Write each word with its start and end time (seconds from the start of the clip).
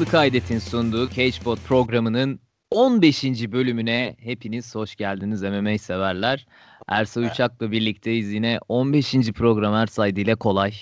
Farklı 0.00 0.12
Kaydet'in 0.12 0.58
sunduğu 0.58 1.10
CagePod 1.10 1.58
programının 1.58 2.40
15. 2.70 3.24
bölümüne 3.24 4.16
hepiniz 4.18 4.74
hoş 4.74 4.96
geldiniz 4.96 5.42
MMA 5.42 5.78
severler. 5.78 6.46
Ersa 6.88 7.20
Uçak'la 7.20 7.72
birlikteyiz 7.72 8.32
yine 8.32 8.58
15. 8.68 9.12
program 9.12 9.74
Ersaydı 9.74 10.20
ile 10.20 10.34
kolay. 10.34 10.72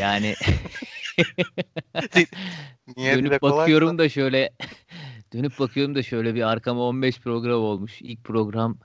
Yani 0.00 0.34
Niye 2.96 3.18
dönüp 3.18 3.42
bakıyorum 3.42 3.98
da 3.98 4.08
şöyle 4.08 4.50
dönüp 5.32 5.58
bakıyorum 5.58 5.94
da 5.94 6.02
şöyle 6.02 6.34
bir 6.34 6.42
arkama 6.42 6.80
15 6.80 7.20
program 7.20 7.60
olmuş. 7.60 8.02
İlk 8.02 8.24
program 8.24 8.78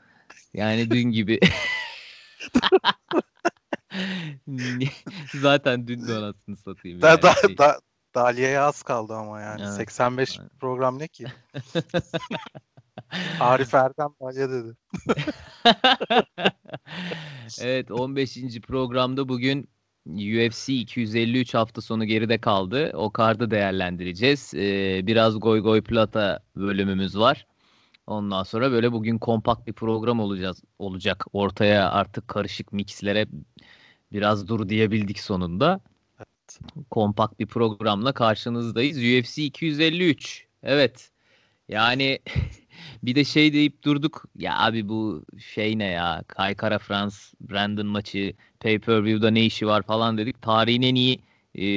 yani 0.54 0.92
dün 0.92 1.12
gibi. 1.12 1.40
Zaten 5.34 5.88
dün 5.88 6.08
de 6.08 6.14
anasını 6.14 6.58
satayım. 6.58 7.02
Da, 7.02 7.10
yani. 7.10 7.22
da, 7.22 7.34
Şey- 7.34 7.58
da, 7.58 7.80
Daliye'ye 8.16 8.60
az 8.60 8.84
kaldı 8.84 9.14
ama 9.14 9.42
yani. 9.42 9.62
Evet, 9.62 9.74
85 9.74 10.40
evet. 10.40 10.52
program 10.60 11.00
ne 11.00 11.08
ki? 11.08 11.26
Arif 13.40 13.74
Erdem 13.74 14.10
Daliye 14.22 14.50
dedi. 14.50 14.76
evet 17.62 17.92
15. 17.92 18.62
programda 18.62 19.30
bugün 19.30 19.70
UFC 20.08 20.74
253 20.74 21.54
hafta 21.54 21.82
sonu 21.82 22.06
geride 22.06 22.38
kaldı. 22.42 22.92
O 22.94 23.12
kartı 23.12 23.52
değerlendireceğiz. 23.52 24.54
Ee, 24.56 25.02
biraz 25.08 25.40
Goy 25.40 25.60
Goy 25.60 25.82
Plata 25.82 26.40
bölümümüz 26.56 27.18
var. 27.18 27.48
Ondan 28.08 28.44
sonra 28.44 28.72
böyle 28.72 28.92
bugün 28.92 29.18
kompakt 29.20 29.68
bir 29.68 29.74
program 29.74 30.20
olacağız 30.20 30.64
olacak. 30.80 31.26
Ortaya 31.34 31.92
artık 31.92 32.28
karışık 32.28 32.74
mixlere 32.74 33.28
biraz 34.12 34.48
dur 34.48 34.70
diyebildik 34.70 35.20
sonunda. 35.20 35.80
Kompakt 36.92 37.40
bir 37.40 37.46
programla 37.46 38.14
karşınızdayız. 38.14 38.98
UFC 38.98 39.44
253. 39.44 40.48
Evet. 40.64 41.12
Yani 41.70 42.20
bir 43.04 43.16
de 43.16 43.24
şey 43.24 43.54
deyip 43.54 43.84
durduk. 43.84 44.26
Ya 44.36 44.60
abi 44.60 44.90
bu 44.90 45.26
şey 45.40 45.80
ne 45.80 45.86
ya? 45.86 46.24
Kaykara 46.28 46.80
Frans 46.80 47.34
Brandon 47.42 47.86
maçı 47.86 48.34
pay-per-view'da 48.60 49.32
ne 49.32 49.46
işi 49.46 49.68
var 49.68 49.82
falan 49.82 50.18
dedik. 50.18 50.42
Tarihin 50.42 50.82
en 50.82 50.96
iyi 50.96 51.20
e, 51.56 51.68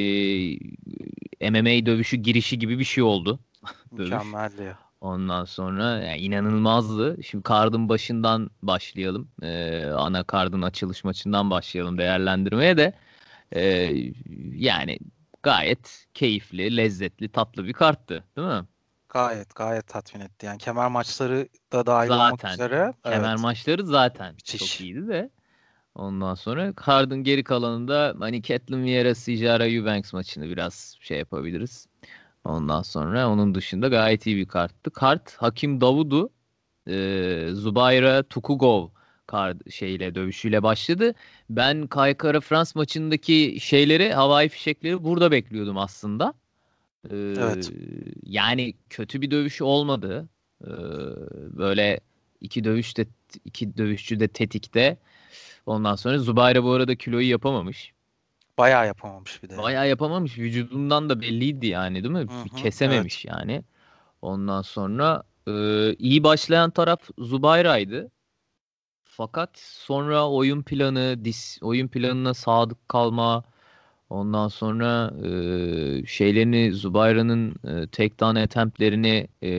MMA 1.51 1.87
dövüşü 1.87 2.17
girişi 2.17 2.59
gibi 2.59 2.79
bir 2.79 2.85
şey 2.85 3.05
oldu. 3.05 3.39
Mükemmeldi 3.91 4.63
ya. 4.63 4.79
Ondan 5.01 5.45
sonra 5.45 5.85
yani 5.85 6.19
inanılmazdı. 6.19 7.23
Şimdi 7.23 7.43
kardın 7.43 7.89
başından 7.89 8.51
başlayalım. 8.63 9.29
Ee, 9.43 9.85
ana 9.87 10.23
kardın 10.25 10.63
açılış 10.63 11.05
maçından 11.05 11.51
başlayalım 11.51 11.99
değerlendirmeye 11.99 12.77
de. 12.77 12.93
Ee, 13.55 13.93
yani 14.55 14.99
gayet 15.43 16.07
keyifli, 16.15 16.77
lezzetli, 16.77 17.29
tatlı 17.29 17.65
bir 17.65 17.73
karttı, 17.73 18.25
değil 18.37 18.49
mi? 18.49 18.65
Gayet 19.09 19.55
gayet 19.55 19.87
tatmin 19.89 20.21
etti. 20.21 20.47
Yani 20.47 20.59
kemer 20.59 20.89
maçları 20.89 21.49
da 21.73 21.87
dahil 21.87 22.11
olmak 22.11 22.41
Zaten. 22.41 22.55
üzere. 22.55 22.95
Kemer 23.05 23.31
evet. 23.31 23.41
maçları 23.41 23.87
zaten 23.87 24.35
Müthiş. 24.35 24.61
çok 24.61 24.81
iyiydi 24.81 25.09
de. 25.09 25.31
Ondan 25.95 26.35
sonra 26.35 26.73
kardın 26.73 27.25
geri 27.25 27.45
kalanında 27.45 28.15
hani 28.19 28.43
Caitlyn 28.43 28.85
Vieira, 28.85 29.15
Sijara 29.15 29.67
Eubanks 29.67 30.13
maçını 30.13 30.49
biraz 30.49 30.97
şey 31.01 31.19
yapabiliriz. 31.19 31.87
Ondan 32.45 32.83
sonra 32.83 33.29
onun 33.29 33.55
dışında 33.55 33.89
gayet 33.89 34.27
iyi 34.27 34.37
bir 34.37 34.49
karttı. 34.49 34.91
Kart 34.91 35.37
Hakim 35.37 35.81
Davudu, 35.81 36.31
e, 36.89 37.49
Zubayra 37.53 38.23
Tukugov 38.23 38.89
kart 39.27 39.71
şeyle 39.73 40.15
dövüşüyle 40.15 40.63
başladı. 40.63 41.15
Ben 41.51 41.87
Kaykara 41.87 42.41
Frans 42.41 42.75
maçındaki 42.75 43.57
şeyleri, 43.61 44.13
havai 44.13 44.49
fişekleri 44.49 45.05
burada 45.05 45.31
bekliyordum 45.31 45.79
aslında. 45.79 46.35
Ee, 47.11 47.35
Evet. 47.39 47.73
Yani 48.23 48.75
kötü 48.91 49.21
bir 49.21 49.31
dövüş 49.31 49.63
olmadı. 49.63 50.29
Ee, 50.65 50.69
böyle 51.59 52.01
iki 52.41 52.65
dövüş 52.65 52.97
de 52.97 53.07
iki 53.45 53.77
dövüşçü 53.77 54.21
de 54.21 54.29
tetikte. 54.29 54.97
Ondan 55.67 55.97
sonra 55.97 56.19
Zubayra 56.19 56.65
bu 56.65 56.73
arada 56.73 56.97
kiloyu 56.97 57.31
yapamamış. 57.31 57.93
Bayağı 58.59 58.87
yapamamış 58.87 59.43
bir 59.43 59.49
de. 59.49 59.59
Bayağı 59.59 59.89
yapamamış. 59.89 60.39
Vücudundan 60.39 61.09
da 61.09 61.21
belliydi 61.21 61.67
yani 61.67 62.03
değil 62.03 62.15
mi? 62.15 62.19
Hı 62.19 62.23
hı, 62.23 62.57
Kesememiş 62.57 63.25
yani. 63.25 63.65
Ondan 64.23 64.63
sonra 64.63 65.23
e, 65.49 65.53
iyi 65.95 66.25
başlayan 66.25 66.71
taraf 66.71 67.01
Zubayra'ydı. 67.19 68.11
Fakat 69.17 69.51
sonra 69.59 70.31
oyun 70.31 70.63
planı, 70.63 71.25
dis, 71.25 71.59
oyun 71.63 71.89
planına 71.89 72.35
sadık 72.35 72.89
kalma, 72.89 73.45
ondan 74.11 74.49
sonra 74.49 75.13
e, 75.27 76.07
şeylerini 76.07 76.73
Zubayra'nın 76.73 77.51
e, 77.65 77.87
takedown 77.87 78.37
attemptlerini 78.37 79.29
e, 79.43 79.53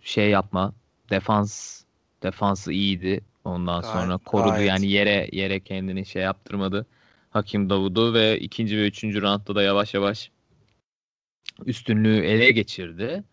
şey 0.00 0.30
yapma, 0.30 0.72
defans 1.10 1.82
defansı 2.22 2.72
iyiydi. 2.72 3.20
Ondan 3.44 3.80
Gayet- 3.80 3.92
sonra 3.92 4.18
korudu 4.18 4.50
gayet. 4.50 4.68
yani 4.68 4.86
yere 4.90 5.28
yere 5.32 5.60
kendini 5.60 6.06
şey 6.06 6.22
yaptırmadı. 6.22 6.86
Hakim 7.30 7.70
Davud'u 7.70 8.14
ve 8.14 8.40
ikinci 8.40 8.76
ve 8.78 8.86
üçüncü 8.86 9.22
roundda 9.22 9.54
da 9.54 9.62
yavaş 9.62 9.94
yavaş 9.94 10.30
üstünlüğü 11.66 12.16
ele 12.18 12.50
geçirdi. 12.50 13.24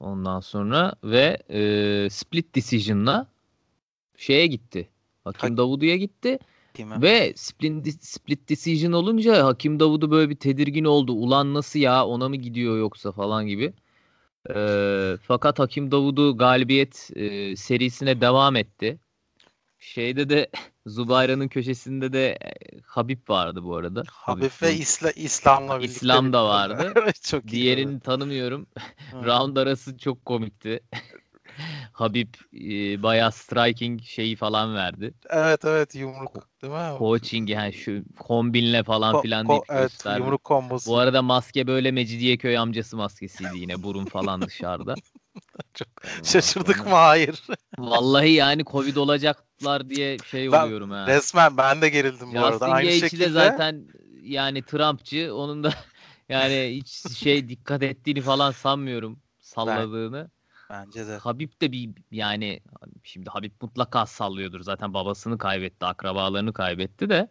Ondan 0.00 0.40
sonra 0.40 0.94
ve 1.04 1.38
e, 1.50 2.10
split 2.10 2.54
decision'la 2.54 3.26
şeye 4.20 4.46
gitti. 4.46 4.88
Hakim 5.24 5.50
Hak- 5.50 5.56
Davudu'ya 5.56 5.96
gitti 5.96 6.38
ve 7.02 7.32
split, 7.36 8.04
split 8.04 8.48
decision 8.48 8.92
olunca 8.92 9.44
Hakim 9.44 9.80
Davudu 9.80 10.10
böyle 10.10 10.30
bir 10.30 10.36
tedirgin 10.36 10.84
oldu. 10.84 11.12
Ulan 11.12 11.54
nasıl 11.54 11.78
ya 11.78 12.06
ona 12.06 12.28
mı 12.28 12.36
gidiyor 12.36 12.78
yoksa 12.78 13.12
falan 13.12 13.46
gibi. 13.46 13.72
E, 14.54 15.16
fakat 15.22 15.58
Hakim 15.58 15.90
Davudu 15.90 16.36
galibiyet 16.36 17.10
e, 17.16 17.56
serisine 17.56 18.20
devam 18.20 18.56
etti. 18.56 18.98
Şeyde 19.78 20.28
de 20.28 20.50
Zubayra'nın 20.86 21.48
köşesinde 21.48 22.12
de 22.12 22.28
e, 22.30 22.80
Habib 22.86 23.28
vardı 23.28 23.64
bu 23.64 23.76
arada. 23.76 24.02
Habib 24.10 24.50
ve 24.62 24.74
İsla, 24.74 25.10
İslam'la 25.10 25.78
birlikte. 25.78 25.94
İslam 25.94 26.32
da 26.32 26.44
vardı. 26.44 26.94
çok 27.22 27.44
iyi. 27.44 27.62
Diğerini 27.62 28.00
tanımıyorum. 28.00 28.66
Hı. 29.10 29.16
Round 29.26 29.56
arası 29.56 29.98
çok 29.98 30.24
komikti. 30.24 30.80
Habib 31.92 32.34
e, 32.54 33.02
bayağı 33.02 33.32
striking 33.32 34.02
şeyi 34.02 34.36
falan 34.36 34.74
verdi. 34.74 35.14
Evet 35.30 35.64
evet 35.64 35.94
yumruk 35.94 36.48
değil 36.62 36.72
mi? 36.72 36.98
Coaching 36.98 37.50
yani 37.50 37.72
şu 37.72 38.02
kombinle 38.18 38.82
falan 38.82 39.14
Ko- 39.16 39.22
filan 39.22 39.46
ko- 39.46 39.50
deyip 39.50 39.64
evet, 39.70 39.90
gösterdi. 39.90 40.20
yumruk 40.20 40.44
kombosu. 40.44 40.90
Bu 40.90 40.98
arada 40.98 41.22
maske 41.22 41.66
böyle 41.66 41.90
Mecidiyeköy 41.90 42.58
amcası 42.58 42.96
maskesiydi 42.96 43.58
yine 43.58 43.82
burun 43.82 44.04
falan 44.04 44.40
dışarıda. 44.42 44.94
Çok 45.74 45.88
Şaşırdık 46.24 46.86
mı? 46.86 46.90
Hayır. 46.94 47.42
Vallahi 47.78 48.32
yani 48.32 48.64
Covid 48.64 48.96
olacaklar 48.96 49.90
diye 49.90 50.18
şey 50.30 50.52
Ben 50.52 50.64
oluyorum 50.64 50.90
ha. 50.90 51.06
Resmen 51.06 51.56
ben 51.56 51.82
de 51.82 51.88
gerildim 51.88 52.34
bu 52.34 52.38
arada. 52.38 52.52
Justin 52.52 52.70
Aynı 52.70 52.84
Gaethje 52.84 53.00
şekilde. 53.08 53.24
de 53.24 53.30
zaten 53.30 53.84
yani 54.22 54.62
Trumpçı. 54.62 55.34
Onun 55.34 55.64
da 55.64 55.74
yani 56.28 56.70
hiç 56.76 57.18
şey 57.18 57.48
dikkat 57.48 57.82
ettiğini 57.82 58.20
falan 58.20 58.50
sanmıyorum 58.50 59.18
salladığını. 59.40 60.30
Bence 60.70 61.06
de. 61.06 61.16
Habib 61.16 61.50
de 61.62 61.72
bir 61.72 61.90
yani 62.10 62.60
şimdi 63.02 63.30
Habib 63.30 63.52
mutlaka 63.62 64.06
sallıyordur. 64.06 64.60
Zaten 64.60 64.94
babasını 64.94 65.38
kaybetti, 65.38 65.86
akrabalarını 65.86 66.52
kaybetti 66.52 67.08
de. 67.10 67.28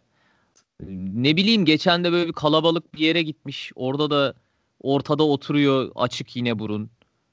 Ne 1.14 1.36
bileyim 1.36 1.64
geçen 1.64 2.04
de 2.04 2.12
böyle 2.12 2.28
bir 2.28 2.32
kalabalık 2.32 2.94
bir 2.94 2.98
yere 2.98 3.22
gitmiş. 3.22 3.72
Orada 3.74 4.10
da 4.10 4.34
ortada 4.80 5.22
oturuyor 5.22 5.92
açık 5.94 6.36
yine 6.36 6.58
burun. 6.58 6.90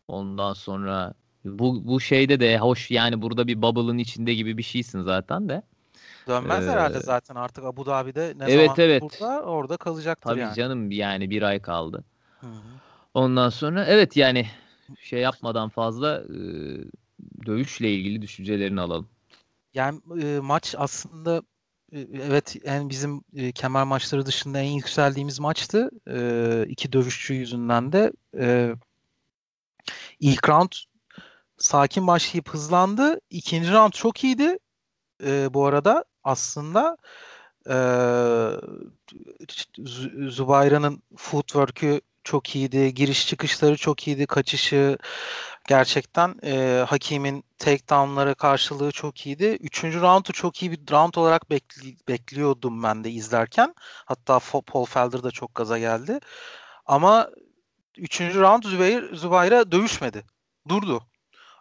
Ondan 0.07 0.53
sonra 0.53 1.13
bu 1.45 1.87
bu 1.87 1.99
şeyde 1.99 2.39
de 2.39 2.57
hoş 2.57 2.91
yani 2.91 3.21
burada 3.21 3.47
bir 3.47 3.61
bubble'ın 3.61 3.97
içinde 3.97 4.33
gibi 4.33 4.57
bir 4.57 4.63
şeysin 4.63 5.01
zaten 5.01 5.49
de. 5.49 5.61
Dönmez 6.27 6.67
Ee, 6.67 6.71
herhalde 6.71 6.99
zaten 6.99 7.35
artık 7.35 7.63
Abu 7.63 7.85
Dhabi'de 7.85 8.33
ne 8.37 8.45
evet, 8.45 8.65
zaman 8.67 8.75
evet. 8.79 9.01
burada 9.01 9.41
orada 9.41 9.77
kalacaktır 9.77 10.29
Tabii 10.29 10.39
yani. 10.39 10.55
canım 10.55 10.91
yani 10.91 11.29
bir 11.29 11.41
ay 11.41 11.61
kaldı. 11.61 12.03
Hı 12.41 12.47
hı. 12.47 12.61
Ondan 13.13 13.49
sonra 13.49 13.85
evet 13.85 14.17
yani 14.17 14.47
şey 15.01 15.19
yapmadan 15.19 15.69
fazla 15.69 16.23
e, 16.23 16.39
dövüşle 17.45 17.93
ilgili 17.93 18.21
düşüncelerini 18.21 18.81
alalım. 18.81 19.09
Yani 19.73 20.01
e, 20.21 20.39
maç 20.39 20.75
aslında 20.77 21.41
e, 21.91 21.99
evet 21.99 22.55
yani 22.65 22.89
bizim 22.89 23.23
e, 23.35 23.51
kemer 23.51 23.83
maçları 23.83 24.25
dışında 24.25 24.59
en 24.59 24.71
yükseldiğimiz 24.71 25.39
maçtı. 25.39 25.89
E, 26.07 26.65
iki 26.69 26.93
dövüşçü 26.93 27.33
yüzünden 27.33 27.91
de 27.91 28.11
e, 28.39 28.75
ilk 30.19 30.49
round 30.49 30.71
sakin 31.57 32.07
başlayıp 32.07 32.49
hızlandı. 32.49 33.19
İkinci 33.29 33.71
round 33.71 33.91
çok 33.91 34.23
iyiydi. 34.23 34.57
E, 35.23 35.53
bu 35.53 35.65
arada 35.65 36.05
aslında 36.23 36.97
e, 37.69 37.75
Zubayra'nın 40.29 41.01
footwork'ü 41.15 42.01
çok 42.27 42.55
iyiydi. 42.55 42.93
Giriş 42.93 43.27
çıkışları 43.27 43.77
çok 43.77 44.07
iyiydi. 44.07 44.25
Kaçışı 44.27 44.97
gerçekten 45.67 46.35
e, 46.43 46.83
Hakim'in 46.87 47.43
takedown'lara 47.57 48.33
karşılığı 48.33 48.91
çok 48.91 49.25
iyiydi. 49.25 49.45
Üçüncü 49.61 50.01
roundu 50.01 50.31
çok 50.33 50.61
iyi 50.61 50.71
bir 50.71 50.79
round 50.91 51.13
olarak 51.15 51.49
bekli, 51.49 51.95
bekliyordum 52.07 52.83
ben 52.83 53.03
de 53.03 53.11
izlerken. 53.11 53.73
Hatta 54.05 54.39
Paul 54.67 54.85
Felder 54.85 55.23
da 55.23 55.31
çok 55.31 55.55
gaza 55.55 55.77
geldi. 55.79 56.19
Ama 56.85 57.29
üçüncü 57.97 58.39
round 58.41 58.63
Zübeyir, 58.63 59.15
Zübeyir'e 59.15 59.71
dövüşmedi. 59.71 60.25
Durdu. 60.69 61.03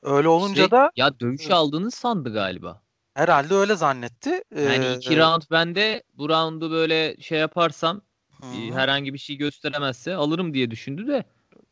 Öyle 0.02 0.28
olunca 0.28 0.62
Şey, 0.62 0.70
da 0.70 0.90
ya 0.96 1.20
dövüş 1.20 1.50
aldığını 1.50 1.90
sandı 1.90 2.32
galiba. 2.32 2.82
herhalde 3.14 3.54
öyle 3.54 3.74
zannetti. 3.74 4.42
Yani 4.56 4.84
Ee, 4.84 4.94
iki 4.96 5.18
round 5.18 5.42
bende 5.50 6.02
bu 6.14 6.28
roundu 6.28 6.70
böyle 6.70 7.16
şey 7.20 7.38
yaparsam 7.38 8.02
hı 8.40 8.46
e, 8.46 8.70
hı. 8.70 8.74
herhangi 8.74 9.14
bir 9.14 9.18
şey 9.18 9.36
gösteremezse 9.36 10.14
alırım 10.14 10.54
diye 10.54 10.70
düşündü 10.70 11.06
de. 11.06 11.24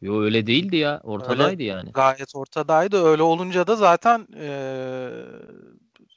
Yo 0.03 0.23
öyle 0.23 0.47
değildi 0.47 0.77
ya. 0.77 1.01
Ortadaydı 1.05 1.63
yani. 1.63 1.91
gayet 1.93 2.37
ortadaydı. 2.37 3.05
Öyle 3.05 3.23
olunca 3.23 3.67
da 3.67 3.77
zaten 3.77 4.27
eee, 4.37 5.11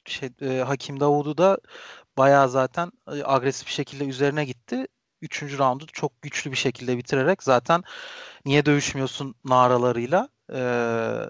şey 0.06 0.28
eee, 0.40 0.58
Hakim 0.60 1.00
Davudu 1.00 1.38
da 1.38 1.58
bayağı 2.18 2.48
zaten 2.48 2.92
e, 3.12 3.24
agresif 3.24 3.66
bir 3.66 3.72
şekilde 3.72 4.04
üzerine 4.04 4.44
gitti. 4.44 4.86
Üçüncü 5.22 5.58
roundu 5.58 5.86
çok 5.92 6.22
güçlü 6.22 6.50
bir 6.50 6.56
şekilde 6.56 6.98
bitirerek 6.98 7.42
zaten 7.42 7.82
niye 8.44 8.66
dövüşmüyorsun 8.66 9.34
naralarıyla. 9.44 10.28
Eee 10.52 11.26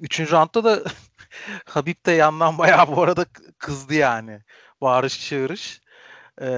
üçüncü 0.00 0.32
roundda 0.32 0.64
da 0.64 0.82
Habib 1.66 2.06
de 2.06 2.12
yandan 2.12 2.58
bayağı 2.58 2.88
bu 2.96 3.02
arada 3.02 3.26
kızdı 3.58 3.94
yani. 3.94 4.40
Bağırış 4.80 5.28
çığırış. 5.28 5.80
Eee, 6.40 6.48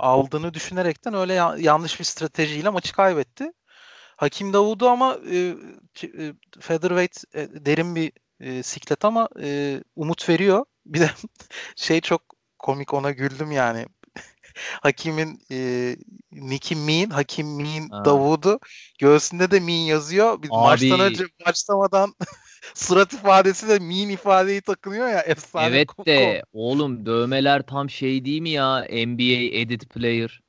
aldığını 0.00 0.54
düşünerekten 0.54 1.14
öyle 1.14 1.34
ya- 1.34 1.56
yanlış 1.58 2.00
bir 2.00 2.04
stratejiyle 2.04 2.68
maçı 2.68 2.92
kaybetti. 2.92 3.52
Hakim 4.16 4.52
Davudu 4.52 4.88
ama 4.88 5.18
e, 5.30 5.54
e, 6.02 6.32
featherweight 6.60 7.24
e, 7.34 7.48
derin 7.66 7.94
bir 7.96 8.12
e, 8.40 8.62
siklet 8.62 9.04
ama 9.04 9.28
e, 9.40 9.80
umut 9.96 10.28
veriyor. 10.28 10.64
Bir 10.86 11.00
de 11.00 11.10
şey 11.76 12.00
çok 12.00 12.22
komik 12.58 12.94
ona 12.94 13.10
güldüm 13.10 13.52
yani. 13.52 13.86
Hakim'in 14.82 15.40
e, 15.50 15.96
Nicky 16.32 16.80
Mean, 16.80 17.10
Hakim 17.10 17.56
Mean 17.56 17.88
Ha. 17.88 18.04
Davudu 18.04 18.58
göğsünde 18.98 19.50
de 19.50 19.60
Mean 19.60 19.84
yazıyor. 19.84 20.42
Bir 20.42 20.48
maçtan 20.48 20.98
Abi. 20.98 21.02
önce 21.02 21.24
başlamadan 21.46 22.14
surat 22.74 23.12
ifadesi 23.12 23.68
de 23.68 23.78
Mean 23.78 24.08
ifadeyi 24.08 24.60
takınıyor 24.60 25.08
ya 25.08 25.20
efsane. 25.20 25.66
Evet 25.66 25.88
ko- 25.88 26.06
de 26.06 26.42
oğlum 26.52 27.06
dövmeler 27.06 27.62
tam 27.62 27.90
şey 27.90 28.24
değil 28.24 28.40
mi 28.42 28.50
ya? 28.50 28.86
NBA 28.90 29.60
edit 29.60 29.90
player. 29.90 30.40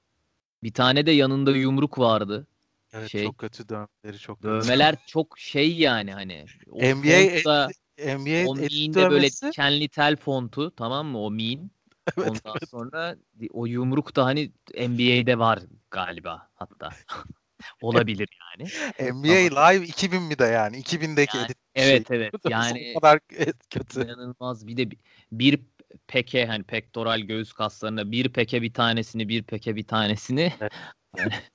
Bir 0.63 0.73
tane 0.73 1.05
de 1.05 1.11
yanında 1.11 1.51
yumruk 1.51 1.99
vardı. 1.99 2.47
Evet 2.93 3.09
şey, 3.09 3.23
çok 3.23 3.37
kötü 3.37 3.69
dövmeleri 3.69 4.19
çok 4.19 4.37
kötü. 4.37 4.47
Dövmeler 4.47 4.95
çok 5.07 5.39
şey 5.39 5.77
yani 5.77 6.13
hani. 6.13 6.45
O 6.71 6.81
NBA 6.81 7.29
fontta, 7.43 7.69
NBA 7.97 8.47
o 8.49 8.57
edit 8.57 8.95
de 8.95 9.09
böyle 9.09 9.27
dikenli 9.27 9.89
tel 9.89 10.15
fontu 10.15 10.71
tamam 10.75 11.07
mı 11.07 11.19
o 11.19 11.31
mean. 11.31 11.69
Evet, 12.17 12.29
Ondan 12.29 12.57
sonra 12.71 13.15
di- 13.39 13.49
o 13.53 13.65
yumruk 13.65 14.15
da 14.15 14.25
hani 14.25 14.51
NBA'de 14.75 15.39
var 15.39 15.59
galiba 15.91 16.49
hatta. 16.55 16.89
Olabilir 17.81 18.29
yani. 18.59 18.69
NBA 19.13 19.67
Live 19.67 19.85
2000 19.85 20.21
mi 20.21 20.39
de 20.39 20.45
yani 20.45 20.77
2000'deki 20.77 21.37
Yani, 21.37 21.45
edit 21.45 21.57
Evet 21.75 22.11
evet 22.11 22.33
şey. 22.43 22.51
yani 22.51 22.93
o 22.95 22.99
kadar 22.99 23.19
kötü. 23.69 24.03
inanılmaz 24.03 24.67
bir 24.67 24.77
de 24.77 24.91
bir, 24.91 24.97
bir 25.31 25.59
peke 26.07 26.45
hani 26.45 26.63
pektoral 26.63 27.19
göğüs 27.19 27.53
kaslarında 27.53 28.11
bir 28.11 28.29
peke 28.29 28.61
bir 28.61 28.73
tanesini 28.73 29.29
bir 29.29 29.43
peke 29.43 29.75
bir 29.75 29.87
tanesini 29.87 30.53
Evet. 30.61 30.71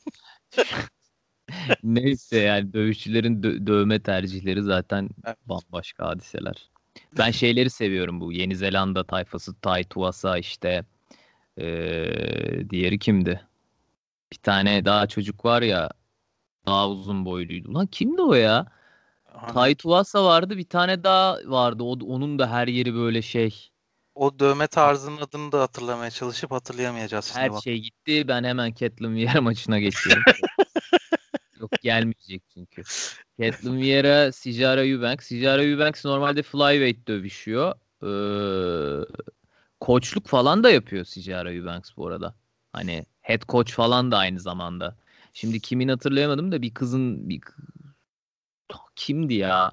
Neyse 1.82 2.38
yani 2.38 2.72
dövüşçülerin 2.72 3.42
dö- 3.42 3.66
dövme 3.66 4.02
tercihleri 4.02 4.62
zaten 4.62 5.08
Evet. 5.24 5.36
bambaşka 5.46 6.06
hadiseler. 6.06 6.70
Ben 7.18 7.30
şeyleri 7.30 7.70
seviyorum 7.70 8.20
bu 8.20 8.32
Yeni 8.32 8.56
Zelanda 8.56 9.04
tayfası 9.04 9.60
Tai 9.60 9.84
Tuasa 9.84 10.38
işte 10.38 10.84
eee, 11.56 12.70
diğeri 12.70 12.98
kimdi? 12.98 13.40
Bir 14.32 14.36
tane 14.38 14.84
daha 14.84 15.06
çocuk 15.06 15.44
var 15.44 15.62
ya 15.62 15.90
daha 16.68 16.88
uzun 16.90 17.24
boyluydu. 17.24 17.74
Lan 17.74 17.86
kimdi 17.86 18.22
o 18.22 18.34
ya? 18.34 18.66
Tai 19.54 19.74
Tuasa 19.74 20.24
vardı 20.24 20.56
bir 20.58 20.68
tane 20.68 21.04
daha 21.04 21.38
vardı. 21.46 21.82
O, 21.82 21.92
onun 21.92 22.38
da 22.38 22.50
her 22.50 22.68
yeri 22.68 22.94
böyle 22.94 23.22
şey. 23.22 23.70
o 24.14 24.38
dövme 24.38 24.66
tarzının 24.66 25.20
adını 25.20 25.52
da 25.52 25.60
hatırlamaya 25.60 26.10
çalışıp 26.10 26.50
hatırlayamayacağız 26.50 27.24
şimdi 27.24 27.38
Her 27.38 27.52
bak. 27.52 27.62
şey 27.62 27.78
gitti. 27.78 28.28
Ben 28.28 28.44
hemen 28.44 28.74
Caitlyn 28.74 29.14
Vieira 29.14 29.40
maçına 29.40 29.78
geçiyorum. 29.78 30.22
Yok 31.60 31.70
gelmeyecek 31.82 32.42
çünkü. 32.54 32.82
Caitlyn 33.40 33.76
Vieira, 33.78 34.32
Sijara 34.32 34.84
Eubanks. 34.84 35.26
Sijara 35.26 35.62
Eubanks 35.62 36.04
normalde 36.04 36.42
flyweight 36.42 37.08
dövüşüyor. 37.08 37.74
Ee, 38.02 39.04
koçluk 39.80 40.26
falan 40.26 40.64
da 40.64 40.70
yapıyor 40.70 41.04
Sijara 41.04 41.52
Eubanks 41.52 41.90
bu 41.96 42.06
arada. 42.06 42.34
Hani 42.72 43.06
head 43.20 43.42
coach 43.48 43.72
falan 43.72 44.10
da 44.10 44.18
aynı 44.18 44.40
zamanda. 44.40 44.96
Şimdi 45.32 45.60
kimin 45.60 45.88
hatırlayamadım 45.88 46.52
da 46.52 46.62
bir 46.62 46.74
kızın 46.74 47.28
bir 47.28 47.40
kimdi 48.96 49.34
ya? 49.34 49.72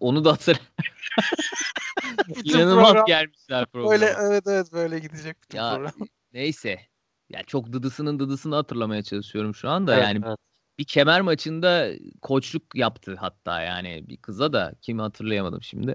Onu 0.00 0.24
da 0.24 0.32
hatır. 0.32 0.60
Bütün 2.28 2.58
İnanılmaz 2.58 2.86
program 2.86 3.06
gelmişler 3.06 3.66
programa. 3.72 3.90
Böyle 3.90 4.14
evet 4.20 4.42
evet 4.46 4.72
böyle 4.72 4.98
gidecek 4.98 5.42
bütün 5.42 5.58
Ya 5.58 5.74
program. 5.74 6.08
neyse. 6.32 6.80
Ya 7.30 7.42
çok 7.42 7.72
dıdısının 7.72 8.18
dıdısını 8.18 8.54
hatırlamaya 8.54 9.02
çalışıyorum 9.02 9.54
şu 9.54 9.68
anda. 9.68 9.94
Evet, 9.94 10.04
yani 10.04 10.20
evet. 10.26 10.38
bir 10.78 10.84
kemer 10.84 11.20
maçında 11.20 11.88
koçluk 12.22 12.62
yaptı 12.74 13.16
hatta 13.20 13.60
yani 13.60 14.08
bir 14.08 14.16
kıza 14.16 14.52
da 14.52 14.74
kimi 14.80 15.02
hatırlayamadım 15.02 15.62
şimdi. 15.62 15.94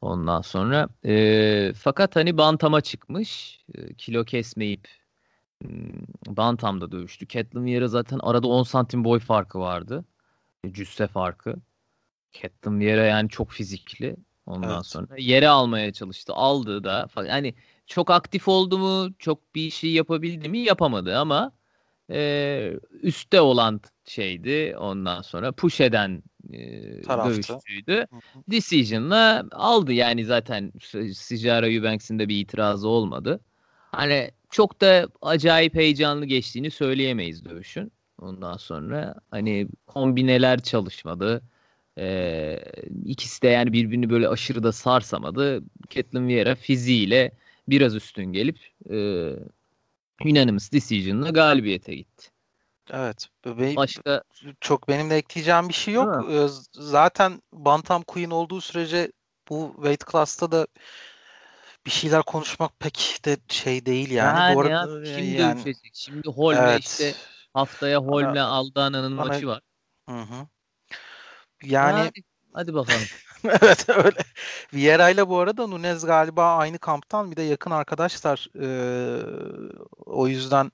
Ondan 0.00 0.40
sonra 0.40 0.88
e, 1.04 1.72
fakat 1.76 2.16
hani 2.16 2.38
bantama 2.38 2.80
çıkmış. 2.80 3.60
E, 3.74 3.94
kilo 3.94 4.24
kesmeyip 4.24 4.88
bantamda 6.26 6.92
dövüştü. 6.92 7.28
Caitlyn 7.28 7.64
Vieira 7.64 7.88
zaten 7.88 8.18
arada 8.22 8.48
10 8.48 8.62
santim 8.62 9.04
boy 9.04 9.18
farkı 9.18 9.58
vardı. 9.58 10.04
E, 10.64 10.72
Cüsse 10.72 11.06
farkı. 11.06 11.56
Caitlyn 12.32 12.80
Vieira 12.80 13.04
yani 13.04 13.28
çok 13.28 13.50
fizikli. 13.50 14.16
Ondan 14.46 14.74
Evet. 14.74 14.86
sonra 14.86 15.16
yere 15.18 15.48
almaya 15.48 15.92
çalıştı. 15.92 16.32
Aldı 16.32 16.84
da. 16.84 17.08
Hani 17.14 17.54
çok 17.86 18.10
aktif 18.10 18.48
oldu 18.48 18.78
mu, 18.78 19.08
çok 19.18 19.54
bir 19.54 19.70
şey 19.70 19.92
yapabildi 19.92 20.48
mi 20.48 20.58
yapamadı 20.58 21.18
ama 21.18 21.52
e, 22.10 22.72
üstte 23.02 23.40
olan 23.40 23.80
şeydi. 24.04 24.76
Ondan 24.78 25.22
sonra 25.22 25.52
push 25.52 25.80
eden 25.80 26.22
e, 26.52 27.02
Taraftı. 27.02 27.30
dövüşçüydü. 27.30 27.92
Hı 27.92 28.16
hı. 28.16 28.42
Decision'la 28.50 29.44
aldı 29.52 29.92
yani 29.92 30.24
zaten 30.24 30.72
Sijara 31.14 31.68
Eubanks'in 31.68 32.18
de 32.18 32.28
bir 32.28 32.36
itirazı 32.40 32.88
olmadı. 32.88 33.40
Hani 33.92 34.30
çok 34.50 34.80
da 34.80 35.08
acayip 35.22 35.74
heyecanlı 35.74 36.26
geçtiğini 36.26 36.70
söyleyemeyiz 36.70 37.44
dövüşün. 37.44 37.92
Ondan 38.20 38.56
sonra 38.56 39.14
hani 39.30 39.68
kombineler 39.86 40.60
çalışmadı. 40.62 41.42
Ee, 41.98 42.58
ikisi 43.04 43.42
de 43.42 43.48
yani 43.48 43.72
birbirini 43.72 44.10
böyle 44.10 44.28
aşırı 44.28 44.62
da 44.62 44.72
sarsamadı. 44.72 45.62
Caitlyn 45.90 46.28
Vieira 46.28 46.54
fiziğiyle 46.54 47.32
biraz 47.68 47.94
üstün 47.94 48.24
gelip 48.24 48.58
e, 48.90 48.96
unanimous 50.24 50.72
decision'la 50.72 51.30
galibiyete 51.30 51.94
gitti. 51.94 52.30
Evet. 52.90 53.28
Be- 53.46 53.76
Başka 53.76 54.22
çok 54.60 54.88
benim 54.88 55.10
de 55.10 55.16
ekleyeceğim 55.16 55.68
bir 55.68 55.74
şey 55.74 55.94
yok. 55.94 56.24
Zaten 56.72 57.42
Bantam 57.52 58.02
Queen 58.02 58.30
olduğu 58.30 58.60
sürece 58.60 59.12
bu 59.48 59.72
weight 59.76 60.12
class'ta 60.12 60.52
da 60.52 60.66
bir 61.86 61.90
şeyler 61.90 62.22
konuşmak 62.22 62.80
pek 62.80 63.20
de 63.24 63.36
şey 63.48 63.86
değil 63.86 64.10
yani. 64.10 64.56
Bu 64.56 64.64
yani 64.64 64.74
arada 64.74 65.08
ya, 65.08 65.16
kim 65.16 65.24
yani 65.34 65.64
dövüşecek? 65.64 65.92
Şimdi 65.94 66.28
Holme 66.28 66.60
evet. 66.60 66.80
işte 66.80 67.14
haftaya 67.54 67.98
Holme 67.98 68.40
Aldana'nın 68.40 69.18
bana- 69.18 69.28
maçı 69.28 69.46
var. 69.46 69.60
Hı 70.08 70.20
hı. 70.20 70.46
Yani 71.62 71.98
Yani 71.98 72.12
hadi 72.52 72.74
bakalım. 72.74 73.00
evet 73.44 73.88
öyle. 73.88 74.18
Vieira 74.74 75.10
ile 75.10 75.28
bu 75.28 75.38
arada 75.38 75.66
Nunez 75.66 76.06
galiba 76.06 76.56
aynı 76.56 76.78
kamptan 76.78 77.30
bir 77.30 77.36
de 77.36 77.42
yakın 77.42 77.70
arkadaşlar. 77.70 78.48
Ee, 78.60 79.22
o 80.06 80.28
yüzden 80.28 80.72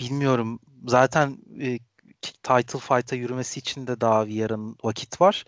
bilmiyorum. 0.00 0.60
Zaten 0.86 1.38
e, 1.60 1.78
title 2.22 2.78
fight'a 2.78 3.16
yürümesi 3.16 3.60
için 3.60 3.86
de 3.86 4.00
daha 4.00 4.26
Vieira'nın 4.26 4.76
vakit 4.84 5.20
var. 5.20 5.44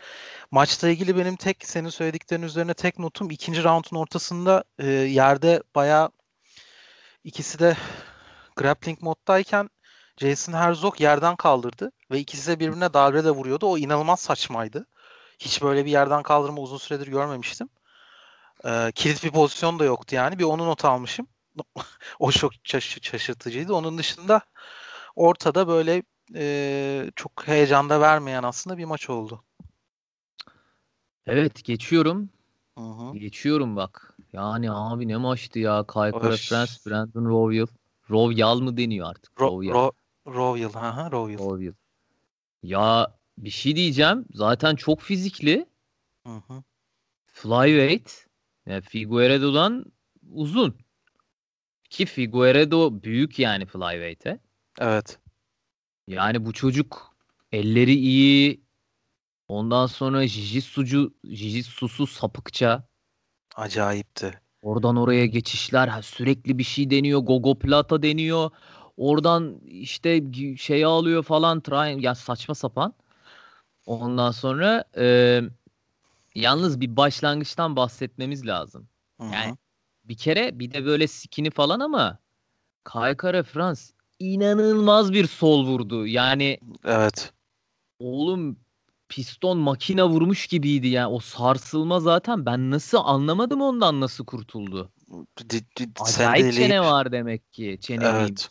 Maçla 0.51 0.89
ilgili 0.89 1.17
benim 1.17 1.37
tek 1.37 1.67
senin 1.67 1.89
söylediklerin 1.89 2.43
üzerine 2.43 2.75
tek 2.75 2.99
notum 2.99 3.31
ikinci 3.31 3.65
roundun 3.65 3.97
ortasında 3.97 4.65
e, 4.79 4.87
yerde 4.91 5.63
bayağı 5.75 6.11
ikisi 7.25 7.59
de 7.59 7.77
grappling 8.57 9.03
moddayken 9.03 9.71
Jason 10.17 10.53
Herzog 10.53 11.01
yerden 11.01 11.37
kaldırdı 11.37 11.93
ve 12.11 12.19
ikisi 12.19 12.51
de 12.51 12.61
birbirine 12.61 12.95
darbe 12.95 13.25
de 13.25 13.31
vuruyordu. 13.31 13.67
O 13.67 13.79
inanılmaz 13.79 14.21
saçmaydı. 14.21 14.87
Hiç 15.39 15.63
böyle 15.63 15.85
bir 15.85 15.91
yerden 15.91 16.23
kaldırma 16.23 16.61
uzun 16.61 16.79
süredir 16.79 17.07
görmemiştim. 17.07 17.69
Ee, 18.65 18.93
kilit 18.95 19.25
bir 19.25 19.31
pozisyon 19.31 19.79
da 19.79 19.85
yoktu 19.85 20.15
yani. 20.15 20.39
Bir 20.39 20.45
onu 20.45 20.67
not 20.67 20.85
almışım. 20.85 21.27
o 22.19 22.31
çok 22.31 22.53
şaş- 22.65 23.03
şaşırtıcıydı. 23.03 23.75
Onun 23.75 23.99
dışında 23.99 24.41
ortada 25.17 25.69
böyle 25.69 26.03
e, 26.35 27.11
çok 27.17 27.49
heyecanda 27.49 28.01
vermeyen 28.01 28.43
aslında 28.43 28.79
bir 28.79 28.85
maç 28.85 29.11
oldu. 29.11 29.45
Evet 31.27 31.65
geçiyorum. 31.65 32.31
Hı 32.79 32.85
hı. 32.85 33.17
Geçiyorum 33.19 33.77
bak. 33.77 34.17
Yani 34.33 34.71
abi 34.73 35.09
ne 35.09 35.17
maçtı 35.17 35.59
ya. 35.59 35.85
Kaykara 35.87 36.37
France, 36.37 36.73
Brandon 36.87 37.25
Royal. 37.25 37.67
Royal 38.11 38.61
mı 38.61 38.77
deniyor 38.77 39.11
artık? 39.11 39.33
Ro- 39.33 39.51
Royal. 39.51 39.75
Ro- 39.75 39.93
Royal. 40.27 40.73
Hı, 40.73 41.13
Royal. 41.13 41.39
Royal. 41.39 41.73
Ya 42.63 43.15
bir 43.39 43.51
şey 43.51 43.77
diyeceğim. 43.77 44.25
Zaten 44.35 44.77
çok 44.77 45.01
fizikli. 45.01 45.67
Hı 46.27 46.33
hı. 46.49 46.63
Flyweight. 47.27 48.27
Yani 48.67 48.81
Figueredo'dan 48.81 49.85
uzun. 50.31 50.79
Ki 51.91 52.07
Figueredo 52.07 53.03
büyük 53.03 53.39
yani 53.39 53.67
Flyweight'e. 53.67 54.39
Evet. 54.81 55.19
Yani 56.09 56.45
bu 56.45 56.53
çocuk 56.53 57.15
elleri 57.53 57.95
iyi. 57.95 58.61
Ondan 59.49 59.87
sonra 59.87 60.27
Jijitsucu, 60.27 61.15
Jijitsusu 61.25 62.07
sapıkça. 62.07 62.89
Acayipti. 63.57 64.41
Oradan 64.63 64.97
oraya 64.97 65.27
geçişler 65.27 66.03
sürekli 66.03 66.59
bir 66.59 66.65
şey 66.65 66.91
deniyor. 66.91 67.21
Gogo 67.21 67.59
Plata 67.59 68.03
deniyor. 68.03 68.51
Oradan 68.97 69.61
işte 69.67 70.23
şey 70.57 70.85
alıyor 70.85 71.23
falan. 71.23 71.61
Try, 71.61 72.05
ya 72.05 72.15
saçma 72.15 72.55
sapan. 72.55 72.95
Ondan 73.87 74.31
sonra 74.31 74.85
e, 74.97 75.41
yalnız 76.35 76.81
bir 76.81 76.97
başlangıçtan 76.97 77.77
bahsetmemiz 77.77 78.47
lazım. 78.47 78.89
Hı-hı. 79.21 79.33
Yani 79.33 79.57
bir 80.05 80.17
kere 80.17 80.59
bir 80.59 80.71
de 80.71 80.85
böyle 80.85 81.07
skini 81.07 81.51
falan 81.51 81.81
ama 81.81 82.19
Kaykara 82.85 83.43
Frans 83.43 83.93
inanılmaz 84.19 85.13
bir 85.13 85.27
sol 85.27 85.67
vurdu. 85.67 86.07
Yani 86.07 86.59
evet. 86.85 87.33
Oğlum 87.99 88.57
piston 89.09 89.59
makina 89.59 90.09
vurmuş 90.09 90.47
gibiydi 90.47 90.89
yani 90.89 91.07
o 91.07 91.19
sarsılma 91.19 92.01
zaten 92.01 92.47
ben 92.47 92.71
nasıl 92.71 92.99
anlamadım 93.05 93.61
ondan 93.61 94.01
nasıl 94.01 94.25
kurtuldu. 94.25 94.93
D- 95.51 95.61
d- 95.61 95.91
Acayip 96.01 96.53
çene 96.53 96.81
var 96.81 97.13
demek 97.13 97.53
ki 97.53 97.79
çene 97.81 98.05
evet. 98.05 98.49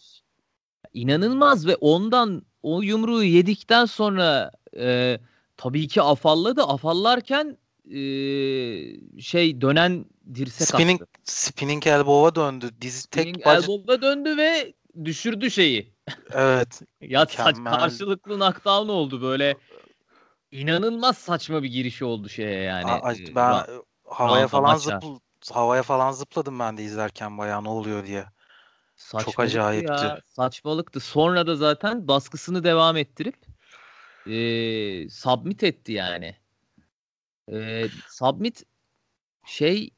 İnanılmaz 0.93 1.67
ve 1.67 1.75
ondan 1.75 2.41
o 2.63 2.81
yumruğu 2.81 3.23
yedikten 3.23 3.85
sonra 3.85 4.51
e, 4.77 5.19
tabii 5.57 5.87
ki 5.87 6.01
afalladı. 6.01 6.63
Afallarken 6.63 7.57
e, 7.85 7.99
şey 9.21 9.61
dönen 9.61 10.05
dirsek 10.35 10.67
spinning, 10.67 11.01
attı. 11.01 11.11
Spinning 11.23 11.87
elbow'a 11.87 12.35
döndü. 12.35 12.69
Dizi 12.81 13.01
spinning 13.01 13.35
tek 13.37 13.45
bac... 13.45 13.63
elbow'a 13.63 14.01
döndü 14.01 14.37
ve 14.37 14.73
düşürdü 15.05 15.51
şeyi. 15.51 15.93
Evet. 16.31 16.81
ya 17.01 17.25
saç, 17.25 17.55
karşılıklı 17.55 18.33
knockdown 18.35 18.89
oldu 18.89 19.21
böyle. 19.21 19.57
İnanılmaz 20.51 21.17
saçma 21.17 21.63
bir 21.63 21.69
girişi 21.69 22.05
oldu 22.05 22.29
şeye 22.29 22.61
yani. 22.61 22.91
A, 22.91 23.13
e, 23.13 23.35
ben 23.35 23.51
ra- 23.51 23.83
havaya 24.05 24.47
falan 24.47 24.77
zıpl 24.77 25.05
havaya 25.51 25.83
falan 25.83 26.11
zıpladım 26.11 26.59
ben 26.59 26.77
de 26.77 26.83
izlerken 26.83 27.37
bayağı 27.37 27.63
ne 27.63 27.69
oluyor 27.69 28.05
diye. 28.05 28.25
Saçmalıktı 28.95 29.31
Çok 29.31 29.39
acayipti. 29.39 30.05
Ya, 30.05 30.21
saçmalıktı. 30.25 30.99
Sonra 30.99 31.47
da 31.47 31.55
zaten 31.55 32.07
baskısını 32.07 32.63
devam 32.63 32.97
ettirip 32.97 33.35
e, 34.25 35.09
submit 35.09 35.63
etti 35.63 35.91
yani. 35.91 36.35
E, 37.51 37.87
submit 38.07 38.63
şey 39.45 39.89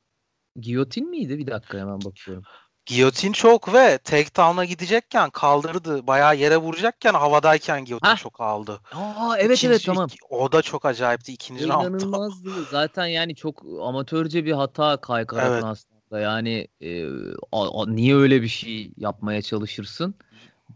giyotin 0.56 1.10
miydi? 1.10 1.38
Bir 1.38 1.48
dakika 1.48 1.78
hemen 1.78 2.06
bakıyorum. 2.06 2.44
Giyotin 2.90 3.32
çok 3.32 3.74
ve 3.74 3.98
takedown'a 3.98 4.66
gidecekken 4.66 5.30
kaldırdı. 5.30 6.08
Bayağı 6.08 6.38
yere 6.38 6.58
vuracakken 6.58 7.14
havadayken 7.14 7.86
giyotin 7.86 8.16
çok 8.16 8.42
aldı. 8.42 8.80
Aa 8.94 9.38
evet 9.38 9.58
İkinci, 9.58 9.68
evet 9.68 9.86
tamam. 9.86 10.10
O 10.30 10.52
da 10.52 10.62
çok 10.62 10.86
acayipti 10.86 11.34
ikinci 11.34 11.68
roundda. 11.68 11.88
İnanılmazdı. 11.88 12.50
Zaten 12.72 13.06
yani 13.06 13.36
çok 13.36 13.66
amatörce 13.82 14.46
bir 14.46 14.52
hata 14.52 14.98
Kaykara 14.98 15.48
evet. 15.48 15.64
aslında. 15.64 16.20
Yani 16.20 16.68
e, 16.82 17.06
a, 17.52 17.82
a, 17.82 17.88
niye 17.88 18.16
öyle 18.16 18.42
bir 18.42 18.48
şey 18.48 18.92
yapmaya 18.98 19.42
çalışırsın? 19.42 20.16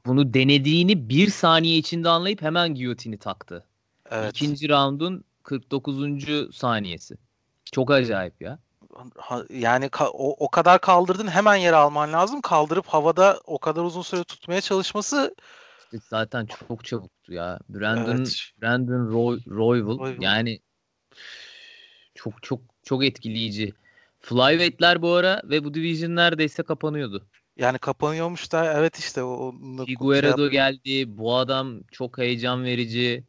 Bunu 0.05 0.33
denediğini 0.33 1.09
bir 1.09 1.29
saniye 1.29 1.77
içinde 1.77 2.09
anlayıp 2.09 2.41
hemen 2.41 2.75
giyotini 2.75 3.17
taktı. 3.17 3.65
Evet. 4.11 4.29
İkinci 4.29 4.69
roundun 4.69 5.23
49. 5.43 6.55
saniyesi. 6.55 7.15
Çok 7.71 7.91
acayip 7.91 8.41
ya 8.41 8.59
yani 9.49 9.89
o, 9.99 10.45
o 10.45 10.49
kadar 10.49 10.81
kaldırdın 10.81 11.27
hemen 11.27 11.55
yere 11.55 11.75
alman 11.75 12.13
lazım. 12.13 12.41
Kaldırıp 12.41 12.85
havada 12.87 13.39
o 13.45 13.57
kadar 13.59 13.83
uzun 13.83 14.01
süre 14.01 14.23
tutmaya 14.23 14.61
çalışması 14.61 15.35
işte 15.93 16.07
zaten 16.09 16.45
çok 16.45 16.85
çabuktu 16.85 17.33
ya. 17.33 17.59
Brandon 17.69 18.15
evet. 18.15 18.37
Brandon 18.61 19.11
Roy, 19.13 19.39
Royval, 19.47 19.99
Royval 19.99 20.21
yani 20.21 20.59
çok 22.15 22.43
çok 22.43 22.61
çok 22.83 23.03
etkileyici. 23.03 23.73
Flyweight'ler 24.19 25.01
bu 25.01 25.13
ara 25.13 25.41
ve 25.43 25.63
bu 25.63 25.73
division 25.73 26.15
neredeyse 26.15 26.63
kapanıyordu. 26.63 27.27
Yani 27.57 27.77
kapanıyormuş 27.79 28.51
da 28.51 28.73
evet 28.73 28.99
işte 28.99 29.23
o 29.23 29.53
Figueredo 29.85 30.41
şey 30.41 30.49
geldi. 30.49 31.17
Bu 31.17 31.35
adam 31.35 31.83
çok 31.91 32.17
heyecan 32.17 32.63
verici. 32.63 33.23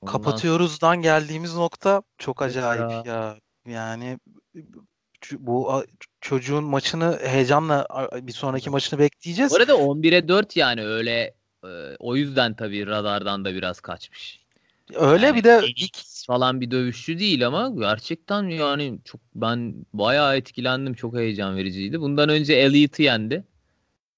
Ondan 0.00 0.12
Kapatıyoruzdan 0.12 1.02
geldiğimiz 1.02 1.54
nokta 1.54 2.02
çok 2.18 2.42
acayip 2.42 2.90
ya. 2.90 3.02
ya. 3.06 3.38
Yani 3.66 4.18
bu 5.38 5.84
çocuğun 6.20 6.64
maçını 6.64 7.18
heyecanla 7.22 7.86
bir 8.22 8.32
sonraki 8.32 8.70
maçını 8.70 8.98
bekleyeceğiz. 8.98 9.52
Bu 9.52 9.56
arada 9.56 9.72
11'e 9.72 10.28
4 10.28 10.56
yani 10.56 10.84
öyle 10.86 11.34
o 11.98 12.16
yüzden 12.16 12.54
tabii 12.54 12.86
radardan 12.86 13.44
da 13.44 13.54
biraz 13.54 13.80
kaçmış. 13.80 14.40
Öyle 14.94 15.26
yani 15.26 15.36
bir 15.36 15.44
de 15.44 15.62
ilk 15.76 15.96
falan 16.26 16.60
bir 16.60 16.70
dövüşçü 16.70 17.18
değil 17.18 17.46
ama 17.46 17.72
gerçekten 17.78 18.42
yani 18.42 18.98
çok 19.04 19.20
ben 19.34 19.74
bayağı 19.94 20.36
etkilendim. 20.36 20.94
Çok 20.94 21.16
heyecan 21.16 21.56
vericiydi. 21.56 22.00
Bundan 22.00 22.28
önce 22.28 22.54
Elliot'ı 22.54 23.02
yendi. 23.02 23.44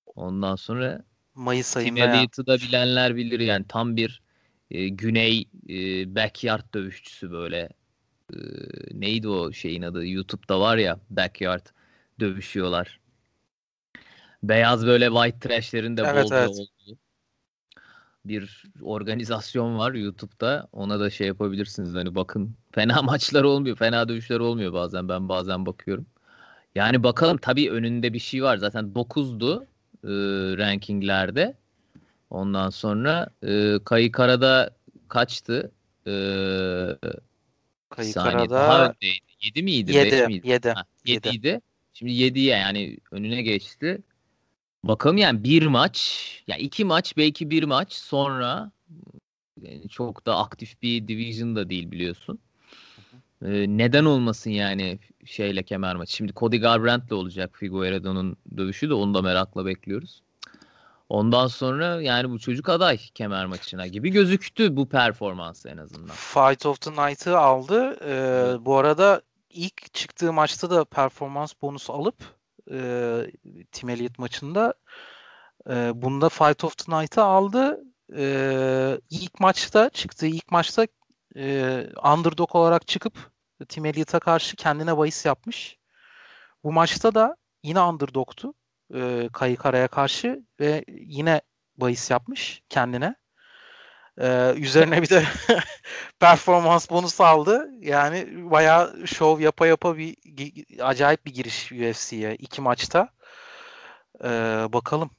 Ondan 0.07 0.57
sonra 0.57 1.05
Mayıs 1.35 1.77
ayında 1.77 2.01
Tim 2.01 2.11
Elliott'ı 2.11 2.47
da 2.47 2.57
bilenler 2.57 3.17
bilir 3.17 3.41
yani 3.41 3.65
tam 3.69 3.97
bir 3.97 4.23
e, 4.71 4.89
güney 4.89 5.49
e, 5.69 5.75
backyard 6.15 6.75
dövüşçüsü 6.75 7.31
böyle 7.31 7.69
e, 8.33 9.01
neydi 9.01 9.29
o 9.29 9.53
şeyin 9.53 9.83
adı? 9.83 10.07
YouTube'da 10.07 10.61
var 10.61 10.77
ya 10.77 11.01
Backyard 11.11 11.67
dövüşüyorlar. 12.21 13.01
Beyaz 14.43 14.87
böyle 14.87 15.09
white 15.09 15.49
trash'lerin 15.49 15.97
de 15.97 16.03
evet, 16.07 16.29
evet. 16.33 16.49
olduğu 16.49 16.99
bir 18.25 18.65
organizasyon 18.83 19.79
var 19.79 19.93
YouTube'da. 19.93 20.69
Ona 20.73 21.01
da 21.01 21.11
şey 21.11 21.27
yapabilirsiniz. 21.27 21.95
Hani 21.95 22.15
bakın 22.15 22.55
fena 22.73 23.03
maçlar 23.03 23.45
olmuyor. 23.45 23.77
Fena 23.77 24.09
dövüşler 24.09 24.41
olmuyor 24.41 24.73
bazen. 24.73 25.09
Ben 25.09 25.29
bazen 25.29 25.67
bakıyorum. 25.67 26.07
Yani 26.75 27.03
bakalım 27.03 27.37
tabii 27.37 27.71
önünde 27.71 28.13
bir 28.13 28.19
şey 28.19 28.43
var. 28.43 28.57
Zaten 28.57 28.85
9'du 28.95 29.67
e, 30.05 30.09
rankinglerde. 30.59 31.55
Ondan 32.31 32.71
sonra 32.71 33.29
e, 33.43 33.79
Kayıkara'da 33.85 34.71
kaçtı? 35.09 35.71
E, 36.07 36.13
Kayıkara'da 37.97 38.51
daha 38.51 38.85
öndeydi. 38.85 39.19
7 39.43 39.63
miydi? 39.63 39.93
7, 39.93 40.13
5 40.13 40.29
miydi? 40.29 40.49
7. 40.49 40.69
Ha, 40.69 40.85
7 41.05 41.29
idi. 41.29 41.61
Şimdi 41.93 42.13
7'ye 42.13 42.57
yani 42.57 42.99
önüne 43.11 43.43
geçti. 43.43 44.03
Bakalım 44.85 45.17
yani 45.17 45.45
bir 45.45 45.67
maç, 45.67 46.19
ya 46.47 46.57
yani 46.57 46.67
iki 46.67 46.85
maç 46.85 47.17
belki 47.17 47.51
bir 47.51 47.63
maç 47.63 47.93
sonra 47.93 48.73
yani 49.63 49.89
çok 49.89 50.27
da 50.27 50.37
aktif 50.37 50.83
bir 50.83 51.09
division 51.09 51.57
da 51.57 51.71
değil 51.71 51.91
biliyorsun. 51.91 52.39
Ee, 53.45 53.65
neden 53.69 54.05
olmasın 54.05 54.51
yani 54.51 54.99
şeyle 55.25 55.63
kemer 55.63 55.97
maçı. 55.97 56.17
Şimdi 56.17 56.33
Cody 56.33 56.57
Garbrandt'le 56.57 57.13
olacak 57.13 57.57
Figueiredo'nun 57.59 58.37
dövüşü 58.57 58.89
de 58.89 58.95
onu 58.95 59.15
da 59.15 59.23
merakla 59.23 59.67
bekliyoruz. 59.67 60.23
Ondan 61.13 61.47
sonra 61.47 62.03
yani 62.03 62.31
bu 62.31 62.39
çocuk 62.39 62.69
aday 62.69 62.99
kemer 63.15 63.47
maçına 63.47 63.87
gibi 63.87 64.11
gözüktü 64.11 64.77
bu 64.77 64.89
performans 64.89 65.67
en 65.67 65.77
azından. 65.77 66.15
Fight 66.15 66.67
of 66.67 66.81
the 66.81 66.91
Night'ı 66.91 67.39
aldı. 67.39 67.97
Ee. 68.05 68.65
Bu 68.65 68.77
arada 68.77 69.23
ilk 69.51 69.95
çıktığı 69.95 70.33
maçta 70.33 70.71
da 70.71 70.85
performans 70.85 71.53
bonusu 71.63 71.93
alıp 71.93 72.17
e, 72.71 72.81
Tim 73.73 73.89
Elliott 73.89 74.19
maçında 74.19 74.75
e, 75.71 75.93
bunda 75.95 76.29
Fight 76.29 76.65
of 76.65 76.79
the 76.79 77.01
Night'ı 77.01 77.23
aldı. 77.23 77.81
E, 78.17 79.01
ilk 79.11 79.41
maçta 79.41 79.91
çıktığı 79.91 80.27
ilk 80.27 80.51
maçta 80.51 80.87
e, 81.37 81.87
underdog 82.15 82.55
olarak 82.55 82.87
çıkıp 82.89 83.31
Tim 83.69 83.87
Elliott'a 83.87 84.21
karşı 84.21 84.57
kendine 84.57 84.97
bahis 84.97 85.27
yapmış. 85.27 85.79
Bu 86.65 86.73
maçta 86.73 87.15
da 87.15 87.37
yine 87.63 87.81
underdog'tu 87.81 88.55
e, 88.95 89.29
Kayıkara'ya 89.33 89.89
karşı 89.89 90.43
ve 90.61 90.85
yine 90.89 91.41
bahis 91.77 92.11
yapmış 92.11 92.63
kendine. 92.69 93.15
Ee, 94.21 94.55
üzerine 94.57 95.03
bir 95.03 95.09
de 95.09 95.25
performans 96.21 96.91
bonusu 96.91 97.25
aldı. 97.25 97.71
Yani 97.81 98.51
bayağı 98.51 99.07
şov 99.07 99.41
yapa 99.41 99.67
yapa 99.67 99.97
bir 99.99 100.17
acayip 100.81 101.27
bir 101.27 101.35
giriş 101.35 101.73
UFC'ye 101.73 102.37
iki 102.37 102.63
maçta. 102.63 103.09
Ee, 104.25 104.29
bakalım. 104.73 105.11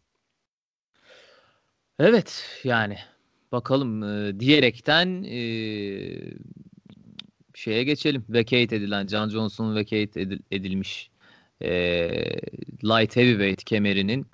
Evet 2.00 2.60
yani 2.64 2.98
bakalım 3.52 4.04
e, 4.04 4.40
diyerekten 4.40 5.24
e, 5.24 5.40
şeye 7.56 7.84
geçelim. 7.84 8.26
Vacate 8.30 8.76
edilen, 8.76 9.08
John 9.08 9.30
Johnson 9.30 9.76
vacate 9.76 10.22
edil, 10.22 10.40
edilmiş 10.52 11.10
e, 11.62 11.70
light 12.84 13.16
heavyweight 13.16 13.64
kemerinin 13.64 14.28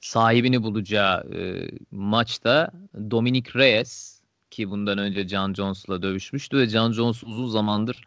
sahibini 0.00 0.62
bulacağı 0.62 1.34
e, 1.34 1.70
maçta 1.90 2.70
Dominic 3.10 3.50
Reyes 3.54 4.22
ki 4.50 4.70
bundan 4.70 4.98
önce 4.98 5.28
John 5.28 5.54
Jones'la 5.54 6.02
dövüşmüştü 6.02 6.58
ve 6.58 6.68
John 6.68 6.92
Jones 6.92 7.24
uzun 7.24 7.48
zamandır 7.48 8.04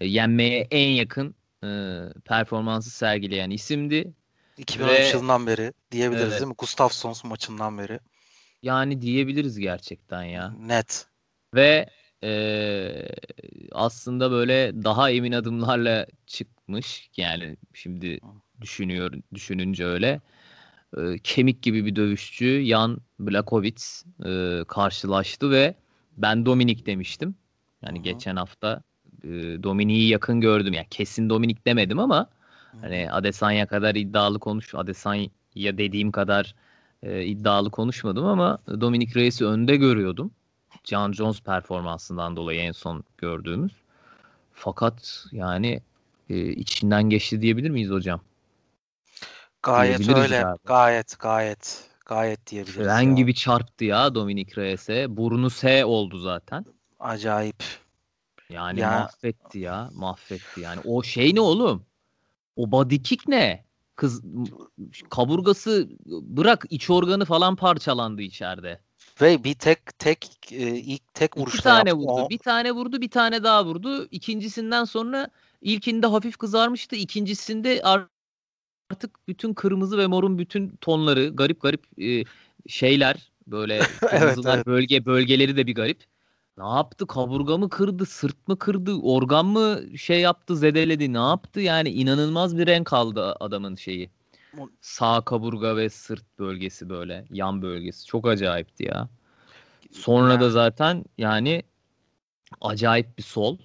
e, 0.00 0.06
yenmeye 0.06 0.68
en 0.70 0.88
yakın 0.88 1.34
e, 1.64 2.00
performansı 2.24 2.90
sergileyen 2.90 3.50
isimdi. 3.50 4.12
2013 4.58 5.00
ve, 5.00 5.08
yılından 5.08 5.46
beri 5.46 5.72
diyebiliriz 5.90 6.24
evet. 6.28 6.40
değil 6.40 6.48
mi? 6.48 6.54
Gustafsson 6.58 7.14
maçından 7.24 7.78
beri. 7.78 8.00
Yani 8.62 9.02
diyebiliriz 9.02 9.58
gerçekten 9.58 10.22
ya. 10.22 10.50
Net. 10.50 11.06
Ve 11.54 11.86
e, 12.24 13.08
aslında 13.72 14.30
böyle 14.30 14.84
daha 14.84 15.10
emin 15.10 15.32
adımlarla 15.32 16.06
çıkmış. 16.80 17.10
Yani 17.16 17.56
şimdi 17.74 18.20
düşünüyor 18.60 19.12
düşününce 19.34 19.84
öyle. 19.86 20.20
E, 20.96 21.18
kemik 21.18 21.62
gibi 21.62 21.86
bir 21.86 21.96
dövüşçü 21.96 22.64
Jan 22.64 22.98
Blakovic 23.18 23.82
e, 24.24 24.64
karşılaştı 24.68 25.50
ve 25.50 25.74
ben 26.16 26.46
Dominik 26.46 26.86
demiştim. 26.86 27.34
Yani 27.82 27.96
Hı-hı. 27.98 28.04
geçen 28.04 28.36
hafta 28.36 28.82
e, 29.24 29.28
Dominik'i 29.62 30.08
yakın 30.08 30.40
gördüm. 30.40 30.72
Yani 30.72 30.86
kesin 30.90 31.28
Dominik 31.28 31.66
demedim 31.66 31.98
ama 31.98 32.18
Hı-hı. 32.18 32.80
hani 32.80 33.10
Adesanya 33.12 33.66
kadar 33.66 33.94
iddialı 33.94 34.38
konuş 34.38 34.74
Adesanya 34.74 35.28
dediğim 35.56 36.12
kadar 36.12 36.54
e, 37.02 37.24
iddialı 37.24 37.70
konuşmadım 37.70 38.26
ama 38.26 38.58
Dominic 38.68 39.14
Reyes'i 39.14 39.44
önde 39.44 39.76
görüyordum. 39.76 40.30
John 40.84 41.12
Jones 41.12 41.40
performansından 41.40 42.36
dolayı 42.36 42.60
en 42.60 42.72
son 42.72 43.04
gördüğümüz. 43.18 43.72
Fakat 44.52 45.26
yani 45.32 45.80
e, 46.32 46.52
içinden 46.52 47.02
geçti 47.02 47.42
diyebilir 47.42 47.70
miyiz 47.70 47.90
hocam? 47.90 48.20
Gayet 49.62 50.08
öyle. 50.08 50.12
Galiba. 50.12 50.56
Gayet 50.64 51.18
gayet 51.18 51.88
gayet 52.06 52.46
diyebiliriz. 52.46 52.84
Fren 52.84 53.02
ya. 53.02 53.12
gibi 53.12 53.34
çarptı 53.34 53.84
ya 53.84 54.14
Dominic 54.14 54.56
Reyes'e. 54.56 55.16
Burnu 55.16 55.50
S 55.50 55.84
oldu 55.84 56.18
zaten. 56.18 56.64
Acayip. 57.00 57.64
Yani 58.50 58.80
ya. 58.80 58.90
mahvetti 58.90 59.58
ya. 59.58 59.90
Mahvetti 59.94 60.60
yani. 60.60 60.80
O 60.84 61.02
şey 61.02 61.34
ne 61.34 61.40
oğlum? 61.40 61.84
O 62.56 62.70
body 62.70 63.02
kick 63.02 63.28
ne? 63.28 63.64
Kız 63.96 64.22
kaburgası 65.10 65.88
bırak 66.06 66.66
iç 66.70 66.90
organı 66.90 67.24
falan 67.24 67.56
parçalandı 67.56 68.22
içeride. 68.22 68.80
Ve 69.20 69.44
bir 69.44 69.54
tek 69.54 69.98
tek 69.98 70.52
e, 70.52 70.76
ilk 70.76 71.14
tek 71.14 71.36
vuruşta 71.36 71.58
İki 71.58 71.64
tane 71.64 71.92
vurdu. 71.92 72.12
O... 72.12 72.30
Bir 72.30 72.38
tane 72.38 72.72
vurdu, 72.72 73.00
bir 73.00 73.10
tane 73.10 73.44
daha 73.44 73.64
vurdu. 73.64 74.08
İkincisinden 74.10 74.84
sonra 74.84 75.28
ilkinde 75.62 76.06
hafif 76.06 76.36
kızarmıştı. 76.36 76.96
İkincisinde 76.96 77.82
artık 77.82 79.28
bütün 79.28 79.54
kırmızı 79.54 79.98
ve 79.98 80.06
morun 80.06 80.38
bütün 80.38 80.76
tonları 80.80 81.28
garip 81.28 81.60
garip 81.60 82.00
e, 82.02 82.24
şeyler 82.66 83.32
böyle 83.46 83.74
evet, 84.10 84.38
evet. 84.46 84.66
bölge 84.66 85.06
bölgeleri 85.06 85.56
de 85.56 85.66
bir 85.66 85.74
garip. 85.74 86.04
Ne 86.58 86.68
yaptı? 86.68 87.06
Kaburga 87.06 87.58
mı 87.58 87.68
kırdı? 87.68 88.06
Sırt 88.06 88.48
mı 88.48 88.58
kırdı? 88.58 88.94
Organ 88.94 89.46
mı 89.46 89.80
şey 89.98 90.20
yaptı? 90.20 90.56
Zedeledi? 90.56 91.12
Ne 91.12 91.18
yaptı? 91.18 91.60
Yani 91.60 91.88
inanılmaz 91.88 92.58
bir 92.58 92.66
renk 92.66 92.92
aldı 92.92 93.34
adamın 93.40 93.74
şeyi. 93.76 94.10
Sağ 94.80 95.20
kaburga 95.20 95.76
ve 95.76 95.90
sırt 95.90 96.38
bölgesi 96.38 96.88
böyle. 96.88 97.24
Yan 97.30 97.62
bölgesi. 97.62 98.06
Çok 98.06 98.28
acayipti 98.28 98.84
ya. 98.84 99.08
Sonra 99.92 100.40
da 100.40 100.50
zaten 100.50 101.04
yani 101.18 101.62
acayip 102.60 103.18
bir 103.18 103.22
sol. 103.22 103.58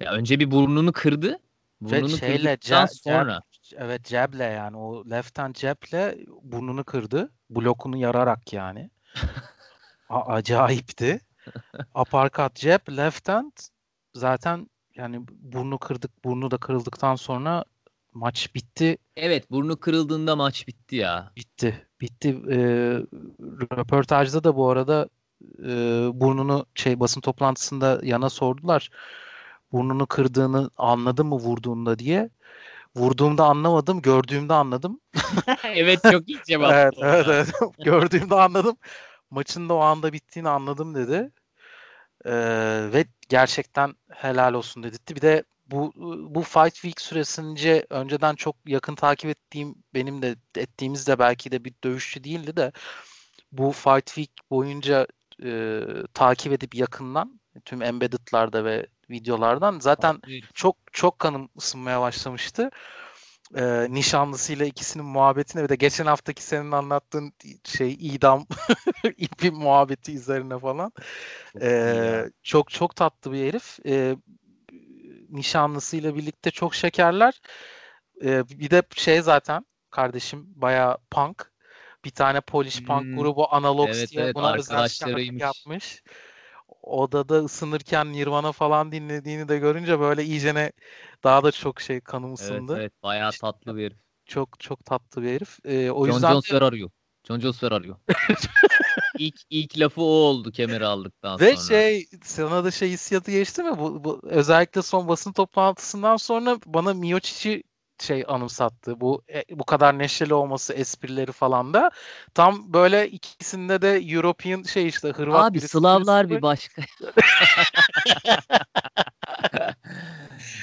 Ya 0.00 0.12
önce 0.12 0.40
bir 0.40 0.50
burnunu 0.50 0.92
kırdı. 0.92 1.38
Burnunu 1.80 2.08
şeyle, 2.18 2.56
kırdıktan 2.56 2.86
ce- 2.86 3.02
sonra. 3.02 3.42
evet 3.76 4.04
ceble 4.04 4.44
yani 4.44 4.76
o 4.76 5.10
left 5.10 5.38
hand 5.38 5.54
ceple 5.54 6.18
burnunu 6.42 6.84
kırdı. 6.84 7.32
Blokunu 7.50 7.96
yararak 7.96 8.52
yani. 8.52 8.90
A- 10.08 10.32
acayipti. 10.32 11.20
Aparkat 11.94 12.54
cep, 12.54 12.90
left 12.90 13.28
hand 13.28 13.52
zaten 14.14 14.70
yani 14.94 15.20
burnu 15.30 15.78
kırdık, 15.78 16.24
burnu 16.24 16.50
da 16.50 16.58
kırıldıktan 16.58 17.14
sonra 17.14 17.64
maç 18.14 18.54
bitti. 18.54 18.98
Evet, 19.16 19.50
burnu 19.50 19.80
kırıldığında 19.80 20.36
maç 20.36 20.68
bitti 20.68 20.96
ya. 20.96 21.32
Bitti. 21.36 21.86
Bitti. 22.00 22.28
Ee, 22.50 22.56
röportajda 23.76 24.44
da 24.44 24.56
bu 24.56 24.68
arada 24.70 25.08
e, 25.58 25.68
burnunu 26.20 26.66
şey 26.74 27.00
basın 27.00 27.20
toplantısında 27.20 28.00
yana 28.02 28.30
sordular. 28.30 28.90
Burnunu 29.72 30.06
kırdığını 30.06 30.70
anladı 30.76 31.24
mı 31.24 31.36
vurduğunda 31.36 31.98
diye. 31.98 32.30
Vurduğumda 32.96 33.44
anlamadım, 33.44 34.02
gördüğümde 34.02 34.54
anladım. 34.54 35.00
evet 35.64 36.00
çok 36.12 36.28
iyi 36.28 36.38
cevap. 36.46 36.72
evet, 36.72 36.94
evet, 36.98 37.26
evet. 37.28 37.48
Gördüğümde 37.84 38.34
anladım. 38.34 38.76
Maçın 39.30 39.68
da 39.68 39.74
o 39.74 39.78
anda 39.78 40.12
bittiğini 40.12 40.48
anladım 40.48 40.94
dedi. 40.94 41.30
Ee, 42.24 42.32
ve 42.92 43.04
gerçekten 43.28 43.94
helal 44.10 44.54
olsun 44.54 44.82
dedirtti. 44.82 45.16
Bir 45.16 45.20
de 45.20 45.44
bu 45.66 45.92
bu 46.34 46.42
Fight 46.42 46.74
Week 46.74 47.00
süresince 47.00 47.86
önceden 47.90 48.34
çok 48.34 48.56
yakın 48.66 48.94
takip 48.94 49.30
ettiğim 49.30 49.74
benim 49.94 50.22
de 50.22 50.36
ettiğimiz 50.56 51.06
de 51.06 51.18
belki 51.18 51.52
de 51.52 51.64
bir 51.64 51.74
dövüşçü 51.84 52.24
değildi 52.24 52.56
de 52.56 52.72
bu 53.52 53.72
Fight 53.72 54.06
Week 54.06 54.30
boyunca 54.50 55.06
e, 55.44 55.80
takip 56.14 56.52
edip 56.52 56.74
yakından 56.74 57.40
tüm 57.64 57.82
embedded'larda 57.82 58.64
ve 58.64 58.86
videolardan 59.10 59.78
zaten 59.80 60.20
çok 60.54 60.76
çok 60.92 61.18
kanım 61.18 61.48
ısınmaya 61.58 62.00
başlamıştı 62.00 62.70
e, 63.56 63.86
nişanlısıyla 63.90 64.66
ikisinin 64.66 65.06
muhabbetine 65.06 65.62
ve 65.62 65.68
de 65.68 65.76
geçen 65.76 66.06
haftaki 66.06 66.42
senin 66.42 66.72
anlattığın 66.72 67.32
şey 67.64 67.92
idam 67.92 68.46
ipi 69.16 69.50
muhabbeti 69.50 70.14
üzerine 70.14 70.58
falan. 70.58 70.92
E, 71.60 72.24
çok 72.42 72.70
çok 72.70 72.96
tatlı 72.96 73.32
bir 73.32 73.48
herif. 73.48 73.78
E, 73.86 74.16
nişanlısıyla 75.28 76.16
birlikte 76.16 76.50
çok 76.50 76.74
şekerler. 76.74 77.40
E, 78.24 78.48
bir 78.48 78.70
de 78.70 78.82
şey 78.94 79.22
zaten 79.22 79.66
kardeşim 79.90 80.44
baya 80.56 80.98
punk. 81.10 81.50
Bir 82.04 82.10
tane 82.10 82.40
Polish 82.40 82.84
punk 82.84 83.02
hmm. 83.02 83.16
grubu 83.16 83.54
Analogs 83.54 83.98
evet, 83.98 84.10
diye 84.10 84.24
evet, 84.24 84.34
buna 84.34 84.54
özel 84.54 84.88
yapmış 85.40 86.02
odada 86.82 87.44
ısınırken 87.44 88.12
Nirvana 88.12 88.52
falan 88.52 88.92
dinlediğini 88.92 89.48
de 89.48 89.58
görünce 89.58 90.00
böyle 90.00 90.24
iyicene 90.24 90.72
daha 91.24 91.44
da 91.44 91.52
çok 91.52 91.80
şey 91.80 92.00
kanım 92.00 92.34
ısındı. 92.34 92.72
Evet, 92.72 92.80
evet 92.80 93.02
bayağı 93.02 93.30
tatlı 93.40 93.76
bir 93.76 93.84
herif. 93.84 93.98
Çok 94.26 94.60
çok 94.60 94.84
tatlı 94.84 95.22
bir 95.22 95.28
herif. 95.28 95.58
Ee, 95.64 95.90
o 95.90 96.06
John 96.06 96.14
yüzden 96.14 96.32
Jones 96.32 96.50
de... 96.50 96.56
arıyor. 96.56 96.90
John 97.24 97.40
Jones 97.40 97.64
arıyor. 97.64 97.96
İlk 99.18 99.40
ilk 99.50 99.78
lafı 99.78 100.00
o 100.00 100.04
oldu 100.04 100.52
kemeri 100.52 100.86
aldıktan 100.86 101.40
Ve 101.40 101.56
sonra. 101.56 101.78
Ve 101.78 101.82
şey 101.82 102.06
sana 102.22 102.64
da 102.64 102.70
şey 102.70 102.90
hissiyatı 102.90 103.30
geçti 103.30 103.62
mi? 103.62 103.78
Bu, 103.78 104.04
bu 104.04 104.20
özellikle 104.24 104.82
son 104.82 105.08
basın 105.08 105.32
toplantısından 105.32 106.16
sonra 106.16 106.58
bana 106.66 106.94
Miocic'i 106.94 107.62
şey 108.02 108.24
anımsattı. 108.28 109.00
Bu 109.00 109.22
e, 109.34 109.44
bu 109.50 109.64
kadar 109.64 109.98
neşeli 109.98 110.34
olması, 110.34 110.72
esprileri 110.72 111.32
falan 111.32 111.74
da 111.74 111.90
tam 112.34 112.72
böyle 112.72 113.08
ikisinde 113.10 113.82
de 113.82 113.88
European 113.88 114.62
şey 114.62 114.88
işte 114.88 115.08
Hırvat 115.08 115.50
Abi 115.50 115.60
Slavlar 115.60 116.30
bir 116.30 116.42
başka. 116.42 116.82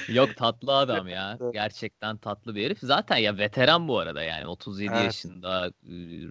Yok 0.08 0.36
tatlı 0.36 0.76
adam 0.76 1.08
ya. 1.08 1.38
Gerçekten 1.52 2.16
tatlı 2.16 2.54
bir 2.54 2.64
herif. 2.64 2.78
Zaten 2.82 3.16
ya 3.16 3.38
veteran 3.38 3.88
bu 3.88 3.98
arada 3.98 4.22
yani 4.22 4.46
37 4.46 4.92
evet. 4.94 5.04
yaşında 5.04 5.72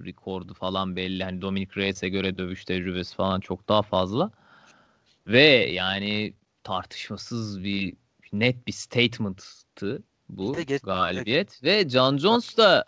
rekordu 0.06 0.54
falan 0.54 0.96
belli. 0.96 1.24
Hani 1.24 1.42
Dominic 1.42 1.72
Reyes'e 1.78 2.10
göre 2.10 2.38
dövüş 2.38 2.66
tecrübesi 2.66 3.16
falan 3.16 3.40
çok 3.40 3.70
daha 3.70 3.82
fazla. 3.82 4.32
Ve 5.28 5.42
yani 5.72 6.34
tartışmasız 6.64 7.64
bir 7.64 7.94
net 8.34 8.68
bir 8.68 8.72
statement'tı 8.72 10.04
bu 10.30 10.58
galibiyet. 10.84 11.64
Ve 11.64 11.90
John 11.90 12.18
Jones 12.18 12.58
da 12.58 12.86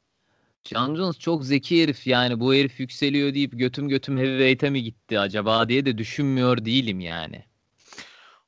John 0.64 0.96
Jones 0.96 1.20
çok 1.20 1.46
zeki 1.46 1.84
herif 1.84 2.08
yani 2.08 2.40
bu 2.40 2.54
herif 2.54 2.80
yükseliyor 2.80 3.34
deyip 3.34 3.60
götüm 3.60 3.90
götüm 3.90 4.18
heavyweight'e 4.18 4.70
mi 4.70 4.84
gitti 4.84 5.20
acaba 5.20 5.70
diye 5.70 5.86
de 5.86 5.98
düşünmüyor 5.98 6.66
değilim 6.66 7.00
yani. 7.00 7.46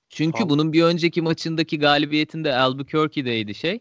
Çünkü 0.09 0.31
tamam. 0.31 0.49
bunun 0.49 0.73
bir 0.73 0.83
önceki 0.83 1.21
maçındaki 1.21 1.79
galibiyetinde 1.79 2.55
Albuquerque'deydi 2.55 3.55
şey. 3.55 3.79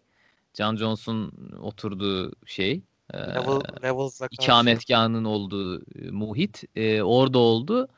John 0.54 0.76
Jones'un 0.76 1.32
oturduğu 1.62 2.32
şey. 2.46 2.82
Level, 3.14 4.24
e, 4.24 4.28
ikametgahının 4.30 5.24
olduğu 5.24 5.82
muhit. 6.10 6.64
E, 6.76 7.02
orada 7.02 7.38
oldu. 7.38 7.88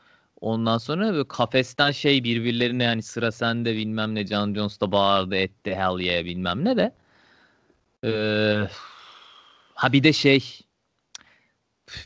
Ondan 0.40 0.78
sonra 0.78 1.12
böyle 1.12 1.28
kafesten 1.28 1.90
şey 1.90 2.24
birbirlerine 2.24 2.84
yani 2.84 3.02
sıra 3.02 3.32
sende 3.32 3.76
bilmem 3.76 4.14
ne 4.14 4.26
John 4.26 4.54
Jones 4.54 4.80
da 4.80 4.92
bağırdı 4.92 5.36
etti 5.36 5.74
hell 5.74 6.00
yeah 6.00 6.24
bilmem 6.24 6.64
ne 6.64 6.76
de. 6.76 6.92
Ee, 8.04 8.68
ha 9.74 9.92
bir 9.92 10.02
de 10.02 10.12
şey 10.12 10.60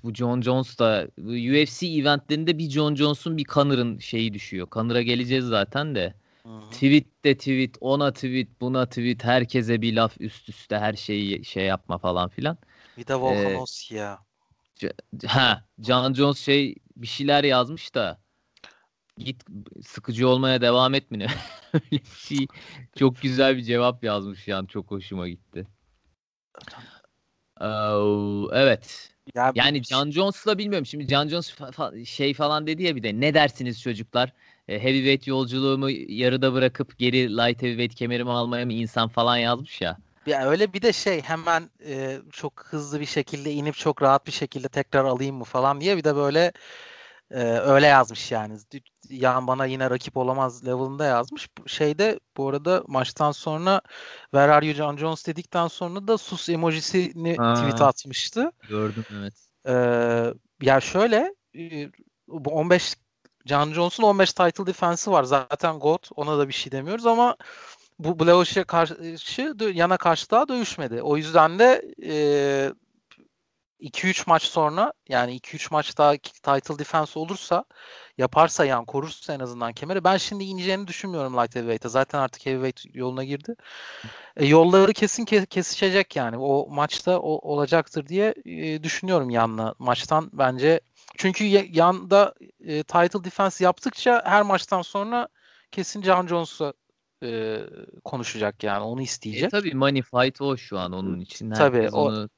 bu 0.02 0.14
John 0.14 0.40
Jones 0.40 0.78
da 0.78 1.08
UFC 1.18 1.86
eventlerinde 1.86 2.58
bir 2.58 2.70
John 2.70 2.94
Jones'un 2.94 3.36
bir 3.36 3.44
Connor'ın 3.44 3.98
şeyi 3.98 4.34
düşüyor. 4.34 4.68
Connor'a 4.72 5.02
geleceğiz 5.02 5.44
zaten 5.44 5.94
de. 5.94 6.14
Hı-hı. 6.42 6.70
Tweet 6.70 7.24
de 7.24 7.36
tweet, 7.36 7.76
ona 7.80 8.12
tweet, 8.12 8.60
buna 8.60 8.86
tweet, 8.86 9.24
herkese 9.24 9.82
bir 9.82 9.96
laf 9.96 10.20
üst 10.20 10.48
üste 10.48 10.78
her 10.78 10.94
şeyi 10.94 11.44
şey 11.44 11.64
yapma 11.64 11.98
falan 11.98 12.28
filan. 12.28 12.58
Bir 12.98 13.06
de 13.06 13.14
Volkanovski 13.14 13.94
ee, 13.94 13.98
ya. 13.98 14.18
Ha, 15.26 15.64
John 15.78 16.14
Jones 16.14 16.38
şey 16.38 16.74
bir 16.96 17.06
şeyler 17.06 17.44
yazmış 17.44 17.94
da 17.94 18.20
git 19.18 19.44
sıkıcı 19.86 20.28
olmaya 20.28 20.60
devam 20.60 20.94
et 20.94 21.10
mi 21.10 21.18
ne? 21.18 21.26
Öyle 21.72 21.90
bir 21.92 22.18
şey 22.18 22.46
çok 22.96 23.22
güzel 23.22 23.56
bir 23.56 23.62
cevap 23.62 24.04
yazmış 24.04 24.48
yani 24.48 24.68
çok 24.68 24.90
hoşuma 24.90 25.28
gitti. 25.28 25.66
Ee, 27.60 27.64
evet. 28.52 29.10
Ya 29.34 29.52
yani 29.54 29.82
John 29.84 30.10
Jones'la 30.10 30.58
bilmiyorum. 30.58 30.86
Şimdi 30.86 31.06
John 31.08 31.28
Jones 31.28 31.50
fa- 31.50 32.06
şey 32.06 32.34
falan 32.34 32.66
dedi 32.66 32.82
ya 32.82 32.96
bir 32.96 33.02
de 33.02 33.20
ne 33.20 33.34
dersiniz 33.34 33.82
çocuklar? 33.82 34.32
E, 34.68 34.82
heavyweight 34.82 35.26
yolculuğumu 35.26 35.90
yarıda 35.90 36.52
bırakıp 36.52 36.98
geri 36.98 37.30
light 37.36 37.62
heavyweight 37.62 37.94
kemerimi 37.94 38.30
almaya 38.30 38.66
mı 38.66 38.72
insan 38.72 39.08
falan 39.08 39.36
yazmış 39.36 39.80
ya. 39.80 39.98
Ya 40.26 40.48
öyle 40.48 40.72
bir 40.72 40.82
de 40.82 40.92
şey 40.92 41.22
hemen 41.22 41.70
e, 41.86 42.18
çok 42.32 42.64
hızlı 42.66 43.00
bir 43.00 43.06
şekilde 43.06 43.52
inip 43.52 43.74
çok 43.74 44.02
rahat 44.02 44.26
bir 44.26 44.32
şekilde 44.32 44.68
tekrar 44.68 45.04
alayım 45.04 45.36
mı 45.36 45.44
falan 45.44 45.80
diye 45.80 45.96
bir 45.96 46.04
de 46.04 46.16
böyle 46.16 46.52
e, 47.30 47.38
öyle 47.42 47.86
yazmış 47.86 48.32
yani. 48.32 48.58
Yan 49.10 49.46
bana 49.46 49.66
yine 49.66 49.90
rakip 49.90 50.16
olamaz 50.16 50.66
level'ında 50.66 51.04
yazmış. 51.04 51.48
Şeyde 51.66 52.20
bu 52.36 52.48
arada 52.48 52.84
maçtan 52.86 53.32
sonra 53.32 53.80
Where 54.30 54.52
are 54.52 54.66
you 54.66 54.74
John 54.74 54.96
Jones 54.96 55.26
dedikten 55.26 55.68
sonra 55.68 56.08
da 56.08 56.18
sus 56.18 56.48
emojisini 56.48 57.36
ha, 57.36 57.54
tweet 57.54 57.80
atmıştı. 57.80 58.52
Gördüm 58.68 59.04
evet. 59.20 59.34
E, 59.68 59.74
ya 60.66 60.80
şöyle 60.80 61.34
e, 61.58 61.90
bu 62.28 62.50
15 62.50 62.94
John 63.46 63.72
Jones'un 63.72 64.02
15 64.02 64.32
title 64.32 64.66
defense'i 64.66 65.12
var. 65.12 65.24
Zaten 65.24 65.78
GOAT. 65.78 66.10
Ona 66.16 66.38
da 66.38 66.48
bir 66.48 66.52
şey 66.52 66.72
demiyoruz 66.72 67.06
ama 67.06 67.36
bu 67.98 68.18
Blausch'e 68.18 68.64
karşı 68.64 69.54
yana 69.74 69.96
karşı 69.96 70.30
daha 70.30 70.48
dövüşmedi. 70.48 71.02
O 71.02 71.16
yüzden 71.16 71.58
de 71.58 71.82
e, 72.04 72.72
2-3 73.80 74.26
maç 74.26 74.42
sonra 74.42 74.92
yani 75.08 75.36
2-3 75.36 75.70
maç 75.70 75.98
daha 75.98 76.16
title 76.16 76.78
defense 76.78 77.18
olursa 77.18 77.64
yaparsa 78.18 78.64
yani 78.64 78.86
korursa 78.86 79.34
en 79.34 79.40
azından 79.40 79.72
kemeri 79.72 80.04
ben 80.04 80.16
şimdi 80.16 80.44
ineceğini 80.44 80.86
düşünmüyorum 80.86 81.36
light 81.36 81.54
heavyweight'e. 81.54 81.88
Zaten 81.88 82.18
artık 82.18 82.46
heavyweight 82.46 82.84
yoluna 82.94 83.24
girdi. 83.24 83.54
E, 84.36 84.46
yolları 84.46 84.92
kesin 84.92 85.24
ke- 85.24 85.46
kesişecek 85.46 86.16
yani. 86.16 86.38
O 86.38 86.68
maçta 86.70 87.18
o, 87.18 87.52
olacaktır 87.52 88.06
diye 88.06 88.34
e, 88.44 88.82
düşünüyorum 88.82 89.30
yanına. 89.30 89.74
Maçtan 89.78 90.30
bence 90.32 90.80
çünkü 91.16 91.44
yanda 91.72 92.34
e, 92.60 92.82
title 92.82 93.24
defense 93.24 93.64
yaptıkça 93.64 94.22
her 94.26 94.42
maçtan 94.42 94.82
sonra 94.82 95.28
kesin 95.72 96.02
John 96.02 96.26
Jones'a 96.26 96.72
e, 97.22 97.60
konuşacak 98.04 98.64
yani 98.64 98.84
onu 98.84 99.02
isteyecek. 99.02 99.44
E, 99.44 99.48
tabii 99.48 99.74
money 99.74 100.02
fight 100.02 100.40
o 100.40 100.56
şu 100.56 100.78
an 100.78 100.92
onun 100.92 101.20
için. 101.20 101.50
Herkes 101.50 101.68
tabii 101.72 101.88
o 101.90 102.00
onu 102.00 102.28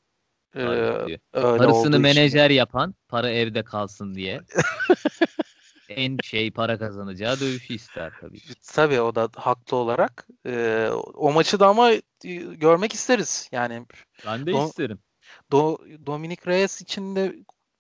e, 0.55 0.61
öyle 0.61 1.19
Parasını 1.33 2.01
menajer 2.01 2.47
için. 2.51 2.57
yapan 2.59 2.95
para 3.09 3.31
evde 3.31 3.63
kalsın 3.65 4.15
diye. 4.15 4.41
en 5.89 6.19
şey 6.23 6.51
para 6.51 6.79
kazanacağı 6.79 7.41
dövüşü 7.41 7.75
ister 7.75 8.13
tabii. 8.21 8.41
Tabii 8.73 9.01
o 9.01 9.15
da 9.15 9.29
haklı 9.37 9.77
olarak. 9.77 10.27
E, 10.47 10.89
o 11.15 11.33
maçı 11.33 11.61
da 11.61 11.67
ama 11.69 11.93
görmek 12.53 12.95
isteriz. 12.95 13.49
Yani 13.53 13.87
ben 14.27 14.47
de 14.47 14.51
Do- 14.51 14.69
isterim. 14.69 14.99
Do 15.53 15.79
Dominic 16.07 16.43
Reyes 16.47 16.81
için 16.81 17.17
de 17.17 17.37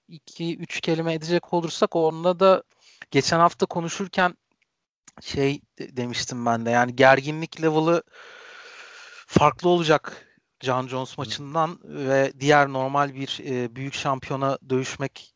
iki 0.09 0.59
üç 0.59 0.81
kelime 0.81 1.15
edecek 1.15 1.53
olursak 1.55 1.97
onunla 1.97 2.41
da 2.41 2.63
geçen 3.11 3.39
hafta 3.39 3.67
konuşurken 3.67 4.35
şey 5.23 5.61
demiştim 5.81 6.47
ben 6.47 6.67
de 6.67 6.71
yani 6.71 6.97
gerginlik 6.97 7.63
level'ı 7.63 8.03
farklı 9.27 9.69
olacak 9.69 10.28
John 10.61 10.88
Jones 10.88 11.18
maçından 11.18 11.79
ve 11.85 12.33
diğer 12.40 12.68
normal 12.68 13.14
bir 13.14 13.40
e, 13.44 13.77
büyük 13.77 13.94
şampiyona 13.94 14.59
dövüşmek 14.71 15.35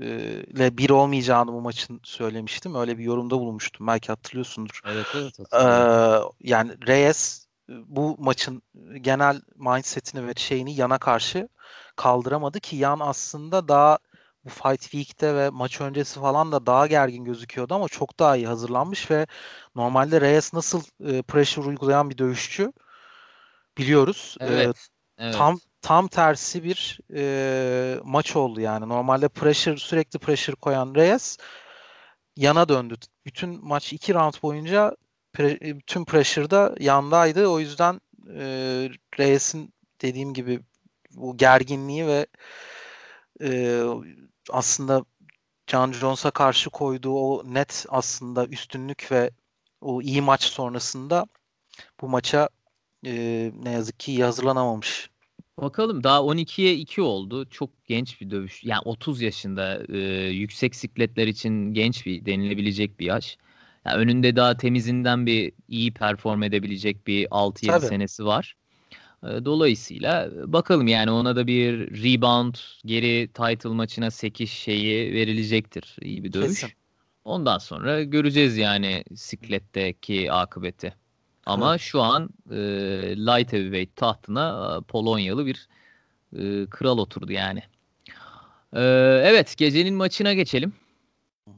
ile 0.00 0.78
bir 0.78 0.90
olmayacağını 0.90 1.52
bu 1.52 1.60
maçın 1.60 2.00
söylemiştim. 2.04 2.74
Öyle 2.74 2.98
bir 2.98 3.04
yorumda 3.04 3.38
bulmuştum. 3.38 3.86
Belki 3.86 4.08
hatırlıyorsundur. 4.08 4.80
Evet 4.86 5.06
evet. 5.14 5.34
Ee, 5.52 6.48
yani 6.48 6.86
Reyes 6.86 7.46
bu 7.68 8.16
maçın 8.18 8.62
genel 9.00 9.40
mindsetini 9.56 10.26
ve 10.26 10.32
şeyini 10.36 10.74
yana 10.74 10.98
karşı 10.98 11.48
kaldıramadı 11.96 12.60
ki 12.60 12.76
Yan 12.76 13.00
aslında 13.00 13.68
daha 13.68 13.98
bu 14.44 14.48
Fight 14.48 14.80
Week'te 14.80 15.34
ve 15.34 15.50
maç 15.50 15.80
öncesi 15.80 16.20
falan 16.20 16.52
da 16.52 16.66
daha 16.66 16.86
gergin 16.86 17.24
gözüküyordu 17.24 17.74
ama 17.74 17.88
çok 17.88 18.18
daha 18.18 18.36
iyi 18.36 18.46
hazırlanmış 18.46 19.10
ve 19.10 19.26
normalde 19.74 20.20
Reyes 20.20 20.54
nasıl 20.54 20.82
e, 21.04 21.22
pressure 21.22 21.68
uygulayan 21.68 22.10
bir 22.10 22.18
dövüşçü 22.18 22.72
biliyoruz. 23.78 24.36
Evet. 24.40 24.76
E, 25.18 25.24
evet. 25.24 25.34
Tam 25.34 25.58
tam 25.82 26.08
tersi 26.08 26.64
bir 26.64 26.98
e, 27.14 28.00
maç 28.04 28.36
oldu 28.36 28.60
yani. 28.60 28.88
Normalde 28.88 29.28
pressure 29.28 29.76
sürekli 29.76 30.18
pressure 30.18 30.56
koyan 30.56 30.94
Reyes 30.94 31.38
yana 32.36 32.68
döndü. 32.68 32.94
Bütün 33.26 33.66
maç 33.66 33.92
iki 33.92 34.14
round 34.14 34.34
boyunca 34.42 34.96
pre, 35.32 35.60
bütün 35.60 36.04
pressure'da 36.04 36.74
yandaydı. 36.80 37.46
O 37.46 37.60
yüzden 37.60 38.00
e, 38.28 38.44
Reyes'in 39.18 39.74
dediğim 40.02 40.34
gibi 40.34 40.60
bu 41.10 41.36
gerginliği 41.36 42.06
ve 42.06 42.26
e, 43.42 43.82
aslında 44.50 45.04
John 45.66 45.92
Jones'a 45.92 46.30
karşı 46.30 46.70
koyduğu 46.70 47.14
o 47.14 47.54
net 47.54 47.86
aslında 47.88 48.46
üstünlük 48.46 49.12
ve 49.12 49.30
o 49.80 50.02
iyi 50.02 50.22
maç 50.22 50.42
sonrasında 50.42 51.26
bu 52.00 52.08
maça 52.08 52.48
e, 53.06 53.52
ne 53.62 53.70
yazık 53.72 54.00
ki 54.00 54.24
hazırlanamamış. 54.24 55.10
Bakalım 55.58 56.04
daha 56.04 56.22
12'ye 56.22 56.74
2 56.74 57.02
oldu. 57.02 57.48
Çok 57.50 57.70
genç 57.86 58.20
bir 58.20 58.30
dövüş. 58.30 58.64
Yani 58.64 58.80
30 58.84 59.22
yaşında 59.22 59.82
e, 59.88 59.98
yüksek 60.28 60.74
sikletler 60.74 61.26
için 61.26 61.74
genç 61.74 62.06
bir 62.06 62.26
denilebilecek 62.26 63.00
bir 63.00 63.06
yaş. 63.06 63.38
Yani 63.86 63.96
önünde 63.96 64.36
daha 64.36 64.56
temizinden 64.56 65.26
bir 65.26 65.52
iyi 65.68 65.94
perform 65.94 66.42
edebilecek 66.42 67.06
bir 67.06 67.26
6-7 67.26 67.80
senesi 67.80 68.24
var. 68.24 68.56
Dolayısıyla 69.22 70.30
bakalım 70.52 70.88
yani 70.88 71.10
ona 71.10 71.36
da 71.36 71.46
bir 71.46 71.72
rebound 72.02 72.54
geri 72.84 73.28
title 73.28 73.68
maçına 73.68 74.10
8 74.10 74.50
şeyi 74.50 75.12
verilecektir. 75.12 75.96
İyi 76.02 76.24
bir 76.24 76.32
dövüş. 76.32 76.60
Kesin. 76.60 76.70
Ondan 77.24 77.58
sonra 77.58 78.02
göreceğiz 78.02 78.56
yani 78.56 79.04
sikletteki 79.14 80.32
akıbeti. 80.32 80.94
Ama 81.50 81.70
evet. 81.70 81.80
şu 81.80 82.02
an 82.02 82.30
e, 82.50 82.56
light 83.16 83.52
heavyweight 83.52 83.96
tahtına 83.96 84.80
Polonyalı 84.88 85.46
bir 85.46 85.68
e, 86.38 86.66
kral 86.70 86.98
oturdu 86.98 87.32
yani. 87.32 87.62
E, 88.72 88.82
evet 89.24 89.56
gecenin 89.56 89.94
maçına 89.94 90.32
geçelim. 90.34 90.72
Hı. 91.48 91.52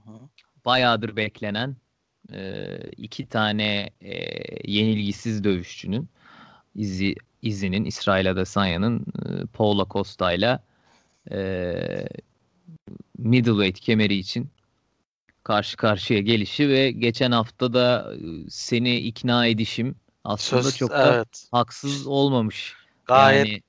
Bayağıdır 0.65 1.17
beklenen 1.17 1.77
e, 2.33 2.77
iki 2.97 3.29
tane 3.29 3.91
e, 4.01 4.15
yenilgisiz 4.73 5.45
dövüşçünün 5.45 6.09
izi 6.75 7.15
izinin 7.43 7.85
İsrail 7.85 8.31
Adesanya'nın 8.31 9.01
e, 9.01 9.47
Paula 9.47 9.87
Costa 9.91 10.33
ile 10.33 10.59
e, 11.31 12.09
middleweight 13.19 13.81
kemeri 13.81 14.15
için 14.15 14.51
karşı 15.45 15.77
karşıya 15.77 16.21
gelişi 16.21 16.69
ve 16.69 16.91
geçen 16.91 17.33
hafta 17.33 17.75
da 17.75 18.15
seni 18.49 18.97
ikna 18.97 19.47
edişim 19.47 19.97
aslında 20.25 20.63
Söz, 20.63 20.77
çok 20.77 20.91
da 20.91 21.15
evet. 21.17 21.49
haksız 21.53 22.07
olmamış. 22.07 22.75
Gayet 23.05 23.47
yani 23.47 23.63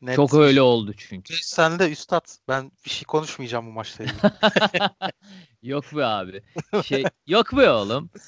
net. 0.00 0.16
çok 0.16 0.34
öyle 0.34 0.62
oldu 0.62 0.94
çünkü. 0.96 1.34
Sen 1.42 1.78
de 1.78 1.90
üstad 1.90 2.26
ben 2.48 2.72
bir 2.84 2.90
şey 2.90 3.04
konuşmayacağım 3.04 3.66
bu 3.66 3.70
maçta 3.70 4.04
yok 5.62 5.96
be 5.96 6.04
abi. 6.04 6.42
Şey 6.84 7.04
yok 7.26 7.56
be 7.56 7.70
oğlum. 7.70 8.10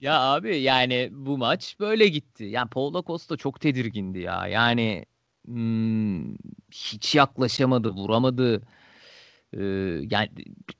ya 0.00 0.20
abi 0.20 0.58
yani 0.58 1.08
bu 1.12 1.38
maç 1.38 1.76
böyle 1.80 2.08
gitti. 2.08 2.44
Yani 2.44 2.68
Paulo 2.68 3.04
Costa 3.04 3.36
çok 3.36 3.60
tedirgindi 3.60 4.18
ya. 4.18 4.46
Yani 4.46 5.06
hmm, 5.46 6.34
hiç 6.72 7.14
yaklaşamadı, 7.14 7.90
vuramadı. 7.90 8.62
Ee, 9.52 9.62
yani 10.10 10.28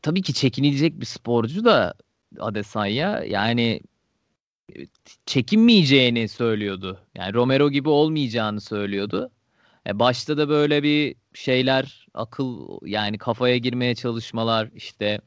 tabii 0.02 0.22
ki 0.22 0.34
çekinilecek 0.34 1.00
bir 1.00 1.06
sporcu 1.06 1.64
da 1.64 1.94
Adesanya. 2.38 3.24
Yani 3.24 3.80
çekinmeyeceğini 5.26 6.28
söylüyordu. 6.28 7.00
Yani 7.14 7.34
Romero 7.34 7.70
gibi 7.70 7.88
olmayacağını 7.88 8.60
söylüyordu. 8.60 9.30
E 9.86 9.98
başta 9.98 10.38
da 10.38 10.48
böyle 10.48 10.82
bir 10.82 11.14
şeyler 11.34 12.06
akıl 12.14 12.78
yani 12.82 13.18
kafaya 13.18 13.56
girmeye 13.56 13.94
çalışmalar 13.94 14.68
işte 14.74 15.20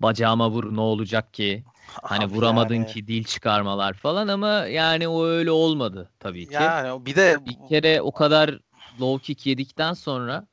bacağıma 0.00 0.50
vur 0.50 0.76
ne 0.76 0.80
olacak 0.80 1.34
ki 1.34 1.64
Hani 2.02 2.24
Abi 2.24 2.32
vuramadın 2.32 2.74
yani- 2.74 2.86
ki 2.86 3.06
dil 3.06 3.24
çıkarmalar 3.24 3.94
falan 3.94 4.28
ama 4.28 4.48
yani 4.48 5.08
o 5.08 5.24
öyle 5.26 5.50
olmadı 5.50 6.10
tabii 6.20 6.46
ki. 6.46 6.54
Yani 6.54 7.06
bir 7.06 7.16
de 7.16 7.36
Bir 7.46 7.68
kere 7.68 8.02
o 8.02 8.12
kadar 8.12 8.58
low 9.00 9.26
kick 9.26 9.46
yedikten 9.46 9.92
sonra 9.92 10.46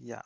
ya 0.00 0.22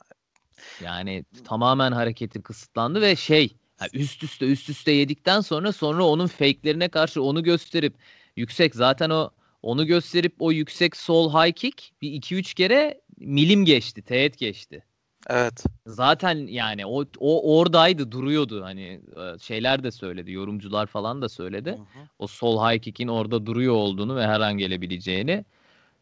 yani 0.85 1.25
tamamen 1.45 1.93
hareketi 1.93 2.43
kısıtlandı 2.43 3.01
ve 3.01 3.17
şey 3.17 3.57
üst 3.93 4.23
üste 4.23 4.47
üst 4.47 4.69
üste 4.69 4.93
yedikten 4.93 5.41
sonra 5.41 5.73
sonra 5.73 6.05
onun 6.05 6.27
fake'lerine 6.27 6.89
karşı 6.89 7.23
onu 7.23 7.43
gösterip 7.43 7.95
yüksek 8.37 8.75
zaten 8.75 9.11
o 9.11 9.31
onu 9.63 9.87
gösterip 9.87 10.35
o 10.39 10.53
yüksek 10.53 10.97
sol 10.97 11.31
high 11.31 11.53
kick 11.53 11.93
bir 12.03 12.11
2-3 12.11 12.55
kere 12.55 13.01
milim 13.19 13.65
geçti, 13.65 14.03
teğet 14.03 14.39
geçti. 14.39 14.85
evet. 15.31 15.65
Zaten 15.87 16.47
yani 16.47 16.87
o, 16.87 17.05
o 17.19 17.59
oradaydı, 17.59 18.13
duruyordu. 18.13 18.65
Hani 18.65 19.01
e, 19.17 19.39
şeyler 19.39 19.83
de 19.83 19.91
söyledi, 19.91 20.33
yorumcular 20.33 20.87
falan 20.87 21.23
da 21.23 21.29
söyledi. 21.29 21.71
Hı 21.71 21.75
hı. 21.75 22.09
O 22.19 22.27
sol 22.27 22.71
high 22.71 22.83
kick'in 22.83 23.09
orada 23.09 23.47
duruyor 23.47 23.75
olduğunu 23.75 24.17
ve 24.17 24.27
her 24.27 24.41
an 24.41 24.59
gelebileceğini. 24.59 25.45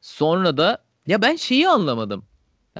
Sonra 0.01 0.57
da 0.57 0.84
ya 1.07 1.23
ben 1.23 1.37
şeyi 1.37 1.69
anlamadım. 1.69 2.25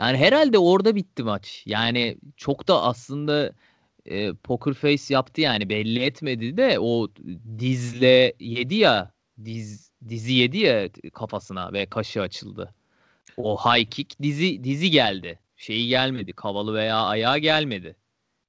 Yani 0.01 0.19
herhalde 0.19 0.59
orada 0.59 0.95
bitti 0.95 1.23
maç. 1.23 1.63
Yani 1.67 2.19
çok 2.37 2.69
da 2.69 2.83
aslında 2.83 3.53
e, 4.07 4.35
poker 4.35 4.75
face 4.75 5.15
yaptı 5.15 5.41
yani 5.41 5.69
belli 5.69 6.01
etmedi 6.01 6.57
de 6.57 6.79
o 6.81 7.09
dizle 7.59 8.35
yedi 8.41 8.75
ya 8.75 9.13
diz 9.45 9.91
dizi 10.09 10.33
yedi 10.33 10.59
ya 10.59 10.89
kafasına 11.15 11.73
ve 11.73 11.87
kaşı 11.87 12.21
açıldı. 12.23 12.75
O 13.37 13.57
high 13.59 13.91
kick 13.91 14.23
dizi 14.23 14.65
dizi 14.65 14.91
geldi. 14.91 15.39
Şeyi 15.57 15.89
gelmedi. 15.89 16.33
Kavalı 16.33 16.75
veya 16.75 17.03
ayağı 17.03 17.39
gelmedi. 17.39 17.97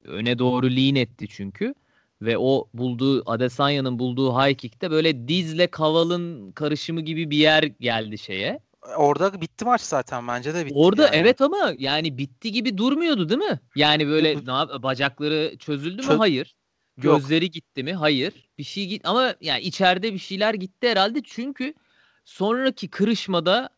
Öne 0.04 0.40
doğru 0.40 0.70
lean 0.72 0.96
etti 0.96 1.28
çünkü. 1.30 1.74
Ve 2.22 2.38
o 2.38 2.70
bulduğu 2.74 3.32
Adesanya'nın 3.32 4.00
bulduğu 4.00 4.34
high 4.34 4.58
kick'te 4.58 4.92
böyle 4.92 5.28
dizle 5.28 5.68
kavalın 5.68 6.52
karışımı 6.52 7.02
gibi 7.02 7.30
bir 7.30 7.38
yer 7.38 7.64
geldi 7.64 8.18
şeye. 8.18 8.60
Orada 8.98 9.42
bitti 9.42 9.66
maç 9.66 9.82
zaten 9.82 10.28
bence 10.28 10.54
de 10.54 10.66
bitti. 10.66 10.76
Orada 10.78 11.04
yani. 11.06 11.16
evet 11.16 11.42
ama 11.42 11.74
yani 11.78 12.18
bitti 12.18 12.52
gibi 12.52 12.78
durmuyordu 12.78 13.30
değil 13.30 13.42
mi? 13.42 13.60
Yani 13.76 14.08
böyle 14.08 14.30
Yok. 14.30 14.48
ne 14.48 14.52
yap- 14.52 14.84
bacakları 14.84 15.58
çözüldü 15.60 16.02
mü? 16.02 16.08
Çö- 16.08 16.18
Hayır. 16.18 16.56
Yok. 17.04 17.20
Gözleri 17.20 17.52
gitti 17.52 17.84
mi? 17.84 17.94
Hayır. 17.94 18.50
Bir 18.58 18.64
şey 18.64 18.88
git 18.88 19.06
ama 19.06 19.36
yani 19.42 19.62
içeride 19.62 20.14
bir 20.14 20.20
şeyler 20.20 20.54
gitti 20.54 20.90
herhalde 20.90 21.22
çünkü 21.24 21.74
sonraki 22.26 22.88
kırışmada 22.88 23.70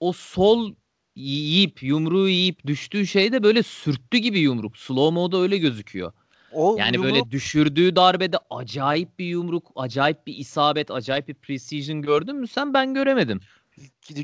o 0.00 0.12
sol 0.12 0.74
yiyip 1.16 1.82
yumruğu 1.82 2.28
yiyip 2.28 2.66
düştüğü 2.66 3.06
şeyde 3.06 3.42
böyle 3.42 3.62
sürttü 3.62 4.18
gibi 4.18 4.40
yumruk. 4.40 4.76
Slow 4.76 5.14
mo'da 5.14 5.38
öyle 5.38 5.58
gözüküyor. 5.58 6.12
O 6.52 6.76
Yani 6.78 6.96
yumruk- 6.96 7.02
böyle 7.04 7.30
düşürdüğü 7.30 7.96
darbede 7.96 8.36
acayip 8.50 9.18
bir 9.18 9.26
yumruk, 9.26 9.72
acayip 9.76 10.26
bir 10.26 10.36
isabet, 10.36 10.90
acayip 10.90 11.28
bir 11.28 11.34
precision 11.34 12.02
gördün 12.02 12.36
mü 12.36 12.46
sen? 12.46 12.74
Ben 12.74 12.94
göremedim. 12.94 13.40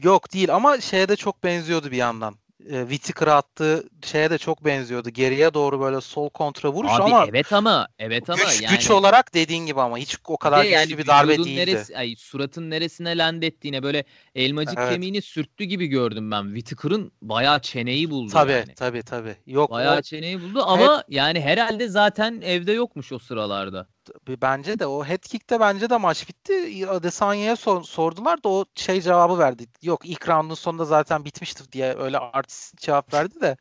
Yok 0.02 0.32
değil 0.32 0.54
ama 0.54 0.80
şeye 0.80 1.08
de 1.08 1.16
çok 1.16 1.44
benziyordu 1.44 1.90
bir 1.90 1.96
yandan. 1.96 2.34
E, 2.68 2.80
Whittaker'a 2.80 3.34
attığı 3.34 3.88
şeye 4.04 4.30
de 4.30 4.38
çok 4.38 4.64
benziyordu. 4.64 5.10
Geriye 5.10 5.54
doğru 5.54 5.80
böyle 5.80 6.00
sol 6.00 6.28
kontra 6.28 6.72
vuruş 6.72 6.90
Abi 6.92 7.02
ama 7.02 7.26
evet 7.28 7.52
ama 7.52 7.88
evet 7.98 8.30
ama 8.30 8.44
güç, 8.44 8.62
yani 8.62 8.76
güç 8.76 8.90
olarak 8.90 9.34
dediğin 9.34 9.66
gibi 9.66 9.80
ama 9.80 9.98
hiç 9.98 10.16
o 10.28 10.36
kadar 10.36 10.64
güçlü 10.64 10.98
bir 10.98 11.06
darbe 11.06 11.38
değildi. 11.38 11.56
Neresi, 11.56 11.98
ay, 11.98 12.14
suratın 12.18 12.70
neresine 12.70 13.18
land 13.18 13.42
ettiğine 13.42 13.82
böyle 13.82 14.04
elmacık 14.34 14.78
Evet. 14.78 14.90
kemiğini 14.90 15.22
sürttü 15.22 15.64
gibi 15.64 15.86
gördüm 15.86 16.30
ben. 16.30 16.44
Whittaker'ın 16.44 17.12
bayağı 17.22 17.60
çeneyi 17.60 18.10
buldu 18.10 18.30
Tabii 18.32 18.52
yani. 18.52 18.74
tabii 18.74 19.02
tabii. 19.02 19.36
Yok 19.46 19.70
Bayağı 19.70 19.98
o, 19.98 20.02
çeneyi 20.02 20.40
buldu 20.42 20.62
ama 20.66 21.04
yani 21.08 21.40
herhalde 21.40 21.88
zaten 21.88 22.40
evde 22.40 22.72
yokmuş 22.72 23.12
o 23.12 23.18
sıralarda. 23.18 23.88
Bence 24.28 24.78
de 24.78 24.86
o 24.86 25.04
head 25.04 25.18
kick'te 25.18 25.60
bence 25.60 25.90
de 25.90 25.96
maç 25.96 26.28
bitti. 26.28 26.86
Adesanya'ya 26.90 27.56
sor- 27.56 27.82
sordular 27.82 28.42
da 28.44 28.48
o 28.48 28.64
şey 28.74 29.00
cevabı 29.00 29.38
verdi. 29.38 29.66
Yok 29.82 30.00
ilk 30.04 30.28
roundun 30.28 30.54
sonunda 30.54 30.84
zaten 30.84 31.24
bitmiştir 31.24 31.72
diye 31.72 31.94
öyle 31.98 32.18
artist 32.18 32.78
cevap 32.78 33.14
verdi 33.14 33.40
de. 33.40 33.56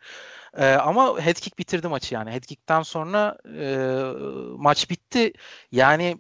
Ee, 0.58 0.74
ama 0.74 1.20
head 1.20 1.36
kick 1.36 1.60
bitirdi 1.60 1.88
maçı 1.88 2.16
yani. 2.16 2.32
Head 2.32 2.44
kick'ten 2.44 2.82
sonra 2.82 3.38
e, 3.60 3.68
maç 4.58 4.90
bitti. 4.90 5.34
Yani 5.72 6.18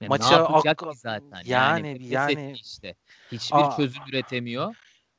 Yani 0.00 0.08
Maça 0.08 0.28
ne 0.28 0.42
yapacak 0.42 0.82
ak- 0.82 0.96
zaten? 0.96 1.42
yani- 1.44 1.98
yani- 2.00 2.50
etti 2.50 2.60
işte. 2.60 2.94
Hiçbir 3.32 3.56
Aa. 3.56 3.76
çözüm 3.76 4.02
üretemiyor. 4.08 4.74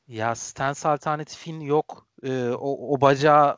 Ya 0.08 0.36
stance 0.36 0.89
alternatifin 0.89 1.60
yok. 1.60 2.08
Ee, 2.24 2.50
o, 2.50 2.94
o 2.96 3.02
bacağı 3.02 3.58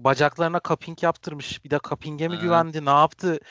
bacaklarına 0.00 0.60
cupping 0.68 1.02
yaptırmış. 1.02 1.64
Bir 1.64 1.70
de 1.70 1.78
cupping'e 1.88 2.28
mi 2.28 2.36
Ha. 2.36 2.42
güvendi? 2.42 2.84
Ne 2.84 2.90
yaptı? 2.90 3.38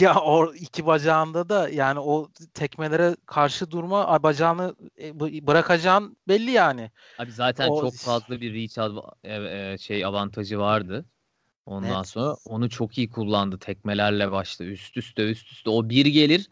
Ya 0.00 0.14
o 0.20 0.54
iki 0.54 0.86
bacağında 0.86 1.48
da 1.48 1.68
yani 1.68 2.00
o 2.00 2.28
tekmelere 2.54 3.16
karşı 3.26 3.70
durma 3.70 4.22
bacağını 4.22 4.74
e, 5.00 5.20
bırakacağın 5.46 6.16
belli 6.28 6.50
yani. 6.50 6.90
Abi 7.18 7.32
zaten 7.32 7.70
O- 7.70 7.80
çok 7.80 7.94
fazla 7.94 8.40
bir 8.40 8.54
reach 8.54 8.78
av- 8.78 9.10
e- 9.24 9.72
e, 9.72 9.78
şey 9.78 10.04
avantajı 10.04 10.58
vardı. 10.58 11.04
Ondan 11.66 11.98
Net. 11.98 12.08
sonra 12.08 12.36
onu 12.44 12.70
çok 12.70 12.98
iyi 12.98 13.10
kullandı. 13.10 13.58
Tekmelerle 13.58 14.32
başla 14.32 14.64
üst 14.64 14.96
üste 14.96 15.30
üst 15.30 15.52
üste. 15.52 15.70
O 15.70 15.88
bir 15.88 16.06
gelir 16.06 16.50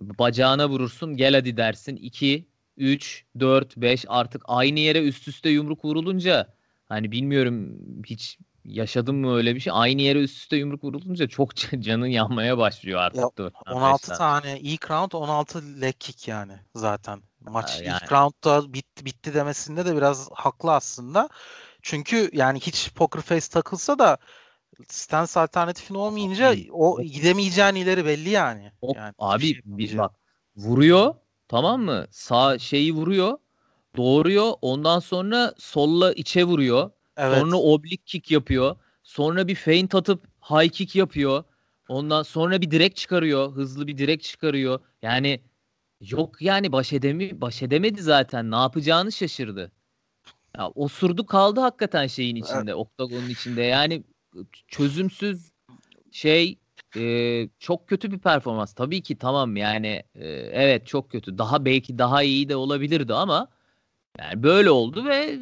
bacağına 0.00 0.68
vurursun 0.68 1.16
gel 1.16 1.34
hadi 1.34 1.56
dersin. 1.56 1.96
2, 1.96 2.46
3, 2.76 3.24
4, 3.40 3.76
5 3.76 4.04
artık 4.08 4.42
aynı 4.46 4.80
yere 4.80 5.02
üst 5.04 5.28
üste 5.28 5.48
yumruk 5.50 5.84
vurulunca 5.84 6.53
hani 6.88 7.12
bilmiyorum 7.12 7.78
hiç 8.06 8.38
yaşadın 8.64 9.14
mı 9.14 9.34
öyle 9.36 9.54
bir 9.54 9.60
şey. 9.60 9.72
Aynı 9.76 10.02
yere 10.02 10.18
üst 10.18 10.36
üste 10.36 10.56
yumruk 10.56 10.84
vurulunca 10.84 11.28
çok 11.28 11.56
canın 11.78 12.06
yanmaya 12.06 12.58
başlıyor 12.58 13.00
artık. 13.00 13.20
Ya, 13.20 13.30
Dur, 13.38 13.50
16 13.70 13.84
arkadaşlar. 13.84 14.16
tane 14.16 14.60
ilk 14.60 14.90
round 14.90 15.12
16 15.12 15.80
leg 15.80 15.94
kick 16.00 16.28
yani 16.28 16.52
zaten. 16.74 17.22
Maç 17.40 17.82
yani. 17.84 17.96
ilk 17.96 18.12
roundda 18.12 18.72
bitti, 18.72 19.04
bitti 19.04 19.34
demesinde 19.34 19.86
de 19.86 19.96
biraz 19.96 20.28
haklı 20.32 20.72
aslında. 20.72 21.28
Çünkü 21.82 22.30
yani 22.32 22.60
hiç 22.60 22.92
poker 22.94 23.20
face 23.20 23.48
takılsa 23.50 23.98
da 23.98 24.18
stance 24.88 25.40
alternatifin 25.40 25.94
olmayınca 25.94 26.54
o 26.70 27.02
gidemeyeceğin 27.02 27.74
ileri 27.74 28.04
belli 28.04 28.30
yani. 28.30 28.72
Hop, 28.80 28.96
yani 28.96 29.14
abi 29.18 29.52
şey 29.52 29.62
bir 29.64 29.98
bak 29.98 30.14
vuruyor 30.56 31.14
tamam 31.48 31.82
mı? 31.82 32.06
Sağ 32.10 32.58
şeyi 32.58 32.94
vuruyor. 32.94 33.38
Doğruyor. 33.96 34.52
Ondan 34.62 34.98
sonra 34.98 35.54
solla 35.58 36.12
içe 36.12 36.44
vuruyor. 36.44 36.90
Evet. 37.16 37.38
Sonra 37.38 37.56
oblik 37.56 38.06
kick 38.06 38.30
yapıyor. 38.30 38.76
Sonra 39.02 39.48
bir 39.48 39.54
feint 39.54 39.94
atıp 39.94 40.26
high 40.50 40.68
kick 40.72 40.96
yapıyor. 40.96 41.44
Ondan 41.88 42.22
sonra 42.22 42.60
bir 42.60 42.70
direk 42.70 42.96
çıkarıyor. 42.96 43.52
Hızlı 43.52 43.86
bir 43.86 43.98
direk 43.98 44.22
çıkarıyor. 44.22 44.80
Yani 45.02 45.40
yok 46.00 46.42
yani 46.42 46.72
baş 46.72 46.92
edemi 46.92 47.40
baş 47.40 47.62
edemedi 47.62 48.02
zaten. 48.02 48.50
Ne 48.50 48.56
yapacağını 48.56 49.12
şaşırdı. 49.12 49.72
Ya 50.58 50.68
osurdu 50.68 51.26
kaldı 51.26 51.60
hakikaten 51.60 52.06
şeyin 52.06 52.36
içinde, 52.36 52.74
oktagonun 52.74 53.28
içinde. 53.28 53.62
Yani 53.62 54.04
çözümsüz 54.68 55.52
şey 56.12 56.58
e, 56.96 57.48
çok 57.58 57.88
kötü 57.88 58.10
bir 58.10 58.18
performans. 58.18 58.74
Tabii 58.74 59.02
ki 59.02 59.18
tamam 59.18 59.56
yani 59.56 60.02
e, 60.14 60.28
evet 60.52 60.86
çok 60.86 61.10
kötü. 61.10 61.38
Daha 61.38 61.64
belki 61.64 61.98
daha 61.98 62.22
iyi 62.22 62.48
de 62.48 62.56
olabilirdi 62.56 63.14
ama 63.14 63.48
yani 64.20 64.42
böyle 64.42 64.70
oldu 64.70 65.04
ve 65.04 65.38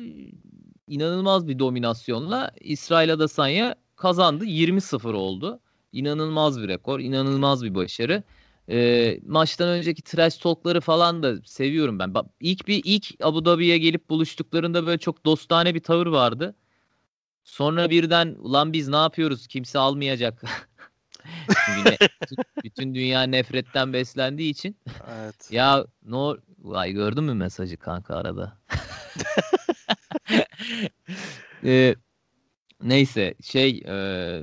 inanılmaz 0.89 1.49
bir 1.49 1.59
dominasyonla 1.59 2.51
İsrail 2.61 3.13
Adesanya 3.13 3.75
kazandı. 3.97 4.45
20-0 4.45 5.15
oldu. 5.15 5.61
İnanılmaz 5.93 6.63
bir 6.63 6.69
rekor, 6.69 7.01
inanılmaz 7.01 7.65
bir 7.65 7.75
başarı. 7.75 8.23
E, 8.71 9.19
maçtan 9.27 9.69
önceki 9.69 10.03
trash 10.03 10.37
talk'ları 10.39 10.81
falan 10.81 11.23
da 11.23 11.37
seviyorum 11.45 11.99
ben. 11.99 12.15
Bak, 12.15 12.27
ilk 12.41 12.69
bir 12.69 12.83
ilk 12.85 13.07
Abu 13.23 13.45
Dhabi'ye 13.45 13.79
gelip 13.79 14.11
buluştuklarında 14.11 14.87
böyle 14.87 14.99
çok 14.99 15.25
dostane 15.27 15.75
bir 15.75 15.81
tavır 15.81 16.07
vardı. 16.07 16.55
Sonra 17.45 17.91
birden 17.91 18.37
ulan 18.39 18.73
biz 18.73 18.89
ne 18.89 18.97
yapıyoruz? 18.97 19.47
Kimse 19.47 19.79
almayacak. 19.79 20.43
Çünkü 21.67 21.91
ne- 21.91 21.99
bütün, 22.65 22.95
dünya 22.95 23.23
nefretten 23.23 23.93
beslendiği 23.93 24.51
için. 24.51 24.77
Evet. 25.09 25.49
Ya 25.51 25.87
no 26.07 26.37
vay 26.59 26.93
gördün 26.93 27.25
mü 27.25 27.35
mesajı 27.35 27.77
kanka 27.77 28.17
arada? 28.17 28.59
Ee, 31.65 31.95
neyse 32.83 33.35
şey 33.43 33.83
e, 33.87 33.95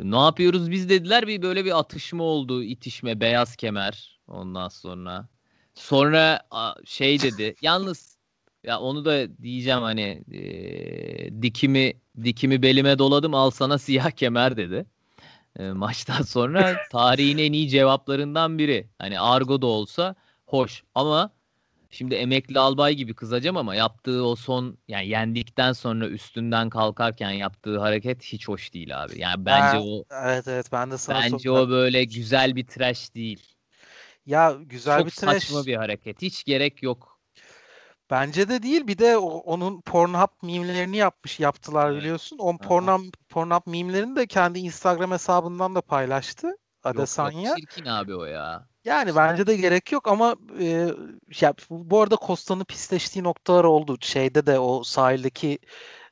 ne 0.04 0.18
yapıyoruz 0.20 0.72
biz 0.72 0.90
dediler 0.90 1.28
bir 1.28 1.42
böyle 1.42 1.66
bir 1.66 1.80
atışma 1.80 2.24
oldu 2.24 2.64
itişme 2.64 3.20
beyaz 3.20 3.56
kemer 3.56 4.20
ondan 4.28 4.68
sonra 4.68 5.28
sonra 5.76 6.42
a, 6.52 6.74
şey 6.86 7.22
dedi 7.22 7.56
yalnız 7.62 8.18
ya 8.64 8.80
onu 8.80 9.06
da 9.06 9.38
diyeceğim 9.44 9.82
hani 9.82 10.24
e, 10.32 11.42
dikimi 11.42 11.94
dikimi 12.24 12.62
belime 12.62 13.00
doladım 13.00 13.34
al 13.34 13.50
sana 13.50 13.78
siyah 13.78 14.12
kemer 14.12 14.58
dedi. 14.58 14.86
E, 15.60 15.72
maçtan 15.72 16.22
sonra 16.22 16.80
tarihin 16.90 17.38
en 17.38 17.54
iyi 17.54 17.70
cevaplarından 17.70 18.58
biri. 18.58 18.90
Hani 19.00 19.20
argo 19.20 19.62
da 19.62 19.68
olsa 19.68 20.16
hoş 20.46 20.84
ama 20.96 21.32
Şimdi 21.92 22.16
emekli 22.16 22.60
albay 22.60 22.96
gibi 22.96 23.14
kızacağım 23.14 23.58
ama 23.58 23.76
yaptığı 23.76 24.26
o 24.26 24.36
son 24.36 24.78
yani 24.88 25.08
yendikten 25.08 25.74
sonra 25.74 26.08
üstünden 26.10 26.70
kalkarken 26.70 27.32
yaptığı 27.32 27.80
hareket 27.80 28.24
hiç 28.24 28.48
hoş 28.48 28.74
değil 28.74 29.04
abi. 29.04 29.20
Yani 29.20 29.46
bence 29.46 29.78
Ha, 29.78 29.80
o 29.80 30.06
Evet 30.12 30.48
evet 30.48 30.72
ben 30.72 30.92
de 30.92 30.98
sana 30.98 31.18
bence 31.18 31.30
soracağım. 31.30 31.50
o 31.52 31.70
böyle 31.70 32.04
güzel 32.04 32.56
bir 32.56 32.68
trash 32.68 33.16
değil. 33.16 33.56
Ya 34.26 34.52
güzel 34.66 34.98
Çok 34.98 35.06
bir 35.06 35.12
trash. 35.12 35.44
saçma 35.44 35.66
bir 35.66 35.76
hareket. 35.76 36.22
Hiç 36.22 36.44
gerek 36.44 36.84
yok. 36.84 37.19
Bence 38.12 38.50
de 38.50 38.64
değil. 38.64 38.88
Bir 38.88 38.98
de 38.98 39.18
o- 39.18 39.38
onun 39.38 39.82
Pornhub 39.82 40.28
mimlerini 40.44 40.98
yapmış 40.98 41.40
yaptılar 41.40 41.92
Evet. 41.92 42.00
biliyorsun. 42.00 42.38
O 42.40 42.50
Aha. 42.50 42.58
Pornhub 42.58 43.14
Pornhub 43.30 43.62
mimlerini 43.66 44.16
de 44.16 44.28
kendi 44.28 44.60
Instagram 44.60 45.12
hesabından 45.12 45.76
da 45.76 45.82
paylaştı 45.82 46.58
Adesanya. 46.84 47.50
yok 47.50 47.58
çirkin 47.58 47.86
abi 47.86 48.16
o 48.16 48.26
ya. 48.26 48.68
Yani 48.86 49.16
bence 49.16 49.48
de 49.48 49.56
gerek 49.56 49.92
yok 49.92 50.08
ama 50.08 50.36
e, 50.60 50.88
ya 51.42 51.54
bu 51.70 52.02
arada 52.02 52.18
Costa'nın 52.28 52.64
pisleştiği 52.64 53.24
noktalar 53.24 53.64
oldu. 53.64 53.98
Şeyde 54.02 54.46
de 54.46 54.60
o 54.60 54.84
sahildeki 54.84 55.60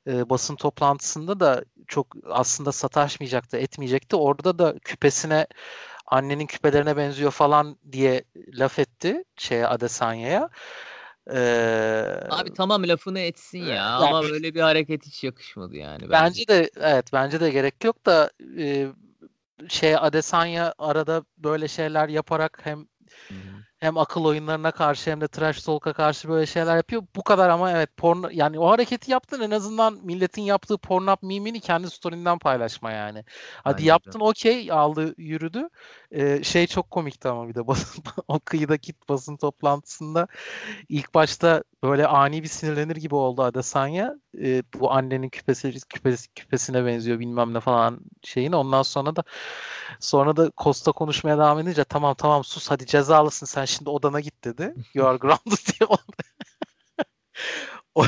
e, 0.07 0.29
basın 0.29 0.55
toplantısında 0.55 1.39
da 1.39 1.63
çok 1.87 2.07
aslında 2.29 2.71
sataşmayacaktı, 2.71 3.57
etmeyecekti. 3.57 4.15
Orada 4.15 4.59
da 4.59 4.79
küpesine 4.79 5.47
annenin 6.07 6.45
küpelerine 6.45 6.97
benziyor 6.97 7.31
falan 7.31 7.77
diye 7.91 8.23
laf 8.53 8.79
etti 8.79 9.23
şeye 9.37 9.67
Adesanya'ya. 9.67 10.49
Ee, 11.33 12.19
Abi 12.29 12.53
tamam 12.53 12.87
lafını 12.87 13.19
etsin 13.19 13.59
ya 13.59 13.75
Ya- 13.75 13.95
ama 13.97 14.23
böyle 14.23 14.53
bir 14.55 14.61
hareket 14.61 15.05
hiç 15.05 15.23
yakışmadı 15.23 15.75
yani 15.77 16.01
bence. 16.01 16.11
bence 16.11 16.47
de 16.47 16.69
evet 16.79 17.13
bence 17.13 17.39
de 17.39 17.49
gerek 17.49 17.83
yok 17.83 18.05
da 18.05 18.31
e, 18.57 18.87
şey 19.69 19.95
Adesanya 19.97 20.73
arada 20.77 21.25
böyle 21.37 21.67
şeyler 21.67 22.09
yaparak 22.09 22.59
hem 22.63 22.87
Hı 23.31 23.33
hı. 23.33 23.56
Hem 23.79 23.97
akıl 23.97 24.25
oyunlarına 24.25 24.71
karşı 24.71 25.11
hem 25.11 25.21
de 25.21 25.27
trash 25.27 25.61
talk'a 25.63 25.93
karşı 25.93 26.29
böyle 26.29 26.45
şeyler 26.45 26.77
yapıyor. 26.77 27.03
Bu 27.15 27.23
kadar 27.23 27.49
ama 27.49 27.71
evet 27.71 27.97
porno 27.97 28.29
yani 28.31 28.59
o 28.59 28.69
hareketi 28.69 29.11
yaptın 29.11 29.41
en 29.41 29.51
azından 29.51 29.99
milletin 30.03 30.41
yaptığı 30.41 30.77
Pornhub 30.77 31.17
mimini 31.21 31.59
kendi 31.59 31.89
story'inden 31.89 32.39
paylaşma 32.39 32.91
yani. 32.91 33.23
Hadi 33.63 33.83
de. 33.83 33.87
yaptın 33.87 34.19
okey 34.19 34.71
aldı 34.71 35.13
yürüdü. 35.17 35.69
Ee, 36.11 36.43
şey 36.43 36.67
çok 36.67 36.91
komikti 36.91 37.27
ama 37.27 37.47
bir 37.47 37.55
de 37.55 37.67
basın, 37.67 38.03
o 38.27 38.39
kıyıdaki 38.39 38.93
basın 39.09 39.37
toplantısında 39.37 40.27
ilk 40.89 41.13
başta 41.13 41.63
böyle 41.83 42.07
ani 42.07 42.43
bir 42.43 42.47
sinirlenir 42.47 42.95
gibi 42.95 43.15
oldu 43.15 43.43
Adesanya. 43.43 44.15
Ee, 44.41 44.63
bu 44.73 44.91
annenin 44.91 45.29
küpesi, 45.29 45.73
küpesi 45.89 46.33
küpesine 46.33 46.85
benziyor 46.85 47.19
bilmem 47.19 47.53
ne 47.53 47.59
falan 47.59 47.99
şeyin. 48.23 48.51
Ondan 48.51 48.83
sonra 48.83 49.15
da 49.15 49.23
sonra 49.99 50.35
da 50.37 50.51
Costa 50.57 50.91
konuşmaya 50.91 51.37
devam 51.37 51.59
edince 51.59 51.83
tamam 51.83 52.15
tamam 52.15 52.43
sus 52.43 52.71
hadi 52.71 52.85
cezalısın 52.85 53.45
sen 53.45 53.65
şimdi 53.67 53.89
odana 53.89 54.19
git 54.19 54.43
dedi. 54.43 54.73
You 54.93 55.07
are 55.07 55.17
grounded 55.17 55.57
diye. 55.79 55.87
O- 57.95 58.05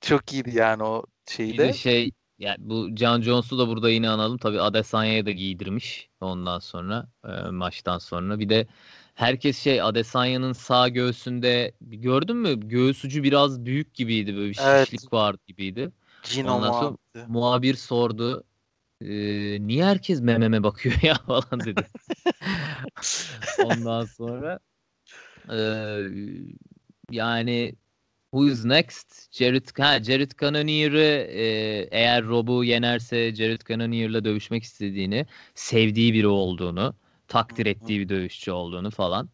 Çok 0.00 0.32
iyiydi 0.32 0.56
yani 0.56 0.82
o 0.82 1.04
Bir 1.26 1.32
şeyi 1.32 1.58
de 1.58 1.72
şey 1.72 2.10
yani 2.38 2.56
bu 2.58 2.88
John 2.96 3.20
Jones'u 3.22 3.58
da 3.58 3.68
burada 3.68 3.90
yine 3.90 4.08
analım. 4.10 4.38
Tabii 4.38 4.60
Adesanya'ya 4.60 5.26
da 5.26 5.30
giydirmiş 5.30 6.08
ondan 6.20 6.58
sonra 6.58 7.08
e, 7.28 7.50
maçtan 7.50 7.98
sonra. 7.98 8.38
Bir 8.38 8.48
de 8.48 8.66
herkes 9.14 9.58
şey 9.58 9.82
Adesanya'nın 9.82 10.52
sağ 10.52 10.88
göğsünde 10.88 11.72
gördün 11.80 12.36
mü? 12.36 12.60
Göğüs 12.68 13.04
ucu 13.04 13.22
biraz 13.22 13.64
büyük 13.64 13.94
gibiydi 13.94 14.36
böyle 14.36 14.50
bir 14.50 14.58
Evet. 14.60 14.88
şişlik 14.88 15.12
vardı 15.12 15.40
gibiydi. 15.46 15.90
Gino 16.34 16.54
Ondan 16.56 16.72
sonra 16.72 16.90
muhabbeti. 16.90 17.32
muhabir 17.32 17.74
sordu. 17.74 18.44
"E, 19.00 19.06
niye 19.66 19.84
herkes 19.84 20.20
mememe 20.20 20.62
bakıyor 20.62 20.94
ya 21.02 21.14
falan 21.14 21.60
dedi. 21.64 21.86
Ondan 23.64 24.04
sonra 24.04 24.58
e, 25.52 25.60
yani 27.10 27.74
Who 28.32 28.46
is 28.48 28.64
next? 28.64 29.32
Jared, 29.32 29.78
ha, 29.78 30.02
Jared 30.02 30.30
Cannonier'ı 30.40 31.26
e, 31.30 31.44
eğer 31.90 32.24
Rob'u 32.24 32.64
yenerse 32.64 33.34
Jared 33.34 33.60
Cannonier'la 33.68 34.24
dövüşmek 34.24 34.62
istediğini, 34.62 35.26
sevdiği 35.54 36.14
biri 36.14 36.26
olduğunu, 36.26 36.94
takdir 37.28 37.66
ettiği 37.66 38.00
bir 38.00 38.08
dövüşçü 38.08 38.52
olduğunu 38.52 38.90
falan. 38.90 39.28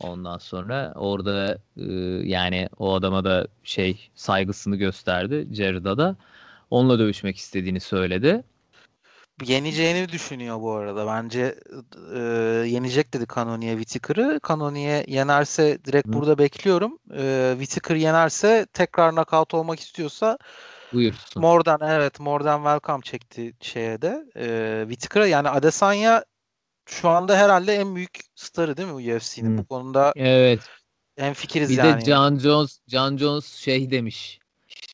Ondan 0.00 0.38
sonra 0.38 0.92
orada 0.96 1.58
e, 1.76 1.84
yani 2.28 2.68
o 2.78 2.94
adama 2.94 3.24
da 3.24 3.46
şey 3.64 4.10
saygısını 4.14 4.76
gösterdi 4.76 5.48
Jared'a 5.52 5.98
da. 5.98 6.16
Onunla 6.70 6.98
dövüşmek 6.98 7.36
istediğini 7.36 7.80
söyledi. 7.80 8.44
Yeneceğini 9.44 10.08
düşünüyor 10.08 10.60
bu 10.60 10.72
arada. 10.72 11.06
Bence 11.06 11.54
e, 12.14 12.18
yenecek 12.68 13.14
dedi 13.14 13.26
Cannonier 13.34 13.78
Whittaker'ı. 13.78 14.40
Cannonier 14.48 15.04
yenerse 15.08 15.84
direkt 15.84 16.08
Hı. 16.08 16.12
burada 16.12 16.38
bekliyorum. 16.38 16.98
E, 17.16 17.54
Whittaker 17.58 17.96
yenerse 17.96 18.66
tekrar 18.72 19.12
knockout 19.12 19.54
olmak 19.54 19.80
istiyorsa 19.80 20.38
Buyursun. 20.92 21.42
Mordan 21.42 21.78
evet 21.82 22.20
Mordan 22.20 22.58
welcome 22.58 23.02
çekti 23.02 23.52
şeye 23.60 24.02
de. 24.02 24.24
E, 24.36 24.80
Whittaker'a 24.88 25.26
yani 25.26 25.48
Adesanya 25.48 26.24
şu 26.86 27.08
anda 27.08 27.36
herhalde 27.36 27.74
en 27.74 27.94
büyük 27.94 28.20
starı 28.34 28.76
değil 28.76 28.88
mi 28.88 28.94
UFC'nin 29.16 29.58
bu 29.58 29.64
konuda 29.66 30.12
Evet. 30.16 30.60
en 31.16 31.34
fikiriz 31.34 31.70
Bir 31.70 31.76
yani. 31.76 32.00
de 32.00 32.06
John 32.10 32.38
Jones, 32.38 32.78
John 32.88 33.16
Jones 33.16 33.54
şey 33.54 33.90
demiş. 33.90 34.38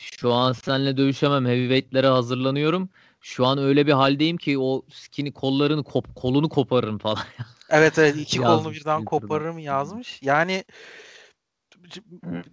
Şu 0.01 0.33
an 0.33 0.53
seninle 0.53 0.97
dövüşemem. 0.97 1.47
Heavyweight'lere 1.47 2.07
hazırlanıyorum. 2.07 2.89
Şu 3.23 3.47
an 3.47 3.59
öyle 3.59 3.87
bir 3.87 3.93
haldeyim 3.93 4.37
ki 4.37 4.59
o 4.59 4.83
skinny 4.93 5.33
kollarını 5.33 5.85
kop, 5.85 6.15
kolunu 6.17 6.49
koparırım 6.49 6.99
falan. 6.99 7.19
Evet 7.71 7.99
evet 7.99 8.17
iki 8.17 8.39
kolunu 8.39 8.57
Yazmış 8.57 8.81
birden 8.81 9.01
Twitter'dan. 9.01 9.05
koparırım 9.05 9.59
yazmış. 9.59 10.23
Yani 10.23 10.65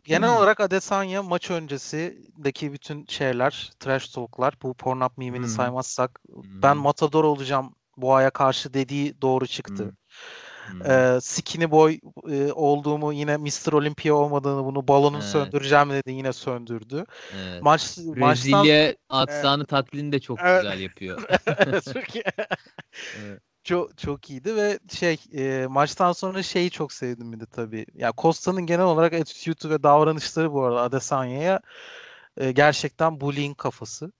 genel 0.03 0.29
olarak 0.29 0.59
Adesanya 0.59 1.23
maç 1.23 1.51
öncesindeki 1.51 2.73
bütün 2.73 3.05
şeyler, 3.05 3.71
trash 3.79 4.09
talk'lar, 4.09 4.53
bu 4.63 4.73
Pornhub 4.73 5.11
mimini 5.17 5.45
Hı. 5.45 5.49
saymazsak 5.49 6.19
ben 6.35 6.75
Hı. 6.75 6.79
matador 6.79 7.23
olacağım 7.23 7.75
Boğa'ya 7.97 8.29
karşı 8.29 8.73
dediği 8.73 9.21
doğru 9.21 9.47
çıktı. 9.47 9.97
Hmm. 10.71 10.91
Ee, 10.91 11.19
skinny 11.21 11.71
boy 11.71 11.99
e, 12.29 12.51
olduğumu 12.51 13.13
yine 13.13 13.37
Mr. 13.37 13.73
Olympia 13.73 14.13
olmadığını 14.13 14.65
bunu 14.65 14.87
balonu 14.87 15.17
Evet. 15.17 15.25
söndüreceğim 15.25 15.89
dedi 15.89 16.11
yine 16.11 16.33
söndürdü. 16.33 17.05
Evet. 17.35 17.61
Maç 17.61 17.97
maçtan 17.97 18.63
Brezilya 18.63 18.95
aksanı 19.09 19.65
taklidini 19.65 20.11
de 20.11 20.19
çok 20.19 20.39
Evet. 20.43 20.61
güzel 20.63 20.79
yapıyor. 20.79 21.21
çok, 21.93 22.15
iyi. 22.15 22.23
Evet. 23.19 23.41
çok 23.63 23.97
çok 23.97 24.29
iyiydi 24.29 24.55
ve 24.55 24.79
şey 24.91 25.17
e, 25.33 25.67
maçtan 25.67 26.11
sonra 26.11 26.43
şeyi 26.43 26.71
çok 26.71 26.93
sevdim 26.93 27.33
bir 27.33 27.39
de 27.39 27.45
tabii. 27.45 27.85
Ya 27.93 28.13
Costa'nın 28.17 28.65
genel 28.65 28.85
olarak 28.85 29.13
attitude'u 29.13 29.69
ve 29.69 29.83
davranışları 29.83 30.53
bu 30.53 30.63
arada 30.63 30.81
Adesanya'ya 30.81 31.59
e, 32.37 32.51
gerçekten 32.51 33.21
bullying 33.21 33.57
kafası. 33.57 34.11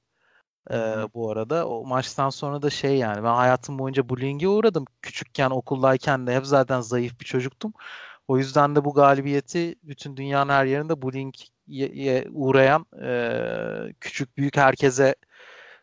E, 0.72 0.76
hı. 0.76 1.10
bu 1.14 1.32
arada 1.32 1.68
o 1.70 1.86
maçtan 1.86 2.30
sonra 2.30 2.62
da 2.62 2.70
şey 2.70 2.98
yani 2.98 3.24
ben 3.24 3.34
hayatım 3.36 3.80
boyunca 3.80 4.10
bullying'e 4.10 4.48
uğradım. 4.48 4.86
Küçükken 5.02 5.50
okuldayken 5.50 6.28
de 6.28 6.36
hep 6.36 6.46
zaten 6.46 6.82
zayıf 6.82 7.20
bir 7.20 7.26
çocuktum. 7.26 7.74
O 8.28 8.38
yüzden 8.38 8.76
de 8.76 8.86
bu 8.86 8.94
galibiyeti 8.94 9.76
bütün 9.84 10.18
dünyanın 10.18 10.50
her 10.50 10.66
yerinde 10.66 11.02
bullying'e 11.02 12.26
uğrayan 12.32 12.86
e, 13.04 13.94
küçük 14.02 14.38
büyük 14.38 14.58
herkese 14.58 15.16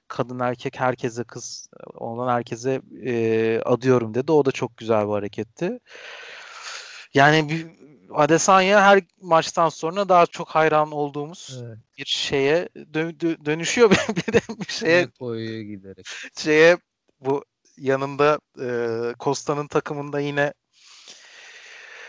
kadın 0.09 0.39
erkek 0.39 0.81
herkese 0.81 1.25
kız 1.25 1.69
olan 1.95 2.35
herkese 2.35 2.83
e, 3.05 3.61
adıyorum 3.65 4.15
dedi. 4.15 4.33
O 4.33 4.45
da 4.45 4.53
çok 4.53 4.77
güzel 4.77 5.07
bir 5.07 5.13
hareketti. 5.13 5.81
Yani 7.15 7.49
bir, 7.49 7.67
Adesanya 8.15 8.83
her 8.83 9.01
maçtan 9.23 9.69
sonra 9.69 10.09
daha 10.09 10.27
çok 10.27 10.49
hayran 10.49 10.93
olduğumuz 10.93 11.63
Evet. 11.63 11.79
bir 11.99 12.05
şeye 12.05 12.69
dö- 12.77 13.19
dö- 13.19 13.45
dönüşüyor 13.45 13.91
bir 14.09 14.33
de 14.33 14.41
bir 14.61 14.73
şeye 14.73 15.07
koyuyor 15.07 15.61
giderek. 15.61 16.07
şeye 16.39 16.79
bu 17.21 17.45
yanında 17.79 18.41
e, 18.61 18.69
Costa'nın 19.21 19.67
takımında 19.67 20.21
yine 20.21 20.53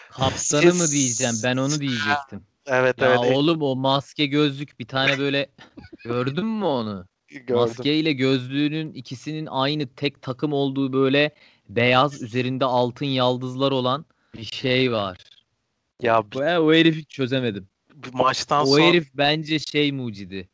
Kaptanı 0.10 0.74
mı 0.74 0.92
diyeceğim? 0.92 1.36
Ben 1.44 1.58
onu 1.58 1.82
diyecektim. 1.82 2.46
evet 2.66 3.02
Ya 3.02 3.08
evet 3.08 3.32
e, 3.32 3.34
oğlum 3.34 3.62
o 3.62 3.76
maske 3.76 4.26
gözlük 4.26 4.80
bir 4.80 4.88
tane 4.88 5.20
böyle 5.20 5.50
gördün 6.04 6.46
mü 6.46 6.66
onu? 6.66 7.08
gördüm. 7.30 7.56
Maske 7.56 7.96
ile 7.96 8.14
gözlüğünün 8.14 8.94
ikisinin 8.94 9.46
aynı 9.46 9.88
tek 9.96 10.22
takım 10.22 10.54
olduğu 10.54 10.94
böyle 10.94 11.32
beyaz 11.70 12.22
üzerinde 12.22 12.66
altın 12.66 13.06
yaldızlar 13.06 13.72
olan 13.72 14.06
bir 14.38 14.44
şey 14.44 14.92
var. 14.92 15.18
Ya 16.02 16.32
bir, 16.32 16.40
Ben 16.40 16.58
o 16.60 16.74
herifi 16.74 17.06
çözemedim. 17.06 17.68
bir 17.96 18.14
maçtan 18.14 18.64
O 18.64 18.66
sonra 18.66 18.84
herif 18.84 19.10
bence 19.14 19.60
şey 19.60 19.92
mucidi. 19.92 20.50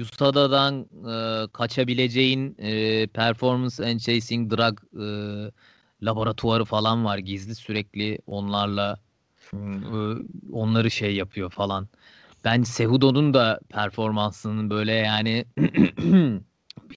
USADA'dan 0.00 0.86
e, 1.10 1.46
kaçabileceğin 1.52 2.56
e, 2.58 3.06
Performance 3.06 3.86
and 3.86 3.98
Chasing 3.98 4.52
Drug 4.52 4.78
e, 4.94 5.06
laboratuvarı 6.02 6.64
falan 6.64 7.04
var. 7.04 7.18
Gizli 7.18 7.54
sürekli 7.54 8.18
onlarla 8.26 8.98
e, 9.52 9.58
onları 10.52 10.90
şey 10.90 11.14
yapıyor 11.14 11.50
falan. 11.50 11.88
Ben 12.44 12.62
Cejudo'nun 12.62 13.34
da 13.34 13.60
performansının 13.68 14.70
böyle 14.70 14.92
yani 14.92 15.44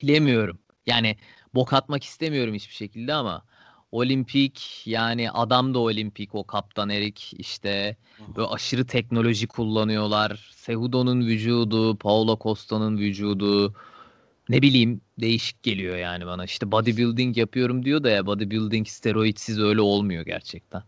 bilemiyorum. 0.02 0.60
Yani 0.86 1.18
bok 1.56 1.74
atmak 1.74 2.04
istemiyorum 2.04 2.54
hiçbir 2.54 2.76
şekilde 2.76 3.14
ama 3.14 3.44
olimpik 3.92 4.84
yani 4.86 5.32
adam 5.32 5.74
da 5.74 5.80
olimpik 5.80 6.36
o 6.36 6.44
kaptan 6.44 6.90
Erik 6.90 7.34
işte 7.38 7.96
böyle 8.36 8.48
aşırı 8.48 8.86
teknoloji 8.86 9.48
kullanıyorlar. 9.48 10.52
Cejudo'nun 10.66 11.22
vücudu, 11.22 11.98
Paulo 11.98 12.40
Costa'nın 12.42 12.98
vücudu 12.98 13.74
ne 14.50 14.62
bileyim 14.62 15.02
değişik 15.20 15.64
geliyor 15.64 15.98
yani 15.98 16.26
bana. 16.26 16.46
İşte 16.46 16.72
bodybuilding 16.72 17.38
yapıyorum 17.38 17.86
diyor 17.86 18.04
da 18.04 18.10
ya 18.10 18.26
bodybuilding 18.26 18.88
steroidsiz 18.88 19.60
öyle 19.60 19.82
olmuyor 19.82 20.26
gerçekten. 20.26 20.84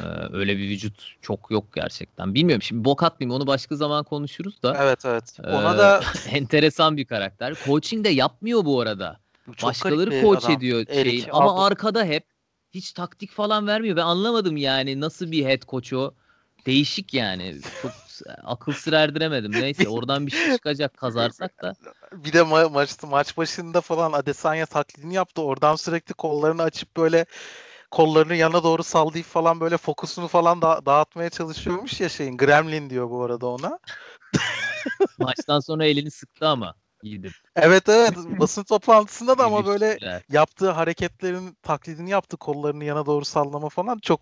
Ee, 0.00 0.04
öyle 0.32 0.58
bir 0.58 0.68
vücut 0.68 1.14
çok 1.22 1.50
yok 1.50 1.64
gerçekten. 1.74 2.34
Bilmiyorum 2.34 2.62
şimdi 2.62 2.84
bok 2.84 3.02
atmayayım 3.02 3.36
onu 3.36 3.46
başka 3.46 3.76
zaman 3.76 4.04
konuşuruz 4.04 4.62
da. 4.62 4.76
Evet 4.82 5.04
evet. 5.04 5.38
Ona 5.44 5.74
ee, 5.74 5.78
da 5.78 6.02
enteresan 6.30 6.96
bir 6.96 7.04
karakter. 7.04 7.54
Coaching 7.66 8.04
de 8.04 8.08
yapmıyor 8.08 8.64
bu 8.64 8.80
arada. 8.80 9.20
Çok 9.56 9.68
Başkaları 9.68 10.10
coach 10.10 10.44
adam. 10.44 10.56
ediyor 10.56 10.86
şeyin 11.02 11.28
ama 11.32 11.52
aldı. 11.52 11.66
arkada 11.66 12.04
hep 12.04 12.24
hiç 12.70 12.92
taktik 12.92 13.30
falan 13.30 13.66
vermiyor. 13.66 13.96
Ben 13.96 14.02
anlamadım 14.02 14.56
yani 14.56 15.00
nasıl 15.00 15.30
bir 15.30 15.44
head 15.46 15.62
coach 15.62 15.92
o. 15.92 16.14
Değişik 16.66 17.14
yani. 17.14 17.56
Çok 17.82 17.92
akıl 18.44 18.72
sır 18.72 18.92
erdiremedim. 18.92 19.52
Neyse 19.60 19.88
oradan 19.88 20.26
bir 20.26 20.30
şey 20.30 20.54
çıkacak 20.56 20.96
kazarsak 20.96 21.62
da. 21.62 21.74
Bir 22.12 22.32
de 22.32 22.38
ma- 22.38 22.72
maç, 22.72 22.90
maç 23.02 23.36
başında 23.36 23.80
falan 23.80 24.12
Adesanya 24.12 24.66
taklidini 24.66 25.14
yaptı. 25.14 25.42
Oradan 25.42 25.76
sürekli 25.76 26.14
kollarını 26.14 26.62
açıp 26.62 26.96
böyle 26.96 27.26
kollarını 27.90 28.34
yana 28.34 28.62
doğru 28.64 28.82
sallayıp 28.82 29.26
falan 29.26 29.60
böyle 29.60 29.76
fokusunu 29.76 30.28
falan 30.28 30.62
da- 30.62 30.86
dağıtmaya 30.86 31.30
çalışıyormuş 31.30 32.00
ya 32.00 32.08
şeyin. 32.08 32.36
Gremlin 32.36 32.90
diyor 32.90 33.10
bu 33.10 33.24
arada 33.24 33.46
ona. 33.46 33.78
Maçtan 35.18 35.60
sonra 35.60 35.84
elini 35.86 36.10
sıktı 36.10 36.48
ama. 36.48 36.74
Gidip. 37.02 37.32
Evet 37.56 37.88
evet 37.88 38.14
basın 38.40 38.62
toplantısında 38.62 39.38
da 39.38 39.44
ama 39.44 39.66
böyle 39.66 39.98
yaptığı 40.28 40.70
hareketlerin 40.70 41.56
taklidini 41.62 42.10
yaptı 42.10 42.36
kollarını 42.36 42.84
yana 42.84 43.06
doğru 43.06 43.24
sallama 43.24 43.68
falan 43.68 43.98
çok 43.98 44.20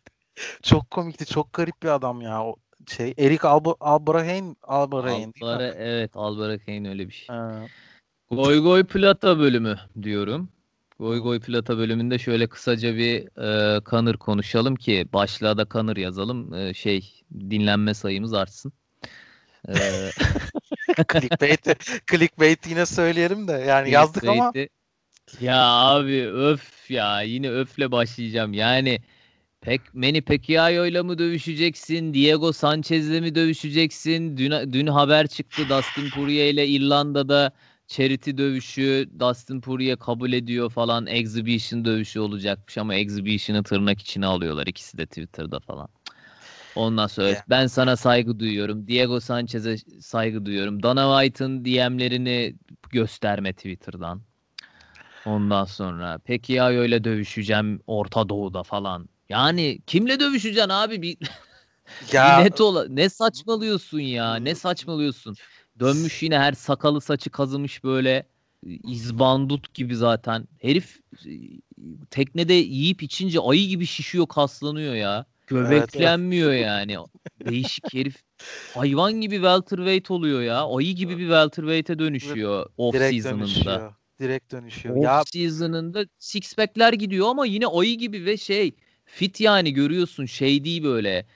çok 0.62 0.90
komikti 0.90 1.26
çok 1.26 1.52
garip 1.52 1.82
bir 1.82 1.88
adam 1.88 2.20
ya 2.20 2.44
o 2.44 2.56
şey 2.86 3.14
Erik 3.18 3.44
Alba, 3.44 3.74
Albrahein 3.80 4.56
Albrahein 4.62 5.34
Albara, 5.40 5.66
evet 5.66 6.10
Albrahein 6.14 6.84
öyle 6.84 7.08
bir 7.08 7.12
şey. 7.12 7.36
Ha. 7.36 7.66
Goy 8.30 8.58
Goy 8.58 8.84
Plata 8.84 9.38
bölümü 9.38 9.78
diyorum. 10.02 10.48
Goy 10.98 11.18
Goy 11.18 11.40
Plata 11.40 11.78
bölümünde 11.78 12.18
şöyle 12.18 12.46
kısaca 12.46 12.96
bir 12.96 13.38
e, 13.76 13.80
Kanır 13.80 14.16
konuşalım 14.16 14.76
ki 14.76 15.06
başlığa 15.12 15.56
da 15.56 15.64
Kanır 15.64 15.96
yazalım. 15.96 16.54
E, 16.54 16.74
şey 16.74 17.22
dinlenme 17.50 17.94
sayımız 17.94 18.34
artsın. 18.34 18.72
Clickbait, 21.12 21.66
clickbait 22.10 22.66
yine 22.66 22.86
söyleyelim 22.86 23.48
de 23.48 23.52
yani 23.52 23.90
yazdık 23.90 24.28
ama. 24.28 24.52
Ya 25.40 25.64
abi 25.64 26.26
öf 26.26 26.90
ya 26.90 27.22
yine 27.22 27.50
öfle 27.50 27.92
başlayacağım. 27.92 28.52
Yani 28.52 29.00
Pek 29.60 29.94
Manny 29.94 30.20
Pacquiao'yla 30.20 31.02
mı 31.02 31.18
dövüşeceksin? 31.18 32.14
Diego 32.14 32.52
Sanchez'le 32.52 33.20
mi 33.20 33.34
dövüşeceksin? 33.34 34.36
Dün, 34.36 34.72
dün 34.72 34.86
haber 34.86 35.26
çıktı 35.26 35.62
Dustin 35.68 36.10
Poirier 36.10 36.52
ile 36.52 36.66
İrlanda'da 36.66 37.52
charity 37.88 38.30
dövüşü 38.30 39.08
Dustin 39.20 39.60
Poirier 39.60 39.96
kabul 39.96 40.32
ediyor 40.32 40.70
falan. 40.70 41.06
Exhibition 41.06 41.84
dövüşü 41.84 42.20
olacakmış 42.20 42.78
ama 42.78 42.94
Exhibition'ı 42.94 43.62
tırnak 43.62 44.00
içine 44.00 44.26
alıyorlar 44.26 44.66
ikisi 44.66 44.98
de 44.98 45.06
Twitter'da 45.06 45.60
falan. 45.60 45.88
Ondan 46.78 47.06
sonra 47.06 47.28
yeah. 47.28 47.42
ben 47.48 47.66
sana 47.66 47.96
saygı 47.96 48.38
duyuyorum. 48.38 48.86
Diego 48.86 49.20
Sanchez'e 49.20 49.76
saygı 50.00 50.46
duyuyorum. 50.46 50.82
Dana 50.82 51.22
White'ın 51.22 51.64
DM'lerini 51.64 52.54
gösterme 52.90 53.52
Twitter'dan. 53.52 54.22
Ondan 55.26 55.64
sonra 55.64 56.20
peki 56.24 56.52
ya 56.52 56.68
öyle 56.68 57.04
dövüşeceğim 57.04 57.80
Orta 57.86 58.28
Doğu'da 58.28 58.62
falan. 58.62 59.08
Yani 59.28 59.78
kimle 59.86 60.20
dövüşeceksin 60.20 60.68
abi 60.68 61.02
bir, 61.02 61.16
ya... 62.12 62.38
bir 62.38 62.44
net 62.44 62.60
ola. 62.60 62.88
Ne 62.88 63.08
saçmalıyorsun 63.08 64.00
ya? 64.00 64.36
Ne 64.36 64.54
saçmalıyorsun? 64.54 65.36
Dönmüş 65.80 66.22
yine 66.22 66.38
her 66.38 66.52
sakalı 66.52 67.00
saçı 67.00 67.30
kazımış 67.30 67.84
böyle 67.84 68.26
izbandut 68.66 69.74
gibi 69.74 69.96
zaten. 69.96 70.48
Herif 70.58 71.00
teknede 72.10 72.54
yiyip 72.54 73.02
içince 73.02 73.40
ayı 73.40 73.68
gibi 73.68 73.86
şişiyor, 73.86 74.26
kaslanıyor 74.26 74.94
ya. 74.94 75.26
Göbeklenmiyor 75.48 76.52
evet, 76.52 76.66
evet. 76.66 76.66
yani. 76.66 77.06
Değişik 77.44 77.94
herif. 77.94 78.22
Hayvan 78.74 79.12
gibi 79.12 79.34
welterweight 79.34 80.10
oluyor 80.10 80.42
ya. 80.42 80.76
Ayı 80.76 80.94
gibi 80.94 81.18
bir 81.18 81.26
welterweight'e 81.26 81.98
dönüşüyor 81.98 82.66
off 82.76 82.96
season'ında. 82.96 83.96
Direkt 84.20 84.52
dönüşüyor. 84.52 84.96
Off 84.96 85.04
ya... 85.04 85.22
season'ında 85.26 86.06
six 86.18 86.54
pack'ler 86.54 86.92
gidiyor 86.92 87.28
ama 87.28 87.46
yine 87.46 87.66
ayı 87.66 87.98
gibi 87.98 88.24
ve 88.24 88.36
şey 88.36 88.74
fit 89.04 89.40
yani 89.40 89.72
görüyorsun 89.72 90.26
şey 90.26 90.64
değil 90.64 90.84
böyle. 90.84 91.26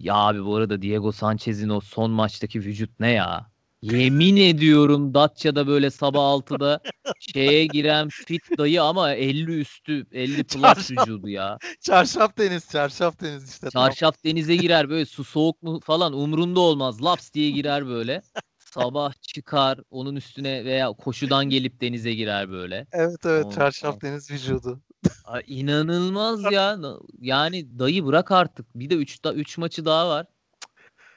Ya 0.00 0.14
abi 0.14 0.44
bu 0.44 0.56
arada 0.56 0.82
Diego 0.82 1.12
Sanchez'in 1.12 1.68
o 1.68 1.80
son 1.80 2.10
maçtaki 2.10 2.60
vücut 2.60 3.00
ne 3.00 3.10
ya? 3.10 3.53
Yemin 3.92 4.36
ediyorum 4.36 5.14
Datça'da 5.14 5.66
böyle 5.66 5.90
sabah 5.90 6.20
6'da 6.20 6.80
şeye 7.20 7.66
giren 7.66 8.08
fit 8.08 8.58
dayı 8.58 8.82
ama 8.82 9.12
50 9.12 9.60
üstü 9.60 10.06
50 10.12 10.44
plus 10.44 10.62
çarşaf, 10.62 10.90
vücudu 10.90 11.28
ya. 11.28 11.58
Çarşaf 11.80 12.38
deniz 12.38 12.70
çarşaf 12.70 13.20
deniz 13.20 13.50
işte. 13.50 13.70
Çarşaf 13.70 14.14
tamam. 14.22 14.36
denize 14.36 14.56
girer 14.56 14.90
böyle 14.90 15.06
su 15.06 15.24
soğuk 15.24 15.62
mu 15.62 15.80
falan 15.80 16.12
umrunda 16.12 16.60
olmaz. 16.60 17.02
Laps 17.04 17.32
diye 17.32 17.50
girer 17.50 17.86
böyle. 17.86 18.22
Sabah 18.58 19.12
çıkar 19.22 19.80
onun 19.90 20.16
üstüne 20.16 20.64
veya 20.64 20.92
koşudan 20.92 21.44
gelip 21.44 21.80
denize 21.80 22.14
girer 22.14 22.50
böyle. 22.50 22.86
Evet 22.92 23.26
evet 23.26 23.44
Ondan... 23.44 23.56
çarşaf 23.56 24.02
deniz 24.02 24.30
vücudu. 24.30 24.80
Aa, 25.24 25.40
inanılmaz 25.40 26.52
ya. 26.52 26.78
Yani 27.20 27.78
dayı 27.78 28.06
bırak 28.06 28.30
artık. 28.30 28.66
Bir 28.74 28.90
de 28.90 28.94
3 28.94 29.18
3 29.34 29.58
maçı 29.58 29.84
daha 29.84 30.08
var. 30.08 30.26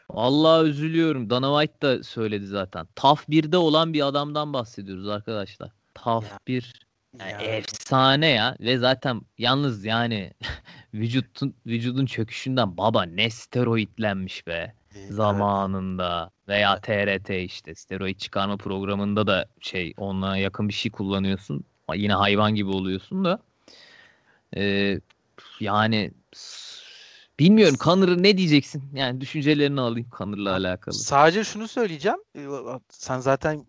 Allah 0.10 0.64
üzülüyorum. 0.64 1.30
Dana 1.30 1.62
White 1.62 1.82
da 1.82 2.04
söyledi 2.04 2.48
zaten. 2.48 2.88
TAF 2.96 3.30
1'de 3.30 3.58
olan 3.58 3.94
bir 3.94 4.08
adamdan 4.08 4.54
bahsediyoruz 4.54 5.08
arkadaşlar. 5.08 5.72
TAF 5.94 6.48
1 6.48 6.88
yani 7.20 7.44
efsane 7.44 8.28
ya 8.28 8.56
ve 8.60 8.78
zaten 8.78 9.22
yalnız 9.38 9.86
yani 9.86 10.34
vücudun 10.94 11.56
vücudun 11.66 12.06
çöküşünden 12.06 12.78
baba 12.78 13.04
ne 13.04 13.30
steroidlenmiş 13.30 14.48
be 14.48 14.74
zamanında 15.10 16.32
veya 16.48 16.80
TRT 16.80 17.30
işte 17.30 17.76
steroid 17.76 18.18
çıkarma 18.18 18.58
programında 18.58 19.28
da 19.28 19.46
şey 19.60 19.94
onunla 19.98 20.38
yakın 20.38 20.68
bir 20.68 20.74
şey 20.74 20.92
kullanıyorsun. 20.92 21.64
Yine 21.96 22.14
hayvan 22.14 22.56
gibi 22.56 22.70
oluyorsun 22.70 23.26
da. 23.26 23.40
Ee, 24.56 25.00
yani 25.60 26.12
bilmiyorum 27.40 27.78
Kanır'ı 27.78 28.24
ne 28.24 28.38
diyeceksin? 28.38 28.84
Yani 28.94 29.22
düşüncelerini 29.22 29.82
alayım 29.82 30.10
Kanır'la 30.10 30.52
alakalı. 30.52 30.96
Sadece 30.96 31.44
şunu 31.44 31.68
söyleyeceğim. 31.68 32.20
Sen 32.90 33.20
zaten 33.20 33.66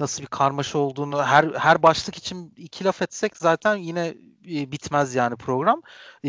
nasıl 0.00 0.22
bir 0.22 0.28
karmaşa 0.28 0.78
olduğunu 0.78 1.22
her 1.22 1.44
her 1.44 1.82
başlık 1.82 2.16
için 2.16 2.54
iki 2.56 2.84
laf 2.84 3.02
etsek 3.02 3.36
zaten 3.36 3.76
yine 3.76 4.14
bitmez 4.46 5.14
yani 5.14 5.36
program. 5.36 5.82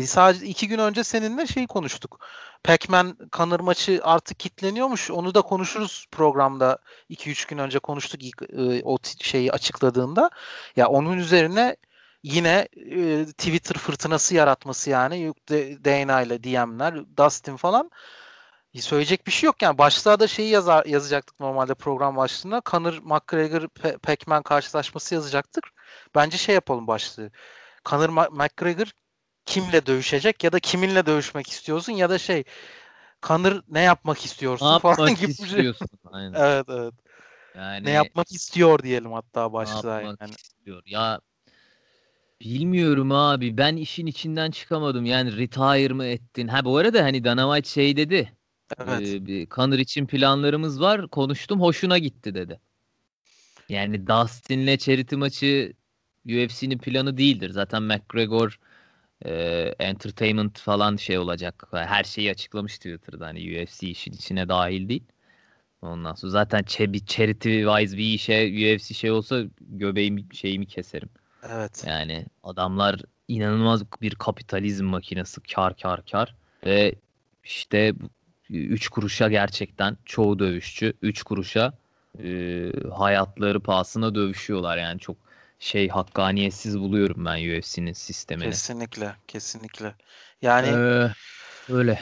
sadece 0.04 0.46
iki 0.46 0.68
gün 0.68 0.78
önce 0.78 1.04
seninle 1.04 1.46
şey 1.46 1.66
konuştuk. 1.66 2.20
Pac-Man 2.64 3.16
Kanır 3.30 3.60
maçı 3.60 4.00
artık 4.02 4.40
kitleniyormuş. 4.40 5.10
Onu 5.10 5.34
da 5.34 5.42
konuşuruz 5.42 6.06
programda. 6.12 6.78
2-3 7.10 7.48
gün 7.48 7.58
önce 7.58 7.78
konuştuk 7.78 8.20
o 8.84 8.98
şeyi 9.20 9.52
açıkladığında. 9.52 10.30
Ya 10.76 10.88
onun 10.88 11.18
üzerine 11.18 11.76
yine 12.22 12.68
e, 12.76 13.26
Twitter 13.26 13.78
fırtınası 13.78 14.34
yaratması 14.34 14.90
yani 14.90 15.34
DNA 15.84 16.22
ile 16.22 16.44
DM'ler, 16.44 17.16
Dustin 17.16 17.56
falan 17.56 17.90
söyleyecek 18.74 19.26
bir 19.26 19.32
şey 19.32 19.46
yok 19.46 19.62
yani. 19.62 19.78
Başlığa 19.78 20.20
da 20.20 20.26
şeyi 20.26 20.50
yazar, 20.50 20.86
yazacaktık 20.86 21.40
normalde 21.40 21.74
program 21.74 22.16
başlığına. 22.16 22.62
Conor 22.66 22.98
McGregor 23.02 23.62
Pe- 23.62 23.98
Pac-Man 23.98 24.42
karşılaşması 24.42 25.14
yazacaktık. 25.14 25.64
Bence 26.14 26.38
şey 26.38 26.54
yapalım 26.54 26.86
başlığı. 26.86 27.30
Conor 27.84 28.08
McGregor 28.30 28.92
kimle 29.46 29.86
dövüşecek 29.86 30.44
ya 30.44 30.52
da 30.52 30.60
kiminle 30.60 31.06
dövüşmek 31.06 31.48
istiyorsun 31.48 31.92
ya 31.92 32.10
da 32.10 32.18
şey 32.18 32.44
Conor 33.22 33.62
ne 33.68 33.80
yapmak 33.80 34.24
istiyorsun 34.24 34.74
ne 34.74 34.78
falan 34.78 35.14
gibi 35.14 35.34
şey. 35.34 35.44
istiyorsun. 35.44 35.88
Aynen. 36.12 36.34
evet 36.36 36.66
evet. 36.68 36.94
Yani 37.54 37.86
ne 37.86 37.90
yapmak 37.90 38.32
istiyor 38.32 38.82
diyelim 38.82 39.12
hatta 39.12 39.52
başlığa. 39.52 39.98
Ne 39.98 40.04
yapmak 40.04 40.20
yani. 40.20 40.34
istiyor. 40.34 40.82
Ya 40.86 41.20
Bilmiyorum 42.40 43.12
abi. 43.12 43.56
Ben 43.58 43.76
işin 43.76 44.06
içinden 44.06 44.50
çıkamadım. 44.50 45.04
Yani 45.04 45.36
retire 45.36 45.92
mı 45.92 46.04
ettin? 46.04 46.48
Ha 46.48 46.64
bu 46.64 46.76
arada 46.76 47.04
hani 47.04 47.24
Dana 47.24 47.54
White 47.54 47.80
şey 47.80 47.96
dedi. 47.96 48.32
Evet. 48.78 49.08
Ee, 49.08 49.26
bir 49.26 49.46
Conor 49.46 49.78
için 49.78 50.06
planlarımız 50.06 50.80
var. 50.80 51.08
Konuştum 51.08 51.60
hoşuna 51.60 51.98
gitti 51.98 52.34
dedi. 52.34 52.60
Yani 53.68 54.06
Dustin'le 54.06 54.76
charity 54.76 55.16
maçı 55.16 55.72
UFC'nin 56.26 56.78
planı 56.78 57.16
değildir. 57.16 57.50
Zaten 57.50 57.82
McGregor 57.82 58.60
e, 59.24 59.32
entertainment 59.78 60.58
falan 60.58 60.96
şey 60.96 61.18
olacak. 61.18 61.68
Her 61.72 62.04
şeyi 62.04 62.30
açıklamış 62.30 62.76
Twitter'da. 62.76 63.26
Hani 63.26 63.38
UFC 63.62 63.88
işin 63.88 64.12
içine 64.12 64.48
dahil 64.48 64.88
değil. 64.88 65.04
Ondan 65.82 66.14
sonra 66.14 66.30
zaten 66.30 66.64
bir 66.92 67.06
charity 67.06 67.64
wise 67.64 67.96
bir 67.96 68.14
işe 68.14 68.76
UFC 68.76 68.94
şey 68.94 69.10
olsa 69.10 69.42
göbeğimi 69.60 70.24
şeyimi 70.32 70.66
keserim. 70.66 71.08
Evet. 71.42 71.84
Yani 71.86 72.26
adamlar 72.42 73.00
inanılmaz 73.28 73.82
bir 74.02 74.14
kapitalizm 74.14 74.84
makinesi 74.84 75.40
kar 75.40 75.76
kar 75.76 76.06
kar 76.06 76.34
ve 76.66 76.94
işte 77.44 77.94
3 78.50 78.88
kuruşa 78.88 79.28
gerçekten 79.28 79.96
çoğu 80.04 80.38
dövüşçü 80.38 80.92
3 81.02 81.22
kuruşa 81.22 81.72
e, 82.24 82.70
hayatları 82.96 83.60
pahasına 83.60 84.14
dövüşüyorlar 84.14 84.78
yani 84.78 85.00
çok 85.00 85.16
şey 85.58 85.88
hakkaniyetsiz 85.88 86.78
buluyorum 86.78 87.24
ben 87.24 87.58
UFC'nin 87.58 87.92
sistemini. 87.92 88.50
Kesinlikle, 88.50 89.14
kesinlikle. 89.28 89.94
Yani 90.42 90.68
ee, 90.68 91.10
öyle. 91.72 92.00